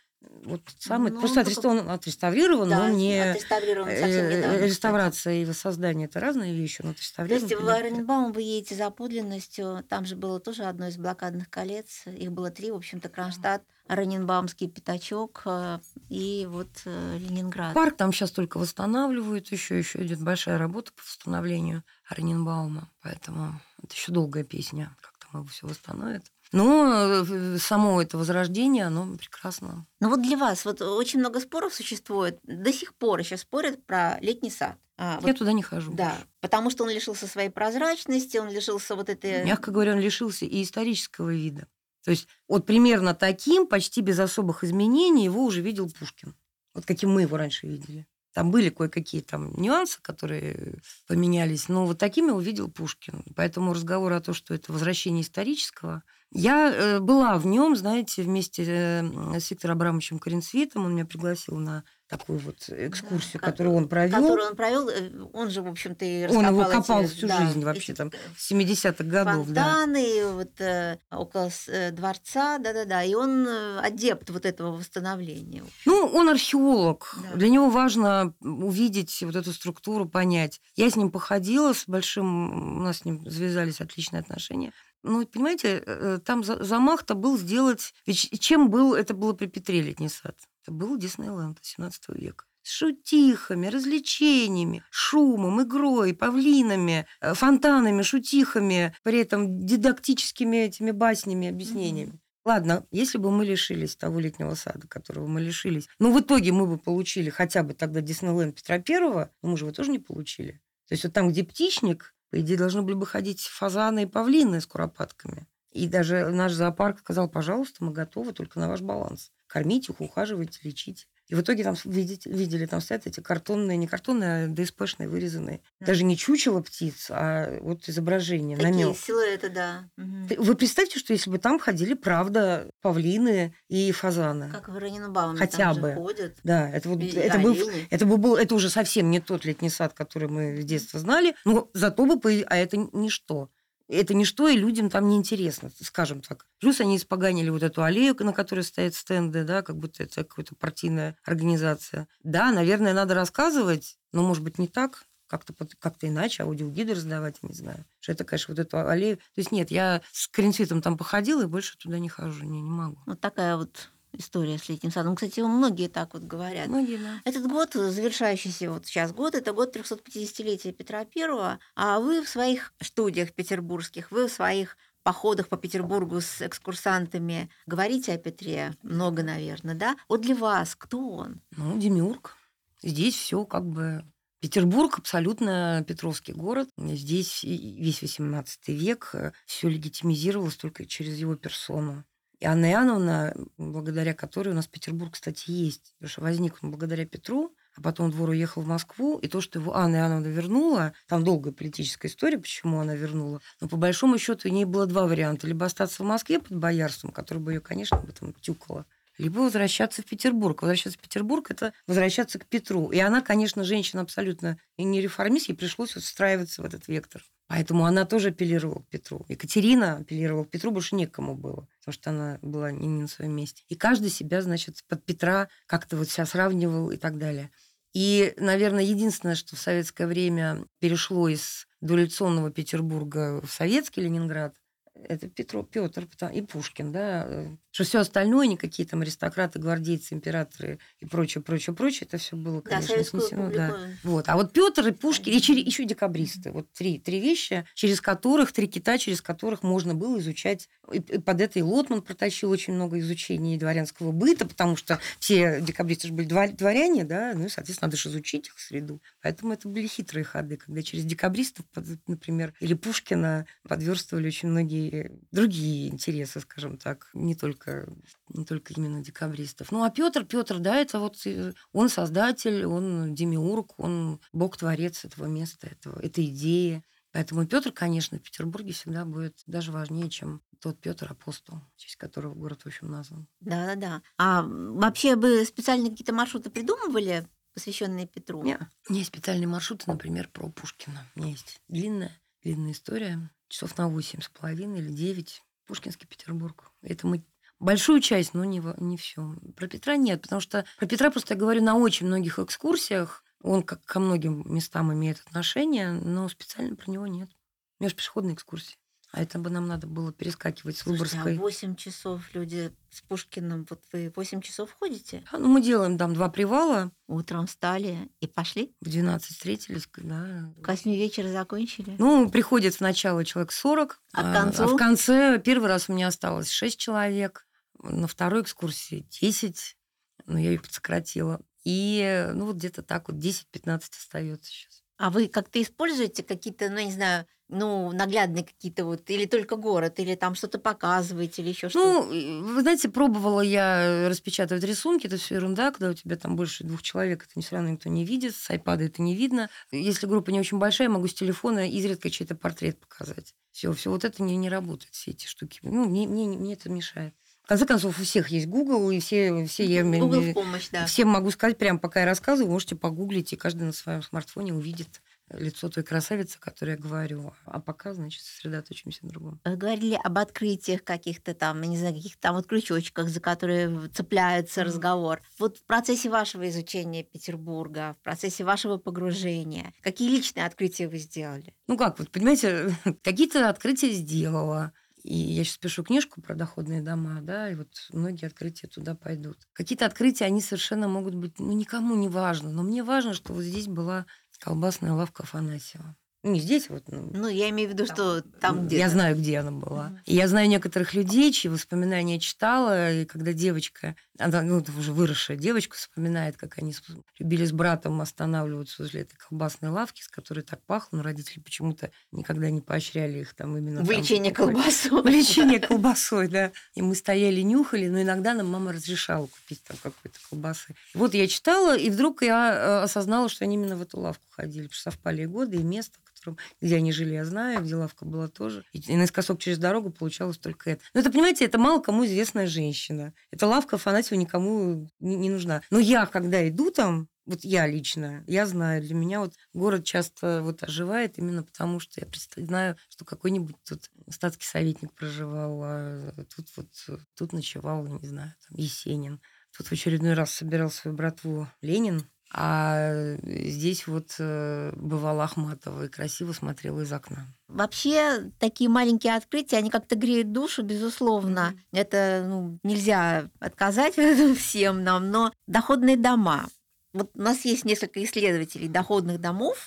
вот 0.45 0.61
самый, 0.79 1.11
Ну, 1.13 1.21
просто 1.21 1.41
он 1.41 1.45
только- 1.45 1.93
отреставрирован, 1.93 1.93
отреставрирован, 1.93 2.69
Да, 2.69 2.79
но 2.79 2.89
не... 2.89 3.19
отреставрирован 3.19 3.89
совсем 3.91 4.07
э, 4.07 4.37
недавно, 4.37 4.55
кстати. 4.55 4.71
Реставрация 4.71 5.35
и 5.35 5.45
воссоздание– 5.45 6.07
это 6.09 6.21
разные 6.21 6.55
вещи, 6.55 6.81
но 6.83 6.89
То 6.91 6.97
отреставрирован... 6.97 7.49
есть 7.49 7.63
в 7.63 7.69
Оренбаум 7.69 8.33
вы 8.33 8.43
едете 8.43 8.75
за 8.75 8.91
подлинностью. 8.91 9.85
Там 9.89 10.05
же 10.05 10.17
было 10.17 10.41
тоже 10.41 10.65
одно 10.65 10.89
из 10.89 10.97
блокадных 10.97 11.49
колец. 11.51 12.03
Их 12.07 12.33
было 12.33 12.51
три, 12.51 12.71
в 12.71 12.77
общем-то, 12.77 13.09
Кронштадт, 13.09 13.63
Раненбаумский 13.89 14.69
пятачок 14.69 15.43
э, 15.45 15.79
и 16.09 16.47
вот 16.51 16.71
э, 16.87 17.19
Ленинград. 17.19 17.75
Парк 17.75 17.97
там 17.97 18.13
сейчас 18.13 18.31
только 18.31 18.59
восстанавливают, 18.59 19.49
еще 19.53 19.79
еще 19.79 20.03
идет 20.05 20.21
большая 20.23 20.59
работа 20.59 20.93
по 20.93 21.03
восстановлению 21.03 21.85
Оренбаума, 22.09 22.91
поэтому 23.03 23.61
это 23.83 23.95
еще 23.95 24.13
долгая 24.13 24.45
песня, 24.45 24.97
как 25.01 25.19
там 25.19 25.41
его 25.43 25.51
все 25.51 25.67
восстановят. 25.67 26.25
Но 26.53 27.25
э, 27.25 27.59
само 27.59 28.03
это 28.03 28.19
возрождение, 28.19 28.85
оно 28.87 29.17
прекрасно. 29.17 29.87
Ну 30.01 30.11
вот 30.11 30.23
для 30.23 30.37
вас 30.37 30.65
вот 30.65 30.83
очень 30.83 31.19
много 31.19 31.41
споров 31.41 31.75
существует. 31.75 32.39
До 32.43 32.73
сих 32.73 32.95
пор 32.95 33.21
еще 33.21 33.37
спорят 33.39 33.85
про 33.87 34.19
летний 34.21 34.51
сад. 34.51 34.77
А, 34.99 35.19
Я 35.23 35.29
вот, 35.29 35.39
туда 35.39 35.53
не 35.53 35.63
хожу. 35.63 35.93
да, 35.95 36.15
потому 36.41 36.71
что 36.71 36.85
он 36.85 36.91
лишился 36.91 37.27
своей 37.27 37.49
прозрачности, 37.49 38.37
он 38.37 38.51
лишился 38.51 38.95
вот 38.95 39.09
этой... 39.09 39.45
Мягко 39.45 39.71
говоря, 39.71 39.93
он 39.95 40.01
лишился 40.01 40.45
и 40.45 40.63
исторического 40.63 41.31
вида. 41.31 41.67
То 42.05 42.11
есть 42.11 42.29
вот 42.47 42.67
примерно 42.67 43.15
таким, 43.15 43.67
почти 43.67 44.03
без 44.03 44.19
особых 44.19 44.63
изменений, 44.63 45.25
его 45.25 45.45
уже 45.45 45.63
видел 45.63 45.91
Пушкин. 45.91 46.35
Вот 46.75 46.85
каким 46.85 47.11
мы 47.11 47.23
его 47.23 47.37
раньше 47.37 47.67
видели. 47.67 48.07
Там 48.33 48.51
были 48.51 48.71
кое-какие 48.71 49.21
там 49.21 49.53
нюансы, 49.55 49.99
которые 50.01 50.79
поменялись, 51.07 51.69
но 51.69 51.87
вот 51.87 51.99
такими 51.99 52.31
увидел 52.31 52.71
Пушкин. 52.71 53.25
Поэтому 53.37 53.75
разговор 53.75 54.13
о 54.13 54.21
том, 54.21 54.35
что 54.35 54.55
это 54.55 54.73
возвращение 54.73 55.23
исторического, 55.23 56.03
я 56.35 56.73
э, 56.73 57.01
была 57.01 57.37
в 57.39 57.47
нем, 57.47 57.77
знаете, 57.77 58.23
вместе 58.23 58.65
э, 58.67 59.39
с 59.39 59.51
Виктором 59.51 59.77
Абрамовичем 59.77 60.19
Коренцвитом. 60.19 60.87
Он 60.87 60.95
меня 60.95 61.05
пригласил 61.05 61.59
на 61.59 61.85
такую 62.13 62.39
вот 62.41 62.69
экскурсию, 62.69 63.41
Да, 63.41 63.51
которую 63.51 63.77
он 63.77 63.89
провел. 63.89 64.21
Которую 64.21 64.49
он 64.49 64.57
провел, 64.57 64.89
э, 64.89 65.11
он 65.33 65.51
же, 65.51 65.63
в 65.63 65.69
общем-то, 65.69 66.05
и 66.05 66.27
Он 66.27 66.47
его 66.47 66.61
раскопал 66.61 66.83
копал 66.83 67.03
эти, 67.03 67.11
всю 67.15 67.27
да, 67.27 67.41
жизнь 67.41 67.65
вообще 67.65 67.93
эти 67.93 67.99
там, 67.99 68.11
с 68.37 68.53
70-х 68.53 69.05
годов. 69.05 69.49
да. 69.49 69.65
фонтаны 69.65 70.27
вот 70.33 70.61
э, 70.61 70.99
около 71.11 71.51
э, 71.69 71.91
дворца, 71.91 72.59
да-да-да, 72.59 73.03
и 73.03 73.15
он 73.15 73.47
э, 73.47 73.79
адепт 73.81 74.29
вот 74.31 74.45
этого 74.45 74.77
восстановления. 74.77 75.65
Ну, 75.87 76.07
он 76.13 76.29
археолог. 76.29 77.17
Да. 77.23 77.37
Для 77.39 77.49
него 77.49 77.71
важно 77.71 78.35
увидеть 78.41 79.23
вот 79.23 79.35
эту 79.35 79.53
структуру, 79.53 80.07
понять. 80.07 80.61
Я 80.77 80.91
с 80.91 80.97
ним 80.97 81.11
походила, 81.11 81.73
с 81.73 81.85
большим... 81.87 82.79
У 82.79 82.81
нас 82.81 82.99
с 82.99 83.05
ним 83.05 83.29
завязались 83.29 83.81
отличные 83.81 84.21
отношения. 84.21 84.73
Ну, 85.03 85.27
понимаете, 85.27 85.83
э, 85.85 86.19
там 86.25 86.45
за- 86.45 86.63
замах-то 86.63 87.15
был 87.15 87.39
сделать... 87.39 87.95
Ведь 88.07 88.39
чем 88.41 88.71
был... 88.71 88.95
Это 88.95 89.15
было 89.15 89.33
при 89.33 89.47
Петре 89.47 89.81
летний 89.81 90.09
сад. 90.09 90.37
Это 90.63 90.73
был 90.73 90.97
Диснейленд 90.97 91.59
17 91.61 92.09
века. 92.11 92.45
С 92.63 92.71
шутихами, 92.71 93.67
развлечениями, 93.67 94.85
шумом, 94.91 95.61
игрой, 95.63 96.15
павлинами, 96.15 97.07
э, 97.21 97.35
фонтанами, 97.35 98.03
шутихами, 98.03 98.95
при 99.03 99.19
этом 99.19 99.67
дидактическими 99.67 100.59
этими 100.59 100.93
баснями, 100.93 101.49
объяснениями. 101.49 102.21
Ладно, 102.45 102.87
если 102.93 103.19
бы 103.19 103.31
мы 103.33 103.45
лишились 103.45 103.97
того 103.97 104.21
летнего 104.21 104.55
сада, 104.55 104.87
которого 104.87 105.27
мы 105.27 105.41
лишились, 105.41 105.89
ну, 105.99 106.13
в 106.13 106.21
итоге 106.21 106.53
мы 106.53 106.67
бы 106.67 106.79
получили 106.79 107.31
хотя 107.31 107.65
бы 107.65 107.75
тогда 107.75 108.01
Диснейленд 108.01 108.55
Петра 108.55 108.79
Первого, 108.79 109.33
но 109.43 109.51
мы 109.51 109.57
же 109.57 109.65
его 109.65 109.73
тоже 109.73 109.91
не 109.91 109.99
получили. 109.99 110.61
То 110.89 110.95
есть 110.95 111.05
вот 111.05 111.13
там, 111.13 111.31
где 111.31 111.43
птичник, 111.43 112.15
по 112.31 112.41
идее, 112.41 112.57
должны 112.57 112.83
были 112.83 112.95
бы 112.95 113.07
ходить 113.07 113.43
фазаны 113.43 114.05
и 114.05 114.07
павлины 114.07 114.61
с 114.61 114.67
куропатками. 114.67 115.47
И 115.73 115.89
даже 115.89 116.29
наш 116.29 116.53
зоопарк 116.53 116.99
сказал, 117.01 117.29
пожалуйста, 117.29 117.83
мы 117.85 117.93
готовы 117.93 118.33
только 118.33 118.59
на 118.61 118.69
ваш 118.69 118.81
баланс. 118.83 119.31
Кормите 119.47 119.93
их, 119.93 120.01
ухаживайте, 120.01 120.61
лечите. 120.63 121.07
И 121.29 121.35
в 121.35 121.41
итоге 121.41 121.65
там 121.65 121.75
видите, 121.85 122.29
видели, 122.31 122.67
там 122.67 122.83
стоят 122.83 123.07
эти 123.07 123.21
картонные, 123.21 123.79
не 123.79 123.87
картонные, 123.87 124.45
а 124.45 124.49
ДСПшные 124.49 125.09
вырезанные. 125.09 125.61
Да. 125.81 125.87
Даже 125.87 126.05
не 126.05 126.15
чучело 126.19 126.61
птиц, 126.61 127.07
а 127.11 127.59
вот 127.61 127.89
изображение, 127.89 128.59
Такие 128.59 128.85
намек. 128.85 128.99
силуэты, 128.99 129.49
да. 129.49 129.89
Ты- 130.29 130.39
Вы 130.39 130.55
представьте, 130.57 130.99
что 130.99 131.15
если 131.15 131.31
бы 131.31 131.39
там 131.39 131.59
ходили, 131.59 131.95
правда, 131.95 132.69
павлины 132.83 133.55
и 133.69 133.93
фазаны. 133.93 134.51
Как 134.51 134.69
в 134.69 134.77
Раненбауме 134.77 135.39
Хотя 135.39 135.73
бы. 135.73 135.95
ходят. 135.95 136.37
Да, 136.45 136.69
это 136.69 136.91
вот 136.91 137.03
это 137.03 137.39
был, 137.39 137.57
это 137.89 138.05
бы 138.05 138.19
был, 138.19 138.37
это 138.37 138.55
уже 138.55 138.69
совсем 138.69 139.11
не 139.11 139.21
тот 139.21 139.47
летний 139.47 139.71
сад, 139.71 139.95
который 139.95 140.29
мы 140.29 140.61
с 140.61 140.65
детства 140.67 141.01
знали, 141.01 141.35
но 141.47 141.71
зато 141.73 142.05
бы, 142.05 142.45
а 142.47 142.57
это 142.59 142.77
ничто. 142.93 143.49
Это 143.89 144.15
ничто, 144.15 144.49
и 144.49 144.57
людям 144.57 144.91
там 144.91 145.09
неинтересно, 145.09 145.71
скажем 145.81 146.21
так. 146.21 146.47
Плюс 146.61 146.81
они 146.81 146.97
испоганили 146.97 147.51
вот 147.51 147.63
эту 147.63 147.83
аллею, 147.83 148.17
на 148.21 148.33
которой 148.33 148.63
стоят 148.63 148.95
стенды, 148.95 149.45
да, 149.45 149.63
как 149.63 149.77
будто 149.77 150.03
это 150.03 150.25
какая-то 150.25 150.55
партийная 150.55 151.17
организация. 151.25 152.09
Да, 152.23 152.53
наверное, 152.53 152.95
надо 152.95 153.15
рассказывать, 153.15 153.99
но, 154.13 154.23
может 154.23 154.43
быть, 154.43 154.59
не 154.59 154.69
так, 154.69 155.05
как-то 155.33 155.55
как-то 155.79 156.07
иначе, 156.07 156.43
аудиогиды 156.43 156.95
раздавать, 156.95 157.43
не 157.43 157.55
знаю. 157.55 157.87
Что 158.01 158.13
это, 158.13 158.25
конечно, 158.25 158.55
вот 158.55 158.59
эту 158.59 158.87
аллею. 158.87 159.17
То 159.17 159.39
есть 159.39 159.51
нет, 159.51 159.71
я 159.71 160.03
с 160.13 160.29
Коренцвитом 160.29 160.83
там 160.83 160.99
походила 160.99 161.43
и 161.43 161.47
больше 161.47 161.79
туда 161.79 161.99
не 161.99 162.11
хожу, 162.11 162.45
не, 162.45 162.61
не 162.61 162.71
могу. 162.71 162.99
Вот 163.07 163.21
такая 163.21 163.57
вот 163.57 163.91
история 164.13 164.59
с 164.59 164.69
летним 164.69 164.91
садом. 164.91 165.17
Кстати, 165.17 165.41
многие 165.41 165.89
так 165.89 166.15
вот 166.15 166.23
говорят. 166.23 166.69
Многие, 166.69 166.99
да. 166.99 167.21
Этот 167.25 167.47
год, 167.47 167.75
завершающийся 167.75 168.71
вот 168.71 168.87
сейчас 168.87 169.13
год, 169.13 169.35
это 169.35 169.53
год 169.53 169.77
350-летия 169.77 170.73
Петра 170.73 171.05
Первого, 171.05 171.59
а 171.75 172.01
вы 172.01 172.23
в 172.23 172.29
своих 172.29 172.73
студиях 172.81 173.33
петербургских, 173.33 174.11
вы 174.11 174.29
в 174.29 174.33
своих 174.33 174.77
походах 175.03 175.49
по 175.49 175.57
Петербургу 175.57 176.21
с 176.21 176.43
экскурсантами 176.43 177.51
говорите 177.67 178.13
о 178.13 178.19
Петре 178.19 178.77
много, 178.83 179.23
наверное, 179.23 179.75
да? 179.75 179.97
Вот 180.09 180.21
для 180.23 180.35
вас 180.35 180.77
кто 180.77 181.11
он? 181.11 181.41
Ну, 181.57 181.79
Демиург. 181.79 182.37
Здесь 182.83 183.17
все 183.17 183.45
как 183.45 183.67
бы... 183.67 184.05
Петербург 184.41 184.99
абсолютно 184.99 185.85
Петровский 185.87 186.33
город. 186.33 186.69
Здесь 186.77 187.45
весь 187.45 188.03
XVIII 188.03 188.45
век 188.67 189.15
все 189.47 189.69
легитимизировалось 189.69 190.57
только 190.57 190.85
через 190.85 191.17
его 191.17 191.37
персону. 191.37 192.05
И 192.43 192.45
Анна 192.45 192.73
Иоанновна, 192.73 193.37
благодаря 193.57 194.15
которой 194.15 194.49
у 194.49 194.55
нас 194.55 194.67
Петербург, 194.67 195.13
кстати, 195.13 195.49
есть. 195.49 195.95
Потому 196.01 196.11
что 196.11 196.21
возник 196.23 196.59
он 196.61 196.73
благодаря 196.73 197.07
Петру, 197.07 197.55
а 197.77 197.81
потом 197.81 198.11
двор 198.11 198.31
уехал 198.31 198.63
в 198.63 198.67
Москву, 198.67 199.17
и 199.19 199.29
то, 199.29 199.41
что 199.41 199.61
его 199.61 199.77
Анна 199.77 199.99
Иоанновна 199.99 200.27
вернула, 200.27 200.93
там 201.07 201.23
долгая 201.23 201.53
политическая 201.53 202.09
история, 202.09 202.39
почему 202.39 202.81
она 202.81 202.97
вернула, 202.97 203.41
но 203.61 203.69
по 203.69 203.77
большому 203.77 204.19
счету 204.19 204.49
у 204.49 204.53
нее 204.53 204.67
было 204.67 204.87
два 204.87 205.07
варианта. 205.07 205.47
Либо 205.47 205.67
остаться 205.67 206.03
в 206.03 206.07
Москве 206.07 206.41
под 206.41 206.57
боярством, 206.57 207.13
которое 207.13 207.39
бы 207.39 207.53
ее, 207.53 207.61
конечно, 207.61 207.99
об 207.99 208.09
этом 208.09 208.33
тюкало, 208.33 208.87
либо 209.23 209.39
возвращаться 209.39 210.03
в 210.03 210.07
Петербург. 210.07 210.63
Возвращаться 210.63 210.99
в 210.99 211.03
Петербург– 211.03 211.51
это 211.51 211.73
возвращаться 211.87 212.39
к 212.39 212.47
Петру. 212.47 212.91
И 212.91 212.99
она, 212.99 213.21
конечно, 213.21 213.63
женщина 213.63 214.03
абсолютно 214.03 214.59
и 214.77 214.85
не 214.85 215.01
реформист, 215.01 215.49
ей 215.49 215.55
пришлось 215.55 215.95
вот 215.95 216.05
встраиваться 216.05 216.61
в 216.63 216.65
этот 216.65 216.89
вектор. 216.89 217.25
Поэтому 217.47 217.85
она 217.85 218.05
тоже 218.05 218.29
апеллировала 218.31 218.81
к 218.81 218.89
Петру. 218.89 219.25
Екатерина 219.29 219.99
апеллировала 219.99 220.45
к 220.45 220.51
Петру, 220.51 220.71
больше 220.71 220.97
некому 220.97 221.37
было, 221.37 221.69
потому 221.79 221.93
что 221.93 222.11
она 222.11 222.39
была 222.43 222.73
не, 222.73 222.89
на 222.89 223.09
своем 223.09 223.33
месте. 223.33 223.63
И 223.69 223.77
каждый 223.77 224.11
себя, 224.11 224.43
значит, 224.43 224.83
под 224.89 225.05
Петра 225.05 225.49
как-то 225.67 225.97
вот 225.97 226.09
себя 226.09 226.27
сравнивал 226.27 226.91
и 226.91 226.97
так 226.97 227.19
далее. 227.19 227.51
И, 227.93 228.33
наверное, 228.39 228.83
единственное, 228.83 229.35
что 229.35 229.55
в 229.55 229.61
советское 229.61 230.07
время 230.07 230.65
перешло 230.81 231.29
из 231.29 231.69
дореволюционного 231.83 232.51
Петербурга 232.51 233.41
в 233.45 233.51
советский 233.51 234.01
Ленинград, 234.01 234.57
это 234.95 235.29
Петро, 235.29 235.63
Петр 235.63 236.07
и 236.33 236.43
Пушкин, 236.43 236.93
да, 236.93 237.25
э, 237.27 237.57
что 237.71 237.85
все 237.85 238.01
остальное, 238.01 238.47
никакие 238.47 238.87
там 238.87 239.01
аристократы, 239.01 239.59
гвардейцы, 239.59 240.15
императоры 240.15 240.79
и 241.01 241.07
прочее, 241.07 241.43
прочее, 241.43 241.75
прочее, 241.75 242.07
это 242.07 242.19
все 242.19 242.37
было, 242.37 242.63
Да, 242.63 242.71
конечно, 242.71 242.89
советскую 242.89 243.23
снесено, 243.23 243.51
да. 243.51 243.79
Вот. 244.05 244.29
А 244.29 244.37
вот 244.37 244.53
Петр 244.53 244.87
и 244.89 244.93
Пушкин, 244.93 245.33
и 245.33 245.37
еще 245.37 245.85
декабристы. 245.85 246.51
Вот 246.53 246.71
три, 246.73 246.99
три 246.99 247.21
вещи, 247.21 247.65
через 247.75 248.01
которых, 248.01 248.53
три 248.53 248.67
кита, 248.69 248.99
через 248.99 249.23
которых 249.23 249.63
можно 249.63 249.95
было 249.95 250.19
изучать 250.19 250.69
И 250.93 250.99
и 250.99 251.19
под 251.19 251.41
это 251.41 251.59
и 251.59 251.63
Лотман 251.63 252.03
протащил 252.03 252.51
очень 252.51 252.75
много 252.75 252.99
изучений 252.99 253.57
дворянского 253.57 254.13
быта, 254.13 254.47
потому 254.47 254.77
что 254.77 254.99
все 255.19 255.61
декабристы 255.61 256.09
же 256.09 256.13
были 256.13 256.29
двор- 256.29 256.55
дворяне, 256.55 257.05
да, 257.05 257.33
ну 257.35 257.47
и, 257.47 257.49
соответственно, 257.49 257.89
надо 257.89 257.97
же 257.97 258.09
изучить 258.11 258.49
их 258.49 258.59
среду. 258.59 259.01
Поэтому 259.23 259.55
это 259.55 259.69
были 259.69 259.87
хитрые 259.87 260.25
ходы, 260.25 260.59
когда 260.59 260.83
через 260.83 261.05
декабристов, 261.05 261.65
например, 262.07 262.53
или 262.61 262.75
Пушкина 262.75 263.47
подверстывали 263.67 264.27
очень 264.27 264.49
многие 264.49 264.82
другие 265.31 265.89
интересы, 265.89 266.41
скажем 266.41 266.79
так, 266.79 267.09
не 267.15 267.35
только, 267.35 267.89
не 268.29 268.45
только 268.45 268.75
именно 268.75 269.03
декабристов. 269.03 269.73
Ну, 269.73 269.85
а 269.85 269.91
Петр, 269.91 270.25
Петр, 270.25 270.59
да, 270.59 270.77
это 270.77 270.99
вот 270.99 271.27
э, 271.27 271.53
он 271.73 271.89
создатель, 271.89 272.65
он 272.65 273.15
демиург, 273.15 273.79
он 273.79 274.21
бог-творец 274.33 275.05
этого 275.05 275.27
места, 275.27 275.69
этого, 275.69 275.99
этой 276.01 276.27
идеи. 276.27 276.83
Поэтому 277.13 277.47
Петр, 277.47 277.73
конечно, 277.73 278.19
в 278.19 278.23
Петербурге 278.23 278.73
всегда 278.73 279.05
будет 279.05 279.43
даже 279.47 279.71
важнее, 279.71 280.09
чем 280.09 280.43
тот 280.61 280.81
Петр 280.81 281.11
апостол, 281.11 281.61
в 281.75 281.81
честь 281.81 281.97
которого 281.97 282.35
город, 282.35 282.63
в 282.63 282.67
общем, 282.67 282.91
назван. 282.91 283.27
Да-да-да. 283.41 284.03
А 284.17 284.43
вообще 284.43 285.17
вы 285.17 285.45
специально 285.45 285.91
какие-то 285.91 286.15
маршруты 286.15 286.51
придумывали, 286.51 287.29
посвященные 287.53 288.07
Петру? 288.07 288.43
Не, 288.43 288.57
У 288.89 288.93
меня 288.93 289.01
есть 289.01 289.09
специальные 289.09 289.49
маршруты, 289.49 289.91
например, 289.91 290.29
про 290.29 290.49
Пушкина. 290.49 291.07
У 291.15 291.21
меня 291.21 291.31
есть 291.33 291.61
длинная, 291.69 292.19
длинная 292.43 292.73
история, 292.73 293.31
часов 293.53 293.77
на 293.77 293.89
восемь 293.89 294.23
с 294.23 294.29
половиной 294.29 294.79
или 294.79 294.91
девять. 294.91 295.43
Пушкинский 295.67 296.09
Петербург. 296.09 296.73
Это 296.81 297.07
мы 297.07 297.23
большую 297.61 298.01
часть, 298.01 298.35
но 298.35 298.45
не, 298.45 298.63
не 298.79 298.97
все. 298.97 299.37
Про 299.57 299.69
Петра 299.69 299.97
нет, 299.97 300.23
потому 300.23 300.41
что 300.41 300.65
про 300.79 300.87
Петра 300.87 301.11
просто 301.11 301.35
я 301.35 301.41
говорю 301.41 301.63
на 301.63 301.77
очень 301.77 302.07
многих 302.07 302.39
экскурсиях. 302.39 303.23
Он 303.43 303.63
как 303.63 303.85
ко 303.85 304.01
многим 304.01 304.43
местам 304.53 304.93
имеет 304.93 305.21
отношение, 305.21 305.93
но 305.93 306.29
специально 306.29 306.75
про 306.75 306.91
него 306.91 307.07
нет. 307.07 307.31
У 307.79 307.89
пешеходные 307.89 308.35
экскурсии. 308.35 308.77
А 309.13 309.21
это 309.21 309.39
бы 309.39 309.51
нам 309.51 309.69
надо 309.69 309.87
было 309.87 310.11
перескакивать 310.11 310.79
с 310.79 310.81
Слушайте, 310.85 311.19
Выборгской. 311.19 311.37
а 311.37 311.41
8 311.41 311.77
часов 311.77 312.23
люди 312.33 312.73
с 312.91 313.03
Пушкиным, 313.03 313.67
вот 313.69 313.83
вы 313.93 314.11
8 314.17 314.41
часов 314.41 314.75
ходите? 314.79 315.23
А, 315.31 315.37
ну, 315.37 315.49
мы 315.49 315.61
делаем 315.63 315.99
там 315.99 316.15
два 316.15 316.31
привала. 316.31 316.91
Утром 317.09 317.47
встали 317.47 318.11
и 318.21 318.27
пошли? 318.27 318.75
В 318.81 318.89
12 318.89 319.33
встретились, 319.37 319.87
да. 319.99 320.51
К 320.63 320.69
8 320.69 320.91
вечера 320.95 321.29
закончили? 321.29 321.95
Ну, 321.99 322.31
приходит 322.31 322.73
сначала 322.75 323.23
человек 323.23 323.53
40, 323.53 324.01
А 324.15 324.23
к 324.23 324.25
а 324.25 324.33
концу? 324.33 324.63
а 324.63 324.67
в 324.69 324.77
конце 324.77 325.39
первый 325.39 325.69
раз 325.69 325.91
у 325.91 325.93
меня 325.93 326.07
осталось 326.07 326.49
6 326.49 326.79
человек, 326.79 327.47
на 327.83 328.07
второй 328.07 328.41
экскурсии 328.41 329.07
10, 329.11 329.77
но 330.25 330.39
я 330.39 330.53
ее 330.53 330.61
подсократила. 330.61 331.41
И 331.65 332.29
ну 332.33 332.47
вот 332.47 332.57
где-то 332.57 332.83
так 332.83 333.09
вот 333.09 333.19
10-15 333.19 333.83
остается 333.99 334.51
сейчас. 334.51 334.82
А 334.99 335.11
вы 335.11 335.29
как-то 335.29 335.61
используете 335.61 336.23
какие-то, 336.23 336.69
ну, 336.69 336.81
не 336.81 336.93
знаю, 336.93 337.27
ну, 337.49 337.93
наглядные 337.93 338.45
какие-то 338.45 338.85
вот, 338.85 339.09
или 339.11 339.27
только 339.27 339.57
город, 339.57 339.99
или 340.01 340.15
там 340.15 340.35
что-то 340.35 340.59
показываете, 340.59 341.43
или 341.43 341.51
еще 341.51 341.69
что-то? 341.69 342.07
Ну, 342.07 342.55
вы 342.55 342.61
знаете, 342.63 342.89
пробовала 342.89 343.41
я 343.43 344.09
распечатывать 344.09 344.65
рисунки, 344.65 345.07
это 345.07 345.19
все 345.19 345.35
ерунда, 345.35 345.71
когда 345.71 345.91
у 345.91 345.95
тебя 345.95 346.17
там 346.17 346.35
больше 346.35 346.65
двух 346.65 346.83
человек, 346.83 347.27
это 347.29 347.41
все 347.41 347.57
равно 347.57 347.71
никто 347.71 347.91
не 347.91 348.05
видит, 348.07 348.35
с 348.35 348.49
айпада 348.51 348.85
это 348.85 349.03
не 349.03 349.15
видно. 349.15 349.51
Если 349.71 350.07
группа 350.07 350.31
не 350.31 350.41
очень 350.41 350.59
большая, 350.59 350.89
я 350.89 350.93
могу 350.95 351.09
с 351.09 351.15
телефона 351.15 351.69
изредка 351.69 352.09
чей-то 352.11 352.35
портрет 352.35 352.81
показать. 352.81 353.35
Все, 353.51 353.71
все 353.73 353.91
вот 353.91 354.05
это 354.05 354.23
не, 354.23 354.37
не 354.37 354.49
работает, 354.49 354.95
все 354.95 355.11
эти 355.11 355.27
штуки. 355.27 355.61
Ну, 355.63 355.85
мне, 355.85 356.07
мне, 356.07 356.27
мне 356.27 356.55
это 356.55 356.71
мешает. 356.71 357.15
В 357.43 357.49
конце 357.49 357.67
концов, 357.67 357.99
у 357.99 358.03
всех 358.03 358.29
есть 358.29 358.47
Google, 358.47 358.91
и 358.91 359.01
все, 359.01 359.45
все 359.47 359.65
я 359.65 359.83
Google 359.83 360.21
в 360.21 360.33
помощь, 360.33 360.69
да. 360.71 360.87
Всем 360.87 361.09
могу 361.09 361.31
сказать, 361.31 361.59
прямо 361.59 361.79
пока 361.79 362.01
я 362.01 362.07
рассказываю, 362.07 362.53
можете 362.53 362.77
погуглить, 362.77 363.33
и 363.33 363.37
каждый 363.37 363.65
на 363.65 363.73
своем 363.73 364.03
смартфоне 364.03 364.55
увидит 364.55 365.03
лицо 365.39 365.69
той 365.69 365.83
красавицы, 365.83 366.37
о 366.37 366.45
которой 366.45 366.71
я 366.71 366.77
говорю. 366.77 367.33
А 367.45 367.61
пока, 367.61 367.95
значит, 367.95 368.23
сосредоточимся 368.23 369.05
на 369.05 369.11
другом. 369.11 369.41
Вы 369.45 369.57
говорили 369.57 369.99
об 370.03 370.19
открытиях 370.19 370.85
каких-то 370.85 371.35
там, 371.35 371.61
я 371.63 371.69
не 371.69 371.79
знаю, 371.79 371.95
каких-то 371.95 372.21
там 372.21 372.37
вот 372.37 372.47
крючочках, 372.47 373.09
за 373.09 373.21
которые 373.21 373.89
цепляется 373.89 374.65
разговор. 374.65 375.23
Вот 375.39 375.59
в 375.59 375.65
процессе 375.65 376.11
вашего 376.11 376.49
изучения 376.49 377.03
Петербурга, 377.03 377.97
в 378.01 378.05
процессе 378.05 378.45
вашего 378.45 378.77
погружения, 378.77 379.73
какие 379.83 380.11
личные 380.11 380.47
открытия 380.47 380.89
вы 380.89 380.99
сделали? 380.99 381.55
Ну 381.67 381.77
как, 381.77 381.99
вот 381.99 382.11
понимаете, 382.11 382.75
какие-то 383.03 383.49
открытия 383.49 383.91
сделала. 383.91 384.73
И 385.03 385.15
я 385.17 385.45
сейчас 385.45 385.59
пишу 385.59 385.83
книжку 385.83 386.21
про 386.23 386.35
доходные 386.35 386.81
дома, 386.83 387.21
да, 387.23 387.51
и 387.51 387.55
вот 387.55 387.69
многие 387.91 388.27
открытия 388.27 388.69
туда 388.69 388.95
пойдут. 388.95 389.49
Какие-то 389.53 389.87
открытия, 389.87 390.27
они 390.27 390.41
совершенно 390.41 390.89
могут 390.89 391.15
быть, 391.15 391.39
ну, 391.41 391.53
никому 391.53 391.95
не 391.97 392.09
важно. 392.09 392.51
Но 392.51 392.63
мне 392.63 392.85
важно, 392.85 393.13
что 393.15 393.33
вот 393.33 393.43
здесь 393.43 393.67
была 393.67 394.07
колбасная 394.39 394.93
лавка 394.93 395.25
Афанасьева. 395.25 395.97
Ну, 396.23 396.31
не 396.31 396.41
здесь 396.41 396.69
вот, 396.69 396.85
ну, 396.87 397.11
Ну, 397.13 397.29
я 397.29 397.51
имею 397.51 397.69
в 397.69 397.73
виду, 397.73 397.85
что 397.85 398.23
там 398.41 398.67
где 398.67 398.79
Я 398.79 398.89
знаю, 398.89 399.17
где 399.17 399.39
она 399.39 399.51
была. 399.51 400.01
И 400.07 400.15
я 400.15 400.29
знаю 400.29 400.49
некоторых 400.49 400.95
людей, 400.95 401.33
чьи 401.33 401.51
воспоминания 401.51 402.21
читала, 402.21 402.93
и 402.93 403.05
когда 403.05 403.33
девочка, 403.33 403.97
она 404.19 404.43
ну, 404.43 404.65
уже 404.79 404.93
выросшая 404.93 405.37
девочка, 405.37 405.77
вспоминает, 405.77 406.37
как 406.37 406.59
они 406.59 406.75
любили 407.19 407.45
с 407.45 407.51
братом 407.51 408.01
останавливаться 408.01 408.83
возле 408.83 409.01
этой 409.01 409.17
колбасной 409.17 409.71
лавки, 409.71 410.03
с 410.03 410.09
которой 410.09 410.43
так 410.43 410.63
пахло, 410.63 410.99
но 410.99 411.03
родители 411.03 411.41
почему-то 411.41 411.91
никогда 412.13 412.51
не 412.51 412.61
поощряли 412.61 413.19
их 413.19 413.35
там 413.35 413.57
именно 413.57 413.79
там 413.79 413.87
Влечение 413.87 414.33
покупать. 414.33 414.55
колбасой. 414.55 415.01
Увлечение 415.01 415.59
колбасой, 415.67 416.29
да. 416.29 416.53
И 416.77 416.83
мы 416.83 416.95
стояли, 416.95 417.41
нюхали, 417.41 417.89
но 417.89 418.01
иногда 418.01 418.35
нам 418.35 418.49
мама 418.49 418.73
разрешала 418.73 419.27
купить 419.27 419.63
там 419.65 419.77
какой-то 419.83 420.21
колбасы. 420.31 420.77
Вот 420.95 421.15
я 421.15 421.27
читала, 421.27 421.77
и 421.77 421.91
вдруг 421.91 422.23
я 422.23 422.55
э, 422.55 422.83
осознала, 422.85 423.29
что 423.29 423.45
они 423.45 423.57
именно 423.57 423.77
в 423.77 423.83
эту 423.83 423.99
лавку 423.99 424.23
ходили, 424.31 424.65
потому 424.65 424.75
что 424.75 424.91
совпали 424.93 425.25
годы, 425.25 425.57
и 425.57 425.63
место, 425.65 425.99
котором, 426.23 426.39
где 426.61 426.77
они 426.77 426.93
жили, 426.93 427.15
я 427.15 427.25
знаю, 427.25 427.63
где 427.63 427.75
лавка 427.75 428.05
была 428.05 428.29
тоже. 428.29 428.65
И 428.73 428.97
наискосок 428.97 429.41
через 429.41 429.59
дорогу 429.59 429.91
получалось 429.91 430.39
только 430.39 430.71
это. 430.71 430.83
Но 430.95 431.01
это, 431.01 431.11
понимаете, 431.11 431.45
это 431.45 431.59
мало 431.59 431.81
кому 431.81 432.07
известная 432.07 432.47
женщина. 432.47 433.13
Эта 433.31 433.47
лавка 433.47 433.77
Афанасьева 433.77 434.19
никому 434.19 434.89
не, 435.01 435.17
не 435.17 435.31
нужна. 435.31 435.63
Но 435.71 435.79
я, 435.79 436.07
когда 436.07 436.47
иду 436.49 436.71
там, 436.71 437.09
вот 437.27 437.41
я 437.45 437.67
лично, 437.67 438.25
я 438.27 438.47
знаю, 438.47 438.83
для 438.83 438.95
меня 438.95 439.21
вот 439.21 439.35
город 439.53 439.85
часто 439.85 440.43
вот 440.43 440.63
оживает 440.63 441.19
именно 441.19 441.43
потому, 441.43 441.81
что 441.81 442.01
я 442.01 442.09
знаю, 442.37 442.77
что 442.89 443.05
какой-нибудь 443.05 443.57
тут 443.65 443.91
статский 444.11 444.47
советник 444.47 444.93
проживал, 444.93 445.61
а 445.63 446.13
тут 446.35 446.49
вот 446.57 447.01
тут 447.17 447.33
ночевал, 447.33 447.87
не 447.87 448.09
знаю, 448.09 448.35
там, 448.49 448.59
Есенин. 448.59 449.21
Тут 449.57 449.67
в 449.69 449.73
очередной 449.73 450.15
раз 450.15 450.33
собирал 450.33 450.71
свою 450.71 450.97
братву 450.97 451.47
Ленин, 451.61 452.07
а 452.35 453.17
здесь 453.23 453.87
вот 453.87 454.15
э, 454.19 454.73
бывала 454.75 455.25
Ахматова 455.25 455.85
и 455.85 455.89
красиво 455.89 456.33
смотрела 456.33 456.81
из 456.81 456.93
окна. 456.93 457.27
Вообще, 457.49 458.31
такие 458.39 458.71
маленькие 458.71 459.15
открытия, 459.17 459.59
они 459.59 459.69
как-то 459.69 459.95
греют 459.97 460.33
душу, 460.33 460.63
безусловно. 460.63 461.55
Это 461.73 462.25
ну, 462.27 462.59
нельзя 462.63 463.29
отказать 463.39 463.95
всем 464.39 464.83
нам, 464.83 465.11
но 465.11 465.33
доходные 465.47 465.97
дома. 465.99 466.47
Вот 466.95 467.11
у 467.15 467.21
нас 467.23 467.45
есть 467.45 467.65
несколько 467.65 468.03
исследователей 468.03 468.69
доходных 468.69 469.21
домов. 469.21 469.67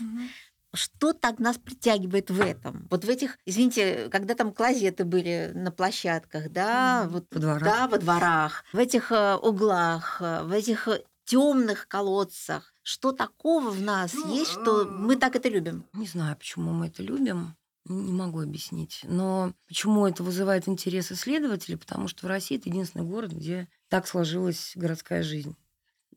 Что 0.74 1.14
так 1.14 1.40
нас 1.40 1.58
притягивает 1.58 2.30
в 2.30 2.42
этом? 2.42 2.88
Вот 2.92 3.06
в 3.06 3.10
этих, 3.10 3.38
извините, 3.46 4.10
когда 4.12 4.36
там 4.36 4.52
клозеты 4.52 5.06
были 5.06 5.52
на 5.54 5.72
площадках, 5.72 6.52
да, 6.52 7.04
Мгм. 7.04 7.14
вот 7.14 7.26
Во 7.32 7.40
дворах. 7.40 7.64
да, 7.64 7.88
во 7.88 7.98
дворах, 7.98 8.64
в 8.74 8.78
этих 8.78 9.12
э, 9.14 9.36
углах, 9.36 10.18
э, 10.20 10.44
в 10.44 10.52
этих 10.52 10.90
темных 11.26 11.88
колодцах. 11.88 12.74
Что 12.84 13.12
такого 13.12 13.72
в 13.72 13.82
нас 13.82 14.14
Ну, 14.14 14.36
есть, 14.36 14.52
что 14.52 14.86
мы 14.86 15.16
так 15.16 15.36
это 15.36 15.50
любим? 15.50 15.86
Не 15.94 16.08
знаю, 16.08 16.38
почему 16.38 16.72
мы 16.72 16.88
это 16.88 17.04
любим. 17.04 17.56
Не 17.86 18.14
могу 18.14 18.42
объяснить. 18.42 19.02
Но 19.04 19.54
почему 19.68 20.08
это 20.08 20.24
вызывает 20.24 20.68
интерес 20.68 21.12
исследователей? 21.12 21.78
Потому 21.78 22.08
что 22.08 22.26
в 22.26 22.30
России 22.30 22.58
это 22.58 22.70
единственный 22.70 23.06
город, 23.06 23.32
где 23.32 23.68
так 23.90 24.08
сложилась 24.08 24.74
городская 24.76 25.22
жизнь. 25.22 25.56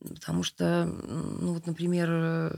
Потому 0.01 0.43
что, 0.45 0.87
ну 0.87 1.55
вот, 1.55 1.67
например, 1.67 2.09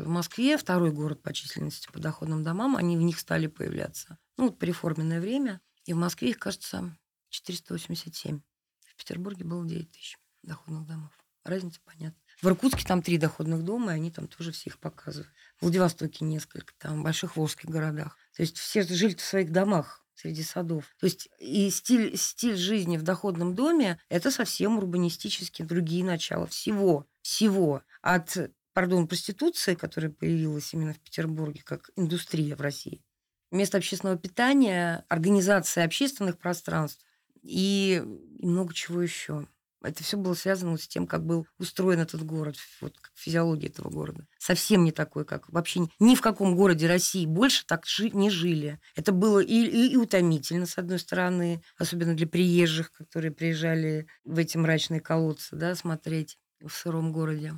в 0.05 0.09
Москве 0.09 0.59
второй 0.59 0.93
город 0.93 1.23
по 1.23 1.33
численности 1.33 1.89
по 1.91 1.99
доходным 1.99 2.45
домам, 2.45 2.77
они 2.77 2.97
в 2.97 3.01
них 3.01 3.19
стали 3.19 3.47
появляться. 3.47 4.19
Ну, 4.37 4.49
вот 4.49 4.59
переформенное 4.59 5.21
время. 5.21 5.61
И 5.87 5.93
в 5.93 5.97
Москве 5.97 6.31
их, 6.31 6.39
кажется, 6.39 6.97
487. 7.31 8.41
В 8.87 8.97
Петербурге 8.97 9.45
было 9.45 9.67
9 9.67 9.91
тысяч 9.91 10.19
доходных 10.43 10.87
домов. 10.87 11.11
Разница 11.45 11.81
понятна. 11.85 12.21
В 12.43 12.47
Иркутске 12.47 12.87
там 12.87 13.03
три 13.03 13.19
доходных 13.19 13.65
дома, 13.65 13.93
и 13.93 13.97
они 13.97 14.11
там 14.11 14.27
тоже 14.27 14.53
все 14.53 14.71
их 14.71 14.79
показывают. 14.79 15.29
В 15.59 15.63
Владивостоке 15.63 16.25
несколько, 16.25 16.73
там, 16.79 17.01
в 17.01 17.05
больших 17.05 17.37
волжских 17.37 17.69
городах. 17.69 18.17
То 18.35 18.43
есть 18.43 18.57
все 18.57 18.83
жили 18.83 19.15
в 19.15 19.21
своих 19.21 19.53
домах 19.53 20.05
среди 20.15 20.43
садов. 20.43 20.85
То 20.99 21.05
есть 21.05 21.29
и 21.39 21.69
стиль, 21.71 22.17
стиль 22.17 22.57
жизни 22.57 22.97
в 22.97 23.03
доходном 23.03 23.55
доме– 23.55 24.01
это 24.09 24.31
совсем 24.31 24.79
урбанистические 24.79 25.67
другие 25.67 26.05
начала. 26.05 26.47
Всего, 26.47 27.07
всего. 27.23 27.83
От, 28.03 28.37
пардон, 28.73 29.07
проституции, 29.07 29.75
которая 29.75 30.11
появилась 30.11 30.73
именно 30.73 30.95
в 30.95 31.01
Петербурге, 31.01 31.63
как 31.65 31.91
индустрия 31.97 32.57
в 32.57 32.61
России, 32.61 33.05
место 33.51 33.79
общественного 33.79 34.19
питания, 34.19 35.05
организация 35.09 35.85
общественных 35.85 36.39
пространств 36.39 37.05
и 37.43 38.03
много 38.41 38.73
чего 38.75 39.03
еще. 39.03 39.47
Это 39.83 40.05
все 40.05 40.17
было 40.17 40.35
связано 40.35 40.73
вот 40.73 40.83
с 40.83 40.89
тем, 40.89 41.07
как 41.07 41.25
был 41.25 41.47
устроен 41.59 42.01
этот 42.01 42.23
город, 42.25 42.57
вот 42.81 42.95
физиология 43.15 43.69
этого 43.69 43.89
города. 43.89 44.27
Совсем 44.39 44.85
не 44.85 44.93
такой, 44.93 45.25
как 45.25 45.49
вообще 45.49 45.83
ни 45.99 46.15
в 46.15 46.21
каком 46.21 46.55
городе 46.55 46.87
России 46.87 47.25
больше 47.27 47.65
так 47.67 47.87
жи- 47.87 48.11
не 48.11 48.31
жили. 48.31 48.79
Это 48.95 49.13
было 49.13 49.41
и, 49.41 49.55
и, 49.55 49.93
и 49.93 49.97
утомительно, 49.97 50.67
с 50.67 50.77
одной 50.77 50.99
стороны, 50.99 51.63
особенно 51.79 52.15
для 52.15 52.27
приезжих, 52.27 52.93
которые 52.93 53.33
приезжали 53.33 54.07
в 54.25 54.39
эти 54.39 54.57
мрачные 54.57 55.01
колодцы, 55.01 55.57
да, 55.57 55.75
смотреть 55.75 56.39
в 56.61 56.71
сыром 56.71 57.13
городе 57.13 57.55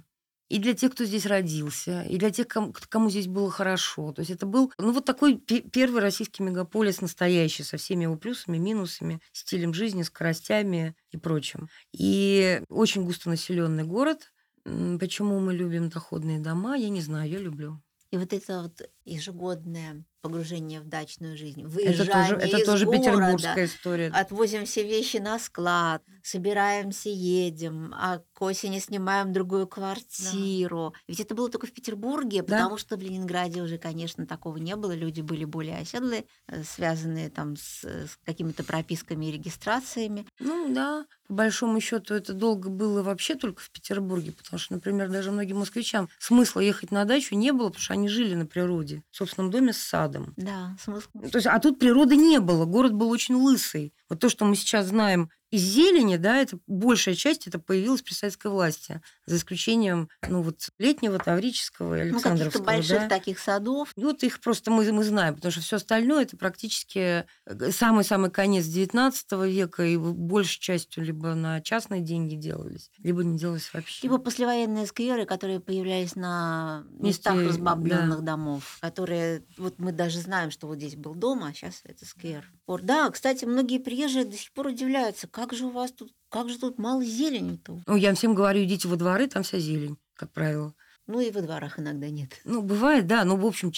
и 0.52 0.58
для 0.58 0.74
тех, 0.74 0.92
кто 0.92 1.06
здесь 1.06 1.24
родился, 1.24 2.02
и 2.02 2.18
для 2.18 2.30
тех, 2.30 2.46
кому, 2.46 3.08
здесь 3.08 3.26
было 3.26 3.50
хорошо. 3.50 4.12
То 4.12 4.20
есть 4.20 4.30
это 4.30 4.44
был, 4.44 4.70
ну, 4.76 4.92
вот 4.92 5.06
такой 5.06 5.38
первый 5.38 6.02
российский 6.02 6.42
мегаполис 6.42 7.00
настоящий, 7.00 7.62
со 7.62 7.78
всеми 7.78 8.02
его 8.02 8.16
плюсами, 8.16 8.58
минусами, 8.58 9.22
стилем 9.32 9.72
жизни, 9.72 10.02
скоростями 10.02 10.94
и 11.10 11.16
прочим. 11.16 11.70
И 11.92 12.60
очень 12.68 13.06
густонаселенный 13.06 13.84
город. 13.84 14.30
Почему 14.64 15.40
мы 15.40 15.54
любим 15.54 15.88
доходные 15.88 16.38
дома, 16.38 16.76
я 16.76 16.90
не 16.90 17.00
знаю, 17.00 17.30
я 17.30 17.38
люблю. 17.38 17.80
И 18.10 18.18
вот 18.18 18.34
это 18.34 18.60
вот 18.60 18.82
ежегодное 19.06 20.04
погружение 20.22 20.80
в 20.80 20.88
дачную 20.88 21.36
жизнь, 21.36 21.64
выезжание 21.64 22.04
это 22.04 22.12
тоже, 22.12 22.36
это 22.36 22.58
из 22.58 22.64
тоже 22.64 22.86
города, 22.86 23.02
петербургская 23.02 23.64
история. 23.66 24.08
Отвозим 24.14 24.64
все 24.64 24.84
вещи 24.84 25.16
на 25.16 25.38
склад, 25.40 26.02
собираемся, 26.22 27.08
едем, 27.08 27.92
а 27.94 28.22
к 28.32 28.42
осени 28.42 28.78
снимаем 28.78 29.32
другую 29.32 29.66
квартиру. 29.66 30.92
Да. 30.94 31.00
Ведь 31.08 31.20
это 31.20 31.34
было 31.34 31.50
только 31.50 31.66
в 31.66 31.72
Петербурге, 31.72 32.42
да? 32.42 32.56
потому 32.56 32.78
что 32.78 32.96
в 32.96 33.02
Ленинграде 33.02 33.62
уже, 33.62 33.78
конечно, 33.78 34.24
такого 34.26 34.56
не 34.58 34.76
было. 34.76 34.92
Люди 34.92 35.20
были 35.20 35.44
более 35.44 35.78
оседлые, 35.78 36.24
э, 36.46 36.62
связанные 36.62 37.28
там 37.28 37.56
с, 37.56 37.84
с 37.84 38.18
какими-то 38.24 38.62
прописками 38.62 39.26
и 39.26 39.32
регистрациями. 39.32 40.26
Ну 40.38 40.72
да, 40.72 41.04
по 41.26 41.34
большому 41.34 41.80
счету 41.80 42.14
это 42.14 42.32
долго 42.32 42.68
было 42.68 43.02
вообще 43.02 43.34
только 43.34 43.62
в 43.62 43.70
Петербурге, 43.70 44.32
потому 44.32 44.58
что, 44.58 44.74
например, 44.74 45.10
даже 45.10 45.32
многим 45.32 45.58
москвичам 45.58 46.08
смысла 46.18 46.60
ехать 46.60 46.90
на 46.90 47.04
дачу 47.04 47.34
не 47.34 47.52
было, 47.52 47.68
потому 47.68 47.82
что 47.82 47.94
они 47.94 48.08
жили 48.08 48.34
на 48.34 48.46
природе, 48.46 49.02
в 49.10 49.16
собственном 49.16 49.50
доме 49.50 49.72
с 49.72 49.78
садом. 49.78 50.11
Да, 50.36 50.76
смысл. 50.80 51.08
То 51.12 51.38
есть, 51.38 51.46
а 51.46 51.58
тут 51.58 51.78
природы 51.78 52.16
не 52.16 52.40
было, 52.40 52.64
город 52.64 52.94
был 52.94 53.10
очень 53.10 53.34
лысый. 53.34 53.94
Вот 54.08 54.20
то, 54.20 54.28
что 54.28 54.44
мы 54.44 54.56
сейчас 54.56 54.86
знаем 54.86 55.30
из 55.52 55.60
зелени, 55.60 56.16
да, 56.16 56.38
это 56.38 56.58
большая 56.66 57.14
часть 57.14 57.46
это 57.46 57.58
появилась 57.58 58.00
при 58.00 58.14
советской 58.14 58.50
власти, 58.50 59.02
за 59.26 59.36
исключением, 59.36 60.08
ну 60.26 60.40
вот 60.40 60.70
летнего, 60.78 61.18
Таврического 61.18 61.94
и 61.94 62.04
ну, 62.04 62.16
Александровского. 62.16 62.60
Ну, 62.60 62.66
больших 62.66 63.00
да. 63.00 63.08
таких 63.10 63.38
садов. 63.38 63.92
И 63.94 64.02
вот 64.02 64.22
их 64.22 64.40
просто 64.40 64.70
мы, 64.70 64.90
мы 64.90 65.04
знаем, 65.04 65.34
потому 65.34 65.52
что 65.52 65.60
все 65.60 65.76
остальное 65.76 66.22
это 66.22 66.38
практически 66.38 67.26
э, 67.44 67.70
самый-самый 67.70 68.30
конец 68.30 68.64
XIX 68.64 69.12
века, 69.46 69.84
и 69.84 69.98
большей 69.98 70.58
частью 70.58 71.04
либо 71.04 71.34
на 71.34 71.60
частные 71.60 72.00
деньги 72.00 72.34
делались, 72.34 72.90
либо 72.96 73.22
не 73.22 73.38
делалось 73.38 73.70
вообще. 73.74 74.04
Либо 74.04 74.16
послевоенные 74.16 74.86
скверы, 74.86 75.26
которые 75.26 75.60
появлялись 75.60 76.16
на 76.16 76.84
местах 76.98 77.34
Месте, 77.34 77.48
разбомбленных 77.50 78.20
да. 78.20 78.32
домов, 78.32 78.78
которые, 78.80 79.44
вот 79.58 79.78
мы 79.78 79.92
даже 79.92 80.18
знаем, 80.18 80.50
что 80.50 80.66
вот 80.66 80.78
здесь 80.78 80.96
был 80.96 81.14
дом, 81.14 81.44
а 81.44 81.52
сейчас 81.52 81.82
это 81.84 82.06
сквер. 82.06 82.50
Да, 82.82 83.10
кстати, 83.10 83.44
многие 83.44 83.78
приезжие 83.78 84.24
до 84.24 84.34
сих 84.34 84.50
пор 84.52 84.68
удивляются, 84.68 85.28
как 85.28 85.41
же 85.54 85.66
у 85.66 85.70
вас 85.70 85.92
тут, 85.92 86.12
как 86.28 86.48
же 86.48 86.58
тут 86.58 86.78
мало 86.78 87.04
зелени-то? 87.04 87.82
Ну, 87.86 87.96
я 87.96 88.14
всем 88.14 88.34
говорю, 88.34 88.62
идите 88.64 88.88
во 88.88 88.96
дворы, 88.96 89.26
там 89.26 89.42
вся 89.42 89.58
зелень, 89.58 89.98
как 90.14 90.32
правило. 90.32 90.74
Ну 91.06 91.20
и 91.20 91.30
во 91.30 91.40
дворах 91.40 91.80
иногда 91.80 92.08
нет. 92.08 92.40
Ну, 92.44 92.62
бывает, 92.62 93.06
да. 93.06 93.24
Ну, 93.24 93.36
в 93.36 93.44
общем, 93.44 93.72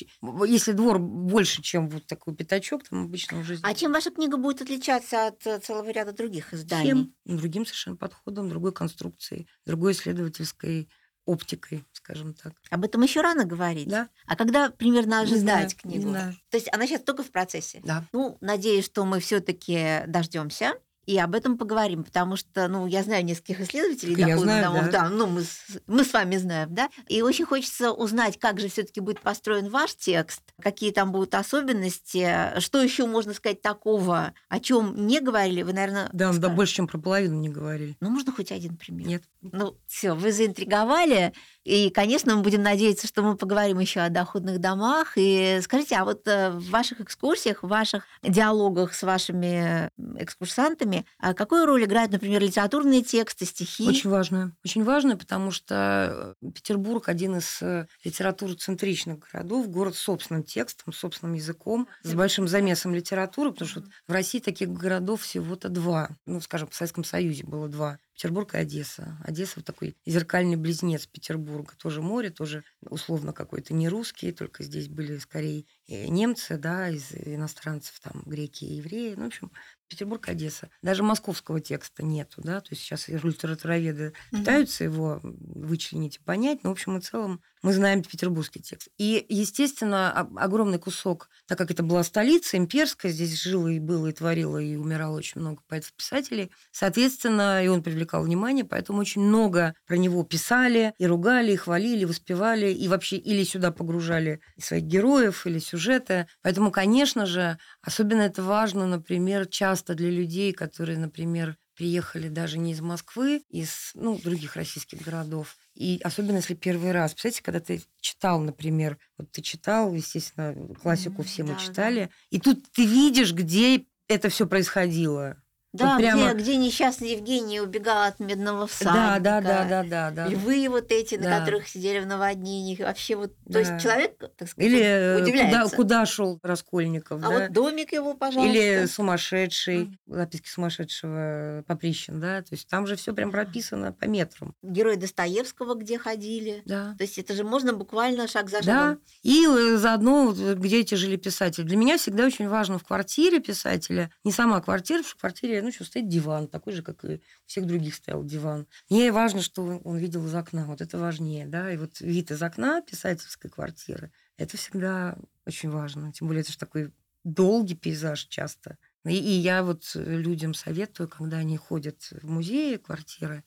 если 0.46 0.72
двор 0.72 0.98
больше, 0.98 1.62
чем 1.62 1.88
вот 1.88 2.06
такой 2.06 2.34
пятачок, 2.34 2.86
там 2.86 3.04
обычно 3.04 3.40
уже... 3.40 3.58
А 3.62 3.74
чем 3.74 3.92
ваша 3.92 4.10
книга 4.10 4.36
будет 4.36 4.60
отличаться 4.60 5.28
от 5.28 5.46
э, 5.46 5.58
целого 5.60 5.90
ряда 5.90 6.12
других 6.12 6.52
изданий? 6.52 6.84
Всем. 6.84 7.14
Другим 7.24 7.64
совершенно 7.64 7.96
подходом, 7.96 8.50
другой 8.50 8.72
конструкцией, 8.72 9.48
другой 9.64 9.92
исследовательской 9.92 10.90
оптикой, 11.24 11.84
скажем 11.92 12.34
так. 12.34 12.52
Об 12.70 12.84
этом 12.84 13.02
еще 13.02 13.22
рано 13.22 13.46
говорить. 13.46 13.88
Да. 13.88 14.10
А 14.26 14.36
когда 14.36 14.68
примерно 14.68 15.20
ожидать 15.20 15.74
книгу? 15.76 16.04
Не 16.04 16.10
знаю. 16.10 16.36
То 16.50 16.58
есть 16.58 16.68
она 16.72 16.86
сейчас 16.86 17.02
только 17.02 17.22
в 17.22 17.30
процессе. 17.30 17.80
Да. 17.84 18.04
Ну, 18.12 18.36
надеюсь, 18.42 18.84
что 18.84 19.06
мы 19.06 19.20
все-таки 19.20 20.02
дождемся 20.06 20.74
и 21.07 21.18
об 21.18 21.34
этом 21.34 21.59
поговорим, 21.59 22.05
потому 22.05 22.36
что, 22.36 22.68
ну, 22.68 22.86
я 22.86 23.02
знаю 23.02 23.24
нескольких 23.24 23.61
исследователей 23.61 24.14
я 24.16 24.38
знаю, 24.38 24.62
домов, 24.64 24.84
да. 24.86 24.90
да, 24.90 25.09
ну, 25.09 25.26
мы, 25.26 25.44
мы 25.86 26.05
с 26.05 26.12
вами 26.12 26.36
знаем, 26.36 26.74
да, 26.74 26.88
и 27.09 27.22
очень 27.22 27.44
хочется 27.44 27.92
узнать, 27.92 28.38
как 28.38 28.61
же 28.61 28.68
все-таки 28.68 29.00
будет 29.00 29.20
построен 29.20 29.68
ваш 29.68 29.94
текст, 29.94 30.42
какие 30.61 30.92
там 30.92 31.12
будут 31.12 31.34
особенности, 31.34 32.59
что 32.61 32.82
еще 32.82 33.07
можно 33.07 33.34
сказать 33.34 33.62
такого, 33.62 34.32
о 34.48 34.61
чем 34.61 35.07
не 35.07 35.20
говорили, 35.20 35.62
вы, 35.62 35.72
наверное... 35.72 36.09
Да, 36.12 36.32
да, 36.32 36.48
больше, 36.48 36.74
чем 36.74 36.86
про 36.86 36.98
половину 36.98 37.34
не 37.40 37.48
говорили. 37.48 37.96
Ну, 38.00 38.11
можно 38.11 38.32
хоть 38.32 38.52
один 38.52 38.76
пример? 38.76 39.07
Нет. 39.07 39.24
Ну, 39.42 39.76
все, 39.86 40.14
вы 40.14 40.32
заинтриговали, 40.32 41.32
и, 41.64 41.88
конечно, 41.88 42.36
мы 42.36 42.42
будем 42.42 42.62
надеяться, 42.62 43.07
что 43.07 43.22
мы 43.22 43.36
поговорим 43.36 43.78
еще 43.78 44.00
о 44.00 44.11
доходных 44.11 44.61
домах. 44.61 45.14
И 45.16 45.61
скажите, 45.62 45.96
а 45.96 46.05
вот 46.05 46.28
э, 46.28 46.50
в 46.50 46.68
ваших 46.70 47.00
экскурсиях, 47.00 47.62
в 47.62 47.68
ваших 47.68 48.05
диалогах 48.22 48.92
с 48.92 49.02
вашими 49.02 49.88
экскурсантами, 50.18 50.93
а 51.18 51.34
какую 51.34 51.66
роль 51.66 51.84
играют, 51.84 52.12
например, 52.12 52.42
литературные 52.42 53.03
тексты, 53.03 53.45
стихи? 53.45 53.88
Очень 53.88 54.11
важную. 54.11 54.57
Очень 54.64 54.84
важную, 54.84 55.18
потому 55.18 55.51
что 55.51 56.34
Петербург 56.55 57.09
один 57.09 57.36
из 57.36 57.61
э, 57.62 57.86
литературоцентричных 58.05 59.18
городов, 59.18 59.68
город 59.68 59.97
с 59.97 60.01
собственным 60.01 60.45
текстом, 60.45 60.92
с 60.92 60.99
собственным 60.99 61.34
языком, 61.34 61.88
с 62.03 62.14
большим 62.14 62.49
замесом 62.49 62.95
литературы, 62.95 63.53
потому 63.53 63.68
что 63.68 63.84
в 64.07 64.12
России 64.12 64.38
таких 64.38 64.70
городов 64.70 65.22
всего-то 65.22 65.68
два. 65.68 66.11
Ну, 66.26 66.40
скажем, 66.40 66.68
в 66.68 66.74
Советском 66.74 67.05
Союзе 67.05 67.45
было 67.45 67.68
два. 67.68 67.99
Петербург 68.14 68.54
и 68.54 68.58
Одесса. 68.58 69.18
Одесса 69.24 69.54
вот 69.56 69.64
такой 69.64 69.96
зеркальный 70.06 70.56
близнец 70.56 71.06
Петербурга. 71.06 71.74
Тоже 71.76 72.00
море, 72.00 72.30
тоже 72.30 72.64
условно 72.80 73.32
какой-то 73.32 73.74
не 73.74 73.88
русский, 73.88 74.32
только 74.32 74.62
здесь 74.62 74.88
были 74.88 75.18
скорее 75.18 75.66
немцы, 75.88 76.56
да, 76.56 76.88
из 76.88 77.12
иностранцев, 77.12 77.98
там, 78.00 78.22
греки 78.24 78.64
и 78.64 78.76
евреи. 78.76 79.14
Ну, 79.16 79.24
в 79.24 79.26
общем, 79.26 79.50
Петербург, 79.88 80.28
Одесса. 80.28 80.70
Даже 80.82 81.02
московского 81.02 81.60
текста 81.60 82.04
нету, 82.04 82.40
да, 82.42 82.60
то 82.60 82.68
есть 82.70 82.82
сейчас 82.82 83.08
литературоведы 83.08 84.14
угу. 84.30 84.38
пытаются 84.38 84.84
его 84.84 85.20
вычленить 85.22 86.16
и 86.16 86.22
понять, 86.22 86.62
но, 86.62 86.70
в 86.70 86.72
общем 86.72 86.96
и 86.96 87.00
целом, 87.00 87.42
мы 87.64 87.72
знаем 87.72 88.02
петербургский 88.02 88.60
текст. 88.60 88.88
И, 88.98 89.24
естественно, 89.30 90.12
огромный 90.36 90.78
кусок, 90.78 91.30
так 91.48 91.56
как 91.56 91.70
это 91.70 91.82
была 91.82 92.04
столица 92.04 92.58
имперская, 92.58 93.10
здесь 93.10 93.40
жило 93.40 93.68
и 93.68 93.78
было, 93.78 94.08
и 94.08 94.12
творило, 94.12 94.58
и 94.58 94.76
умирало 94.76 95.16
очень 95.16 95.40
много 95.40 95.62
поэтов-писателей, 95.66 96.52
соответственно, 96.72 97.64
и 97.64 97.68
он 97.68 97.82
привлекал 97.82 98.22
внимание, 98.22 98.66
поэтому 98.66 98.98
очень 99.00 99.22
много 99.22 99.74
про 99.86 99.96
него 99.96 100.24
писали, 100.24 100.92
и 100.98 101.06
ругали, 101.06 101.52
и 101.52 101.56
хвалили, 101.56 102.02
и 102.02 102.04
воспевали, 102.04 102.70
и 102.70 102.86
вообще 102.86 103.16
или 103.16 103.42
сюда 103.44 103.70
погружали 103.70 104.40
своих 104.60 104.84
героев, 104.84 105.46
или 105.46 105.58
сюжеты. 105.58 106.26
Поэтому, 106.42 106.70
конечно 106.70 107.24
же, 107.24 107.56
особенно 107.80 108.20
это 108.20 108.42
важно, 108.42 108.86
например, 108.86 109.46
часто 109.46 109.94
для 109.94 110.10
людей, 110.10 110.52
которые, 110.52 110.98
например, 110.98 111.56
приехали 111.75 112.29
даже 112.29 112.59
не 112.59 112.72
из 112.72 112.81
Москвы, 112.81 113.43
из 113.49 113.93
ну, 113.95 114.18
других 114.18 114.57
российских 114.57 115.03
городов. 115.03 115.57
И 115.75 116.01
особенно 116.03 116.37
если 116.37 116.55
первый 116.55 116.93
раз. 116.93 117.12
Представляете, 117.12 117.43
когда 117.43 117.61
ты 117.61 117.83
читал, 118.01 118.41
например, 118.41 118.99
вот 119.18 119.31
ты 119.33 119.43
читал, 119.43 119.93
естественно, 119.95 120.55
классику 120.81 121.22
все 121.22 121.43
мы 121.43 121.55
да, 121.55 121.59
читали, 121.59 122.01
да. 122.05 122.11
и 122.31 122.41
тут 122.41 122.70
ты 122.72 122.87
видишь, 122.87 123.33
где 123.33 123.87
это 124.09 124.29
все 124.29 124.47
происходило. 124.47 125.43
Да, 125.75 125.95
вот 125.95 125.99
прямо... 125.99 126.35
где, 126.35 126.43
где 126.43 126.57
несчастный 126.57 127.11
Евгений 127.11 127.61
убегал 127.61 128.05
от 128.05 128.20
медного 128.20 128.68
всадника. 128.68 129.18
Да, 129.18 129.41
да, 129.41 129.41
да, 129.41 129.64
да, 129.64 129.83
да, 129.83 130.11
да. 130.12 130.29
Львы 130.29 130.68
вот 130.68 130.93
эти, 130.93 131.16
да. 131.16 131.29
на 131.29 131.41
которых 131.41 131.66
сидели 131.66 131.99
в 131.99 132.07
наводнениях. 132.07 132.79
Вообще 132.79 133.16
вот, 133.16 133.33
да. 133.45 133.55
то 133.55 133.59
есть 133.59 133.83
человек, 133.83 134.16
так 134.37 134.49
сказать, 134.49 134.70
Или 134.70 134.81
э, 134.81 135.20
удивляется. 135.20 135.62
Куда, 135.62 135.77
куда 135.77 136.07
шел 136.07 136.39
Раскольников, 136.45 137.20
а 137.25 137.29
да? 137.29 137.39
вот 137.41 137.53
домик 137.53 137.93
его, 137.93 138.14
пожалуйста. 138.14 138.57
Или 138.57 138.87
сумасшедший, 138.87 139.87
mm. 139.87 140.14
записки 140.14 140.49
сумасшедшего 140.49 141.64
Поприщин, 141.66 142.20
да? 142.20 142.43
То 142.43 142.53
есть 142.53 142.68
там 142.68 142.87
же 142.87 142.95
все 142.95 143.12
прям 143.12 143.33
прописано 143.33 143.93
по 143.93 144.05
метрам. 144.05 144.55
Герои 144.62 144.95
Достоевского 144.95 145.75
где 145.75 145.99
ходили. 145.99 146.62
Да. 146.66 146.95
То 146.97 147.03
есть 147.03 147.18
это 147.18 147.35
же 147.35 147.43
можно 147.43 147.72
буквально 147.72 148.29
шаг 148.29 148.49
за 148.49 148.62
шагом. 148.62 148.95
Да, 148.95 148.99
и 149.25 149.45
э, 149.45 149.77
заодно 149.77 150.33
где 150.33 150.81
эти 150.81 150.95
жили 150.95 151.16
писатели. 151.16 151.64
Для 151.64 151.77
меня 151.77 151.99
всегда 151.99 152.27
очень 152.27 152.49
важно 152.49 152.79
в 152.79 152.85
квартире 152.85 153.41
писателя, 153.41 154.12
не 154.22 154.31
сама 154.31 154.61
квартира, 154.61 154.99
потому 154.99 155.09
что 155.09 155.16
в 155.16 155.20
квартире 155.20 155.63
что, 155.72 155.84
стоит 155.84 156.08
диван, 156.08 156.48
такой 156.48 156.72
же, 156.72 156.82
как 156.82 157.04
и 157.04 157.14
у 157.16 157.20
всех 157.46 157.66
других 157.66 157.94
стоял 157.94 158.24
диван. 158.24 158.66
Мне 158.90 159.12
важно, 159.12 159.42
что 159.42 159.62
он 159.62 159.96
видел 159.96 160.26
из 160.26 160.34
окна, 160.34 160.66
вот 160.66 160.80
это 160.80 160.98
важнее, 160.98 161.46
да, 161.46 161.72
и 161.72 161.76
вот 161.76 162.00
вид 162.00 162.30
из 162.30 162.42
окна 162.42 162.82
писательской 162.82 163.50
квартиры, 163.50 164.12
это 164.36 164.56
всегда 164.56 165.16
очень 165.46 165.70
важно, 165.70 166.12
тем 166.12 166.28
более 166.28 166.42
это 166.42 166.52
же 166.52 166.58
такой 166.58 166.92
долгий 167.24 167.74
пейзаж 167.74 168.26
часто. 168.26 168.76
И, 169.04 169.16
и 169.16 169.32
я 169.32 169.62
вот 169.62 169.92
людям 169.94 170.54
советую, 170.54 171.08
когда 171.08 171.38
они 171.38 171.56
ходят 171.56 172.00
в 172.10 172.28
музеи, 172.28 172.76
квартиры, 172.76 173.44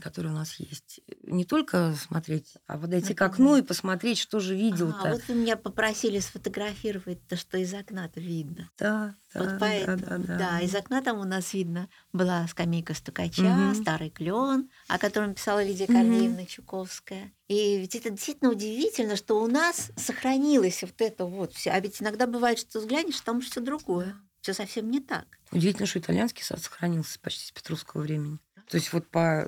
которые 0.00 0.32
у 0.32 0.36
нас 0.36 0.56
есть. 0.56 1.00
Не 1.22 1.44
только 1.44 1.94
смотреть, 1.94 2.54
а 2.66 2.78
подойти 2.78 3.14
к 3.14 3.22
окну 3.22 3.56
и 3.56 3.62
посмотреть, 3.62 4.18
что 4.18 4.40
же 4.40 4.54
видел-то. 4.54 5.08
А, 5.08 5.12
вот 5.12 5.28
вы 5.28 5.34
меня 5.34 5.56
попросили 5.56 6.18
сфотографировать 6.18 7.26
то, 7.28 7.36
что 7.36 7.58
из 7.58 7.72
окна-то 7.74 8.20
видно. 8.20 8.70
Да, 8.78 9.14
да, 9.34 9.40
вот 9.40 9.48
да, 9.48 9.60
поэтому, 9.60 9.96
да, 9.96 10.18
да, 10.18 10.38
да, 10.38 10.60
из 10.60 10.74
окна 10.74 11.02
там 11.02 11.18
у 11.20 11.24
нас 11.24 11.54
видно 11.54 11.88
была 12.12 12.46
скамейка 12.48 12.94
стукача, 12.94 13.42
Мгм. 13.42 13.74
старый 13.74 14.10
клен, 14.10 14.70
о 14.88 14.98
котором 14.98 15.34
писала 15.34 15.62
Лидия 15.64 15.88
Мгм. 15.88 15.92
Корнеевна 15.92 16.46
Чуковская. 16.46 17.32
И 17.48 17.78
ведь 17.78 17.94
это 17.96 18.10
действительно 18.10 18.50
удивительно, 18.52 19.16
что 19.16 19.42
у 19.42 19.46
нас 19.46 19.92
сохранилось 19.96 20.82
вот 20.82 21.00
это 21.00 21.26
вот 21.26 21.54
все. 21.54 21.70
А 21.72 21.80
ведь 21.80 22.02
иногда 22.02 22.26
бывает, 22.26 22.58
что 22.58 22.80
взглянешь, 22.80 23.20
там 23.22 23.40
все 23.40 23.60
другое. 23.60 24.16
Все 24.42 24.54
совсем 24.54 24.90
не 24.90 25.00
так. 25.00 25.26
Удивительно, 25.50 25.86
что 25.86 25.98
итальянский 25.98 26.42
сад 26.42 26.60
сохранился 26.62 27.20
почти 27.20 27.46
с 27.46 27.52
петровского 27.52 28.00
времени. 28.02 28.38
То 28.68 28.76
есть 28.76 28.92
вот 28.92 29.08
по, 29.10 29.46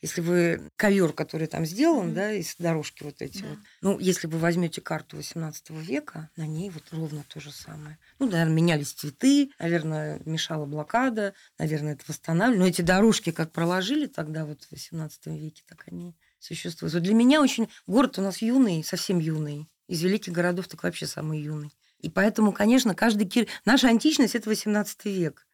если 0.00 0.20
вы 0.20 0.70
ковер, 0.76 1.12
который 1.12 1.46
там 1.46 1.64
сделан, 1.66 2.06
Мгм. 2.06 2.14
да, 2.14 2.32
из 2.32 2.56
дорожки 2.56 3.02
вот 3.02 3.20
эти 3.22 3.42
Да. 3.42 3.48
вот, 3.48 3.58
ну, 3.80 3.98
если 3.98 4.26
вы 4.26 4.38
возьмете 4.38 4.80
карту 4.80 5.16
18 5.16 5.80
века, 5.80 6.30
на 6.36 6.46
ней 6.46 6.70
вот 6.70 6.84
ровно 6.92 7.24
то 7.28 7.40
же 7.40 7.52
самое. 7.52 7.98
Ну, 8.18 8.28
наверное, 8.30 8.54
менялись 8.54 8.92
цветы, 8.92 9.50
наверное, 9.58 10.20
мешала 10.24 10.66
блокада, 10.66 11.34
наверное, 11.58 11.94
это 11.94 12.04
восстанавливали. 12.08 12.58
Но 12.60 12.66
эти 12.66 12.82
дорожки 12.82 13.30
как 13.32 13.52
проложили 13.52 14.06
тогда 14.06 14.44
вот 14.44 14.62
в 14.64 14.72
18 14.72 15.26
веке, 15.38 15.62
так 15.68 15.84
они 15.88 16.16
существуют. 16.38 16.94
Вот 16.94 17.02
для 17.02 17.14
меня 17.14 17.40
очень... 17.40 17.68
Город 17.86 18.18
у 18.18 18.22
нас 18.22 18.42
юный, 18.42 18.82
совсем 18.84 19.18
юный. 19.18 19.68
Из 19.88 20.02
великих 20.02 20.32
городов 20.32 20.68
так 20.68 20.82
вообще 20.82 21.06
самый 21.06 21.40
юный. 21.40 21.70
И 21.98 22.08
поэтому, 22.10 22.52
конечно, 22.52 22.94
каждый 22.94 23.28
кир... 23.28 23.46
Наша 23.64 23.88
античность– 23.88 24.34
это 24.36 24.48
18 24.48 25.04
век. 25.04 25.46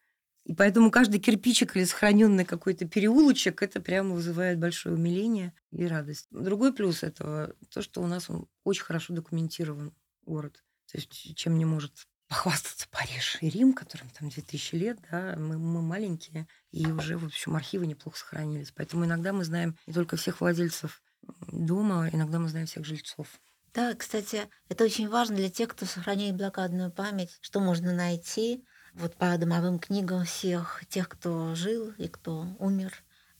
И 0.45 0.53
поэтому 0.53 0.89
каждый 0.89 1.19
кирпичик 1.19 1.75
или 1.75 1.83
сохраненный 1.83 2.45
какой-то 2.45 2.87
переулочек, 2.87 3.61
это 3.61 3.79
прямо 3.81 4.15
вызывает 4.15 4.57
большое 4.57 4.95
умиление 4.95 5.53
и 5.71 5.85
радость. 5.85 6.27
Другой 6.31 6.73
плюс 6.73 7.03
этого– 7.03 7.53
то, 7.69 7.81
что 7.81 8.01
у 8.01 8.07
нас 8.07 8.29
он 8.29 8.47
очень 8.63 8.83
хорошо 8.83 9.13
документирован 9.13 9.93
город. 10.25 10.63
То 10.91 10.97
есть 10.97 11.35
чем 11.35 11.57
не 11.57 11.65
может 11.65 12.07
похвастаться 12.27 12.87
Париж 12.89 13.37
и 13.41 13.49
Рим, 13.49 13.73
которым 13.73 14.09
там 14.11 14.29
2000 14.29 14.75
лет, 14.75 14.99
да, 15.11 15.35
мы, 15.37 15.57
мы 15.57 15.81
маленькие, 15.81 16.47
и 16.71 16.85
уже, 16.87 17.17
в 17.17 17.25
общем, 17.25 17.55
архивы 17.55 17.87
неплохо 17.87 18.17
сохранились. 18.17 18.71
Поэтому 18.71 19.05
иногда 19.05 19.33
мы 19.33 19.43
знаем 19.43 19.75
не 19.87 19.93
только 19.93 20.15
всех 20.15 20.39
владельцев 20.39 21.01
дома, 21.47 22.09
иногда 22.13 22.39
мы 22.39 22.47
знаем 22.47 22.67
всех 22.67 22.85
жильцов. 22.85 23.27
Да, 23.73 23.93
кстати, 23.93 24.47
это 24.67 24.83
очень 24.83 25.09
важно 25.09 25.35
для 25.35 25.49
тех, 25.49 25.69
кто 25.69 25.85
сохраняет 25.85 26.35
блокадную 26.35 26.91
память, 26.91 27.37
что 27.41 27.59
можно 27.59 27.93
найти 27.93 28.63
вот 28.99 29.15
по 29.15 29.37
домовым 29.37 29.79
книгам 29.79 30.25
всех 30.25 30.83
тех, 30.89 31.09
кто 31.09 31.55
жил 31.55 31.91
и 31.97 32.07
кто 32.07 32.47
умер. 32.59 32.93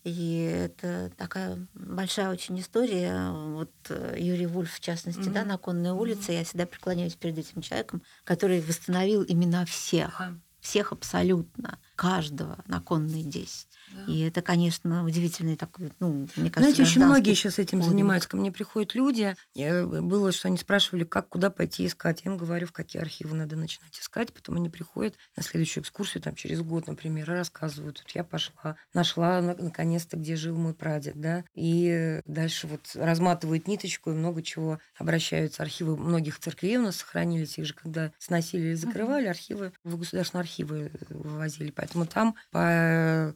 И 0.06 0.44
это 0.44 1.12
такая 1.18 1.58
большая 1.74 2.30
очень 2.32 2.60
история. 2.60 3.32
Вот 3.32 3.72
э, 3.90 4.16
Юрий 4.18 4.46
Вульф, 4.48 4.74
в 4.74 4.80
частности, 4.80 5.28
да, 5.30 5.42
Мгм. 5.42 5.50
на 5.50 5.58
Конной 5.58 5.92
улице. 5.92 6.32
Я 6.32 6.44
всегда 6.46 6.66
преклоняюсь 6.66 7.16
перед 7.16 7.38
этим 7.38 7.62
человеком, 7.62 8.02
который 8.24 8.62
восстановил 8.62 9.26
имена 9.28 9.66
всех. 9.66 10.22
Всех 10.62 10.92
абсолютно. 10.94 11.80
Каждого 11.96 12.58
на 12.68 12.82
Конной 12.82 13.24
10. 13.24 13.68
И 14.08 14.22
это, 14.22 14.42
конечно, 14.42 15.04
удивительный 15.04 15.56
такой, 15.56 15.92
ну, 16.00 16.28
мне 16.36 16.50
кажется, 16.50 16.60
Знаете, 16.76 16.84
очень 16.84 17.04
многие 17.06 17.34
сейчас 17.34 17.60
этим 17.60 17.80
подвиг. 17.80 17.92
занимаются. 17.92 18.30
Ко 18.30 18.38
мне 18.38 18.52
приходят 18.52 18.96
люди. 18.96 19.36
Я- 19.54 19.86
Было, 19.86 20.32
что 20.32 20.48
они 20.48 20.58
спрашивали, 20.58 21.04
как, 21.04 21.30
куда 21.30 21.50
пойти 21.50 21.86
искать. 21.86 22.22
Я 22.26 22.32
им 22.32 22.38
говорю, 22.38 22.68
в 22.68 22.72
какие 22.72 23.02
архивы 23.02 23.36
надо 23.36 23.56
начинать 23.56 23.98
искать. 24.00 24.34
Потом 24.34 24.56
они 24.56 24.70
приходят 24.70 25.16
на 25.36 25.44
следующую 25.44 25.84
экскурсию, 25.84 26.22
там, 26.24 26.36
через 26.36 26.62
год, 26.62 26.88
например, 26.88 27.30
и 27.32 27.36
рассказывают. 27.36 28.02
Вот 28.04 28.12
я 28.16 28.24
пошла, 28.24 28.76
нашла 28.94 29.42
на- 29.42 29.56
наконец-то, 29.56 30.18
где 30.18 30.36
жил 30.36 30.56
мой 30.58 30.74
прадед, 30.74 31.20
да. 31.20 31.44
И 31.56 32.22
дальше 32.26 32.68
вот 32.68 32.82
разматывают 32.96 33.68
ниточку 33.68 34.12
и 34.12 34.14
много 34.14 34.42
чего 34.42 34.80
обращаются. 34.98 35.64
Архивы 35.64 35.98
многих 35.98 36.40
церквей 36.40 36.78
у 36.78 36.84
нас 36.84 36.98
сохранились. 36.98 37.58
Их 37.58 37.66
же 37.66 37.74
когда 37.74 38.12
сносили 38.18 38.68
или 38.68 38.74
закрывали, 38.76 39.26
архивы 39.28 39.72
в 39.84 39.98
государственные 39.98 40.42
архивы 40.42 40.92
вывозили. 41.10 41.72
Поэтому 41.72 42.06
там 42.06 42.36
по 42.52 42.60
э, 42.62 43.34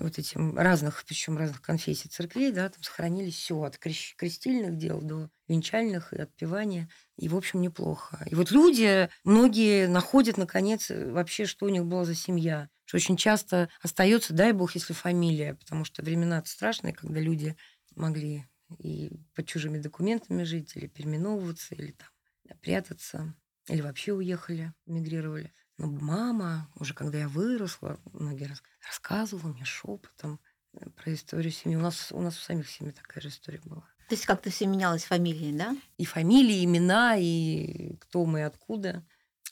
вот 0.00 0.18
этим 0.18 0.56
разных, 0.58 1.04
причем 1.06 1.36
разных 1.38 1.62
конфессий 1.62 2.08
церквей, 2.08 2.52
да, 2.52 2.68
там 2.68 2.82
сохранились 2.82 3.34
все 3.36 3.60
от 3.62 3.76
крещ- 3.76 4.14
крестильных 4.16 4.76
дел 4.76 5.00
до 5.00 5.30
венчальных 5.48 6.12
и 6.12 6.18
отпевания. 6.20 6.88
И, 7.16 7.28
в 7.28 7.36
общем, 7.36 7.60
неплохо. 7.60 8.24
И 8.30 8.34
вот 8.34 8.50
люди, 8.50 9.08
многие 9.24 9.86
находят, 9.88 10.36
наконец, 10.38 10.90
э, 10.90 11.10
вообще, 11.10 11.46
что 11.46 11.66
у 11.66 11.68
них 11.68 11.84
была 11.84 12.04
за 12.04 12.14
семья. 12.14 12.68
Что 12.86 12.96
очень 12.96 13.16
часто 13.16 13.68
остается, 13.82 14.34
дай 14.34 14.52
бог, 14.52 14.74
если 14.74 14.92
фамилия, 14.92 15.54
потому 15.54 15.84
что 15.84 16.02
времена 16.02 16.42
страшные, 16.44 16.92
когда 16.94 17.20
люди 17.20 17.56
могли 17.94 18.44
и 18.78 19.10
под 19.34 19.46
чужими 19.46 19.78
документами 19.78 20.42
жить, 20.42 20.74
или 20.76 20.86
переименовываться, 20.86 21.74
или 21.74 21.92
там 21.92 22.08
прятаться, 22.60 23.34
или 23.68 23.80
вообще 23.80 24.12
уехали, 24.12 24.72
мигрировали. 24.86 25.52
Но 25.76 25.88
мама, 25.88 26.70
уже 26.76 26.94
когда 26.94 27.18
я 27.18 27.28
выросла, 27.28 27.98
многие 28.12 28.44
рас- 28.44 28.62
рассказывала 28.86 29.52
мне 29.52 29.64
шепотом 29.64 30.40
э, 30.72 30.88
про 30.90 31.12
историю 31.12 31.52
семьи. 31.52 31.76
У 31.76 31.80
нас, 31.80 32.12
у 32.12 32.20
нас 32.20 32.38
у 32.38 32.42
самих 32.42 32.70
семьи 32.70 32.92
такая 32.92 33.22
же 33.22 33.28
история 33.28 33.60
была. 33.64 33.82
То 34.08 34.14
есть 34.14 34.26
как-то 34.26 34.50
все 34.50 34.66
менялось 34.66 35.04
фамилии, 35.04 35.56
да? 35.56 35.76
И 35.96 36.04
фамилии, 36.04 36.64
имена, 36.64 37.16
и 37.16 37.96
кто 37.96 38.24
мы 38.26 38.40
и 38.40 38.42
откуда. 38.42 39.04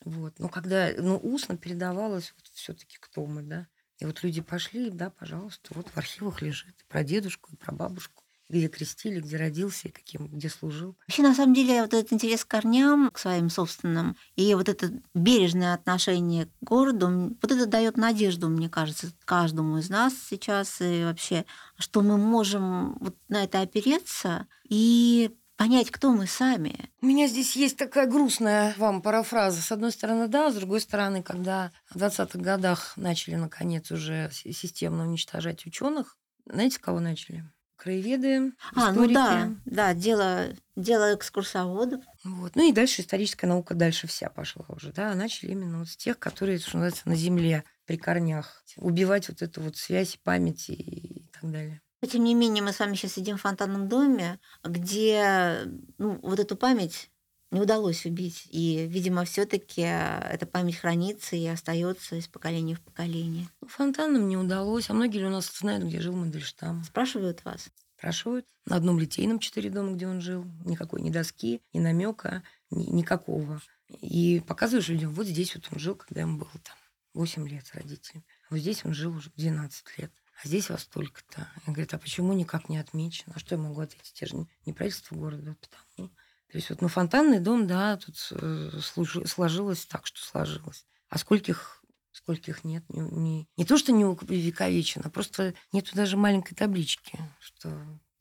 Вот. 0.05 0.39
Но 0.39 0.49
когда 0.49 0.91
ну, 0.97 1.17
устно 1.17 1.57
передавалось 1.57 2.35
вот 2.37 2.47
все-таки 2.53 2.99
кто 3.01 3.27
мы, 3.27 3.43
да. 3.43 3.67
И 3.99 4.05
вот 4.05 4.23
люди 4.23 4.41
пошли, 4.41 4.91
да, 4.91 5.11
пожалуйста, 5.11 5.73
вот 5.75 5.89
в 5.89 5.97
архивах 5.97 6.43
лежит 6.43 6.81
и 6.81 6.85
про 6.89 7.05
дедушку, 7.05 7.53
и 7.53 7.57
про 7.57 7.73
бабушку, 7.73 8.22
где 8.53 8.69
крестили, 8.69 9.21
где 9.21 9.37
родился, 9.37 9.89
и 9.89 9.91
каким, 9.91 10.29
где 10.29 10.49
служил. 10.49 10.97
Вообще, 11.07 11.23
на 11.23 11.35
самом 11.35 11.55
деле, 11.55 11.83
вот 11.83 11.95
этот 11.95 12.13
интерес 12.13 12.45
к 12.45 12.49
корням, 12.49 13.11
к 13.11 13.19
своим 13.19 13.51
собственным, 13.51 14.17
и 14.37 14.55
вот 14.55 14.69
это 14.69 14.93
бережное 15.15 15.75
отношение 15.75 16.47
к 16.47 16.51
городу, 16.61 17.37
вот 17.41 17.51
это 17.51 17.67
дает 17.67 17.97
надежду, 17.97 18.49
мне 18.49 18.69
кажется, 18.69 19.13
каждому 19.25 19.79
из 19.79 19.89
нас 19.89 20.15
сейчас, 20.29 20.81
и 20.81 21.05
вообще, 21.05 21.45
что 21.79 22.03
мы 22.03 22.19
можем 22.19 22.99
вот 23.01 23.17
на 23.29 23.45
это 23.45 23.61
опереться 23.63 24.47
и 24.69 25.35
понять, 25.57 25.91
кто 25.91 26.13
мы 26.13 26.27
сами. 26.27 26.91
У 27.01 27.07
меня 27.07 27.29
здесь 27.29 27.57
есть 27.57 27.77
такая 27.77 28.07
грустная 28.07 28.75
вам 28.79 29.01
парафраза. 29.01 29.63
С 29.63 29.73
одной 29.73 29.93
стороны, 29.93 30.29
да, 30.29 30.51
с 30.51 30.55
другой 30.55 30.81
стороны, 30.81 31.23
когда 31.23 31.73
в 31.89 31.97
20-х 31.97 32.39
годах 32.39 32.95
начали, 32.97 33.37
наконец, 33.37 33.91
уже 33.91 34.31
системно 34.33 35.05
уничтожать 35.05 35.65
ученых, 35.65 36.19
знаете, 36.47 36.81
кого 36.81 37.01
начали? 37.01 37.45
Краеведы, 37.83 38.53
А, 38.77 38.93
ну 38.93 39.07
историки. 39.07 39.15
да, 39.15 39.51
да, 39.65 39.95
дело, 39.95 40.51
дело 40.77 41.17
экскурсоводов. 41.17 42.05
Вот. 42.23 42.55
Ну 42.55 42.69
и 42.69 42.73
дальше 42.73 43.03
историческая 43.03 43.49
наука 43.49 43.75
дальше 43.75 44.07
вся 44.07 44.31
пошла 44.31 44.65
уже, 44.69 44.93
да, 44.93 45.11
а 45.11 45.15
начали 45.17 45.51
именно 45.51 45.81
вот 45.81 45.89
с 45.89 45.97
тех, 45.97 46.17
которые, 46.21 46.59
что 46.59 46.77
называется, 46.77 47.09
на 47.09 47.17
земле, 47.17 47.65
при 47.85 47.97
корнях, 47.97 48.63
убивать 48.77 49.29
вот 49.29 49.43
эту 49.43 49.63
вот 49.63 49.77
связь, 49.77 50.17
память 50.23 50.71
и, 50.71 51.29
так 51.33 51.51
далее. 51.51 51.83
Тем 52.09 52.23
не 52.23 52.35
менее, 52.35 52.63
мы 52.63 52.73
с 52.73 52.79
вами 52.79 52.95
сейчас 52.95 53.15
сидим 53.15 53.37
в 53.37 53.41
фонтанном 53.43 53.89
доме, 53.89 54.39
где 54.63 55.63
ну, 55.99 56.21
вот 56.23 56.39
эту 56.39 56.55
память 56.57 57.11
не 57.53 57.61
удалось 57.61 58.07
убить. 58.07 58.49
И, 58.51 58.87
видимо, 58.89 59.25
все-таки 59.25 59.83
эта 59.83 60.47
память 60.47 60.77
хранится 60.77 61.37
и 61.37 61.47
остается 61.47 62.17
из 62.17 62.27
поколения 62.27 62.75
в 62.75 62.81
поколение. 62.81 63.47
Ну, 63.61 63.69
Фонтанам 63.69 64.27
не 64.27 64.37
удалось, 64.37 64.89
а 64.91 64.95
многие 64.95 65.19
ли 65.19 65.27
у 65.27 65.31
нас 65.31 65.53
знают, 65.59 65.85
где 65.85 66.01
жил 66.01 66.17
Мандельштам. 66.17 66.83
Спрашивают 66.83 67.45
вас. 67.45 67.69
Спрашивают. 67.99 68.47
На 68.65 68.77
одном 68.77 68.99
литейном 68.99 69.39
четыре 69.39 69.71
дома, 69.71 69.93
где 69.93 70.09
он 70.09 70.21
жил. 70.21 70.45
Никакой 70.65 71.03
ни 71.03 71.11
доски, 71.11 71.61
ни 71.73 71.79
намека, 71.79 72.43
ни, 72.71 72.85
никакого. 72.85 73.61
И 74.01 74.43
показываешь 74.49 74.89
людям, 74.89 75.13
вот 75.13 75.27
здесь 75.27 75.55
вот 75.55 75.69
он 75.71 75.79
жил, 75.79 75.95
когда 75.95 76.23
ему 76.23 76.39
было 76.39 76.51
там 76.65 76.77
8 77.15 77.47
лет 77.47 77.67
с 77.67 77.75
родителями. 77.75 78.25
А 78.49 78.55
вот 78.55 78.61
здесь 78.61 78.85
он 78.85 78.95
жил 78.95 79.15
уже 79.15 79.31
12 79.37 79.99
лет. 79.99 80.11
А 80.43 80.49
здесь 80.49 80.71
во 80.71 80.79
столько-то. 80.79 81.47
Я 81.67 81.73
говорю, 81.73 81.89
а 81.93 81.99
почему 81.99 82.33
никак 82.33 82.71
не 82.71 82.79
отмечено? 82.79 83.35
А 83.37 83.39
что 83.39 83.57
я 83.57 83.61
могу 83.61 83.81
ответить? 83.83 84.21
Я 84.23 84.27
же 84.27 84.47
не 84.65 84.73
правительство 84.73 85.15
города, 85.15 85.55
потому. 85.61 86.11
То 86.53 86.59
есть 86.59 86.69
вот, 86.69 86.83
ну, 86.83 86.89
фонтанный 86.89 87.41
дом, 87.41 87.67
да, 87.67 87.97
тут 87.97 88.15
э, 88.31 88.79
сложилось 89.25 89.87
так, 89.87 90.07
что 90.07 90.21
сложилось. 90.21 90.85
А 91.09 91.17
скольких 91.17 91.83
скольких 92.13 92.63
нет, 92.63 92.85
не, 92.91 93.01
не, 93.01 93.49
не 93.57 93.65
то, 93.65 93.79
что 93.79 93.91
не 93.91 94.05
увековечено, 94.05 95.07
а 95.07 95.11
просто 95.11 95.55
нету 95.73 95.97
даже 95.97 96.19
маленькой 96.19 96.55
таблички, 96.55 97.19
что 97.41 97.73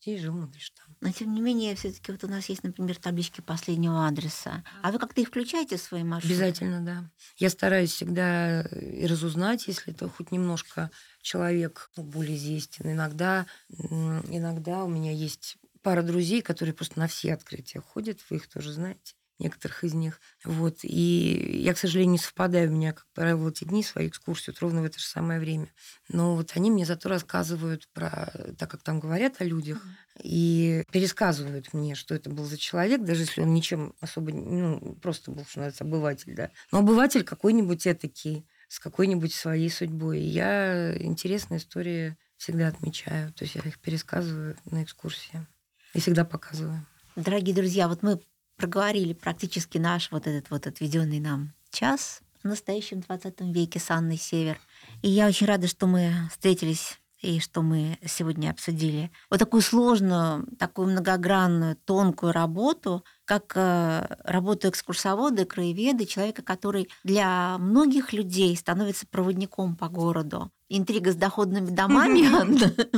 здесь 0.02 0.22
жил 0.22 0.34
Мандельштам. 0.34 0.86
Но, 1.02 1.12
тем 1.12 1.34
не 1.34 1.42
менее, 1.42 1.76
все-таки 1.76 2.12
вот 2.12 2.24
у 2.24 2.28
нас 2.28 2.48
есть, 2.48 2.64
например, 2.64 2.96
таблички 2.98 3.42
последнего 3.42 4.08
адреса. 4.08 4.64
А 4.82 4.92
вы 4.92 5.00
как-то 5.00 5.20
их 5.20 5.28
включаете 5.28 5.78
в 5.78 5.82
свои 5.82 6.04
маршруты? 6.04 6.36
Обязательно, 6.36 6.86
да. 6.86 7.12
Я 7.38 7.50
стараюсь 7.50 7.92
всегда 7.92 8.62
и 8.62 9.06
разузнать, 9.08 9.68
если 9.68 9.94
это 9.94 10.08
хоть 10.08 10.32
немножко 10.32 10.90
человек 11.22 11.92
ну, 11.98 12.04
более 12.04 12.38
известен. 12.38 12.92
Иногда, 12.92 13.46
иногда 13.70 14.84
у 14.84 14.88
меня 14.88 15.12
есть 15.12 15.58
пара 15.82 16.02
друзей, 16.04 16.42
которые 16.42 16.74
просто 16.74 17.00
на 17.00 17.08
все 17.08 17.34
открытия 17.34 17.82
ходят, 17.82 18.20
вы 18.30 18.38
их 18.38 18.48
тоже 18.48 18.72
знаете. 18.72 19.14
некоторых 19.42 19.84
из 19.84 19.94
них. 19.94 20.22
Вот. 20.46 20.80
И 20.84 21.60
я, 21.64 21.74
к 21.74 21.78
сожалению, 21.78 22.14
не 22.14 22.18
совпадаю. 22.18 22.70
У 22.70 22.74
меня, 22.74 22.94
как 22.94 23.08
правило, 23.14 23.50
эти 23.50 23.64
дни 23.64 23.84
свои 23.84 24.08
экскурсии 24.08 24.52
вот 24.52 24.60
ровно 24.60 24.82
в 24.82 24.86
это 24.86 25.00
же 25.00 25.06
самое 25.06 25.40
время. 25.40 25.74
Но 26.08 26.36
вот 26.36 26.52
они 26.56 26.72
мне 26.72 26.86
зато 26.86 27.10
рассказывают 27.10 27.88
про, 27.94 28.32
так 28.58 28.70
как 28.70 28.84
там 28.84 29.00
говорят 29.00 29.42
о 29.42 29.44
людях, 29.44 29.84
и 30.22 30.84
пересказывают 30.92 31.74
мне, 31.74 31.96
что 31.96 32.16
это 32.16 32.30
был 32.30 32.46
за 32.46 32.58
человек, 32.58 33.04
даже 33.04 33.24
если 33.24 33.42
он 33.42 33.54
ничем 33.54 33.94
особо, 34.00 34.32
ну, 34.32 34.96
просто 35.02 35.32
был, 35.32 35.44
что 35.46 35.60
называется, 35.60 35.84
обыватель, 35.84 36.36
да. 36.36 36.52
Но 36.72 36.80
обыватель 36.80 37.24
какой-нибудь 37.24 37.88
этакий, 37.88 38.46
с 38.68 38.80
какой-нибудь 38.80 39.34
своей 39.34 39.70
судьбой. 39.70 40.22
И 40.22 40.28
я 40.28 40.96
интересные 40.98 41.58
истории 41.58 42.16
всегда 42.38 42.70
отмечаю. 42.70 43.34
То 43.34 43.44
есть 43.44 43.56
я 43.56 43.62
их 43.62 43.80
пересказываю 43.80 44.56
на 44.66 44.84
экскурсии 44.84 45.46
и 45.94 46.00
всегда 46.00 46.26
показываю. 46.26 46.86
Дорогие 47.16 47.56
друзья, 47.56 47.88
вот 47.88 48.04
мы 48.04 48.22
проговорили 48.58 49.14
практически 49.14 49.78
наш 49.78 50.12
вот 50.12 50.28
этот 50.28 50.50
вот 50.50 50.68
отведенный 50.68 51.20
нам 51.20 51.54
час 51.72 52.22
в 52.44 52.48
настоящем 52.48 53.02
20 53.02 53.42
веке 53.54 53.80
с 53.80 53.90
Анной 53.92 54.18
Север. 54.18 54.60
И 55.02 55.10
я 55.10 55.28
очень 55.28 55.48
рада, 55.48 55.68
что 55.68 55.88
мы 55.88 56.14
встретились 56.32 57.00
и 57.22 57.40
что 57.40 57.62
мы 57.62 58.00
сегодня 58.06 58.50
обсудили. 58.50 59.12
Вот 59.30 59.40
такую 59.40 59.62
сложную, 59.62 60.48
такую 60.58 60.90
многогранную, 60.90 61.76
тонкую 61.76 62.32
работу, 62.32 63.06
как 63.32 63.54
э, 63.56 64.18
работу 64.26 64.68
экскурсовода, 64.68 65.46
краеведа, 65.46 66.06
человека, 66.06 66.42
который 66.42 66.90
для 67.06 67.58
многих 67.60 68.12
людей 68.12 68.54
становится 68.58 69.08
проводником 69.08 69.78
по 69.78 69.88
городу. 69.88 70.52
Интрига 70.68 71.14
с 71.14 71.16
доходными 71.16 71.70
домами 71.70 72.28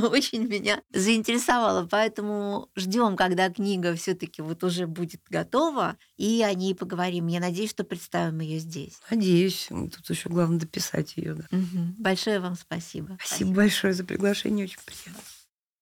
очень 0.00 0.48
меня 0.48 0.82
заинтересовала, 0.92 1.86
поэтому 1.88 2.68
ждем, 2.74 3.14
когда 3.14 3.48
книга 3.48 3.94
все-таки 3.94 4.42
вот 4.42 4.64
уже 4.64 4.88
будет 4.88 5.20
готова, 5.30 5.98
и 6.16 6.42
о 6.42 6.52
ней 6.52 6.74
поговорим. 6.74 7.28
Я 7.28 7.38
надеюсь, 7.38 7.70
что 7.70 7.84
представим 7.84 8.40
ее 8.40 8.58
здесь. 8.58 8.98
Надеюсь. 9.12 9.68
Тут 9.68 10.10
еще 10.10 10.30
главное 10.30 10.58
дописать 10.58 11.16
ее. 11.16 11.34
Да. 11.34 11.58
Большое 11.96 12.40
вам 12.40 12.56
спасибо. 12.56 13.16
Спасибо 13.24 13.52
большое 13.52 13.92
за 13.92 14.02
приглашение, 14.02 14.64
очень 14.64 14.80
приятно. 14.84 15.22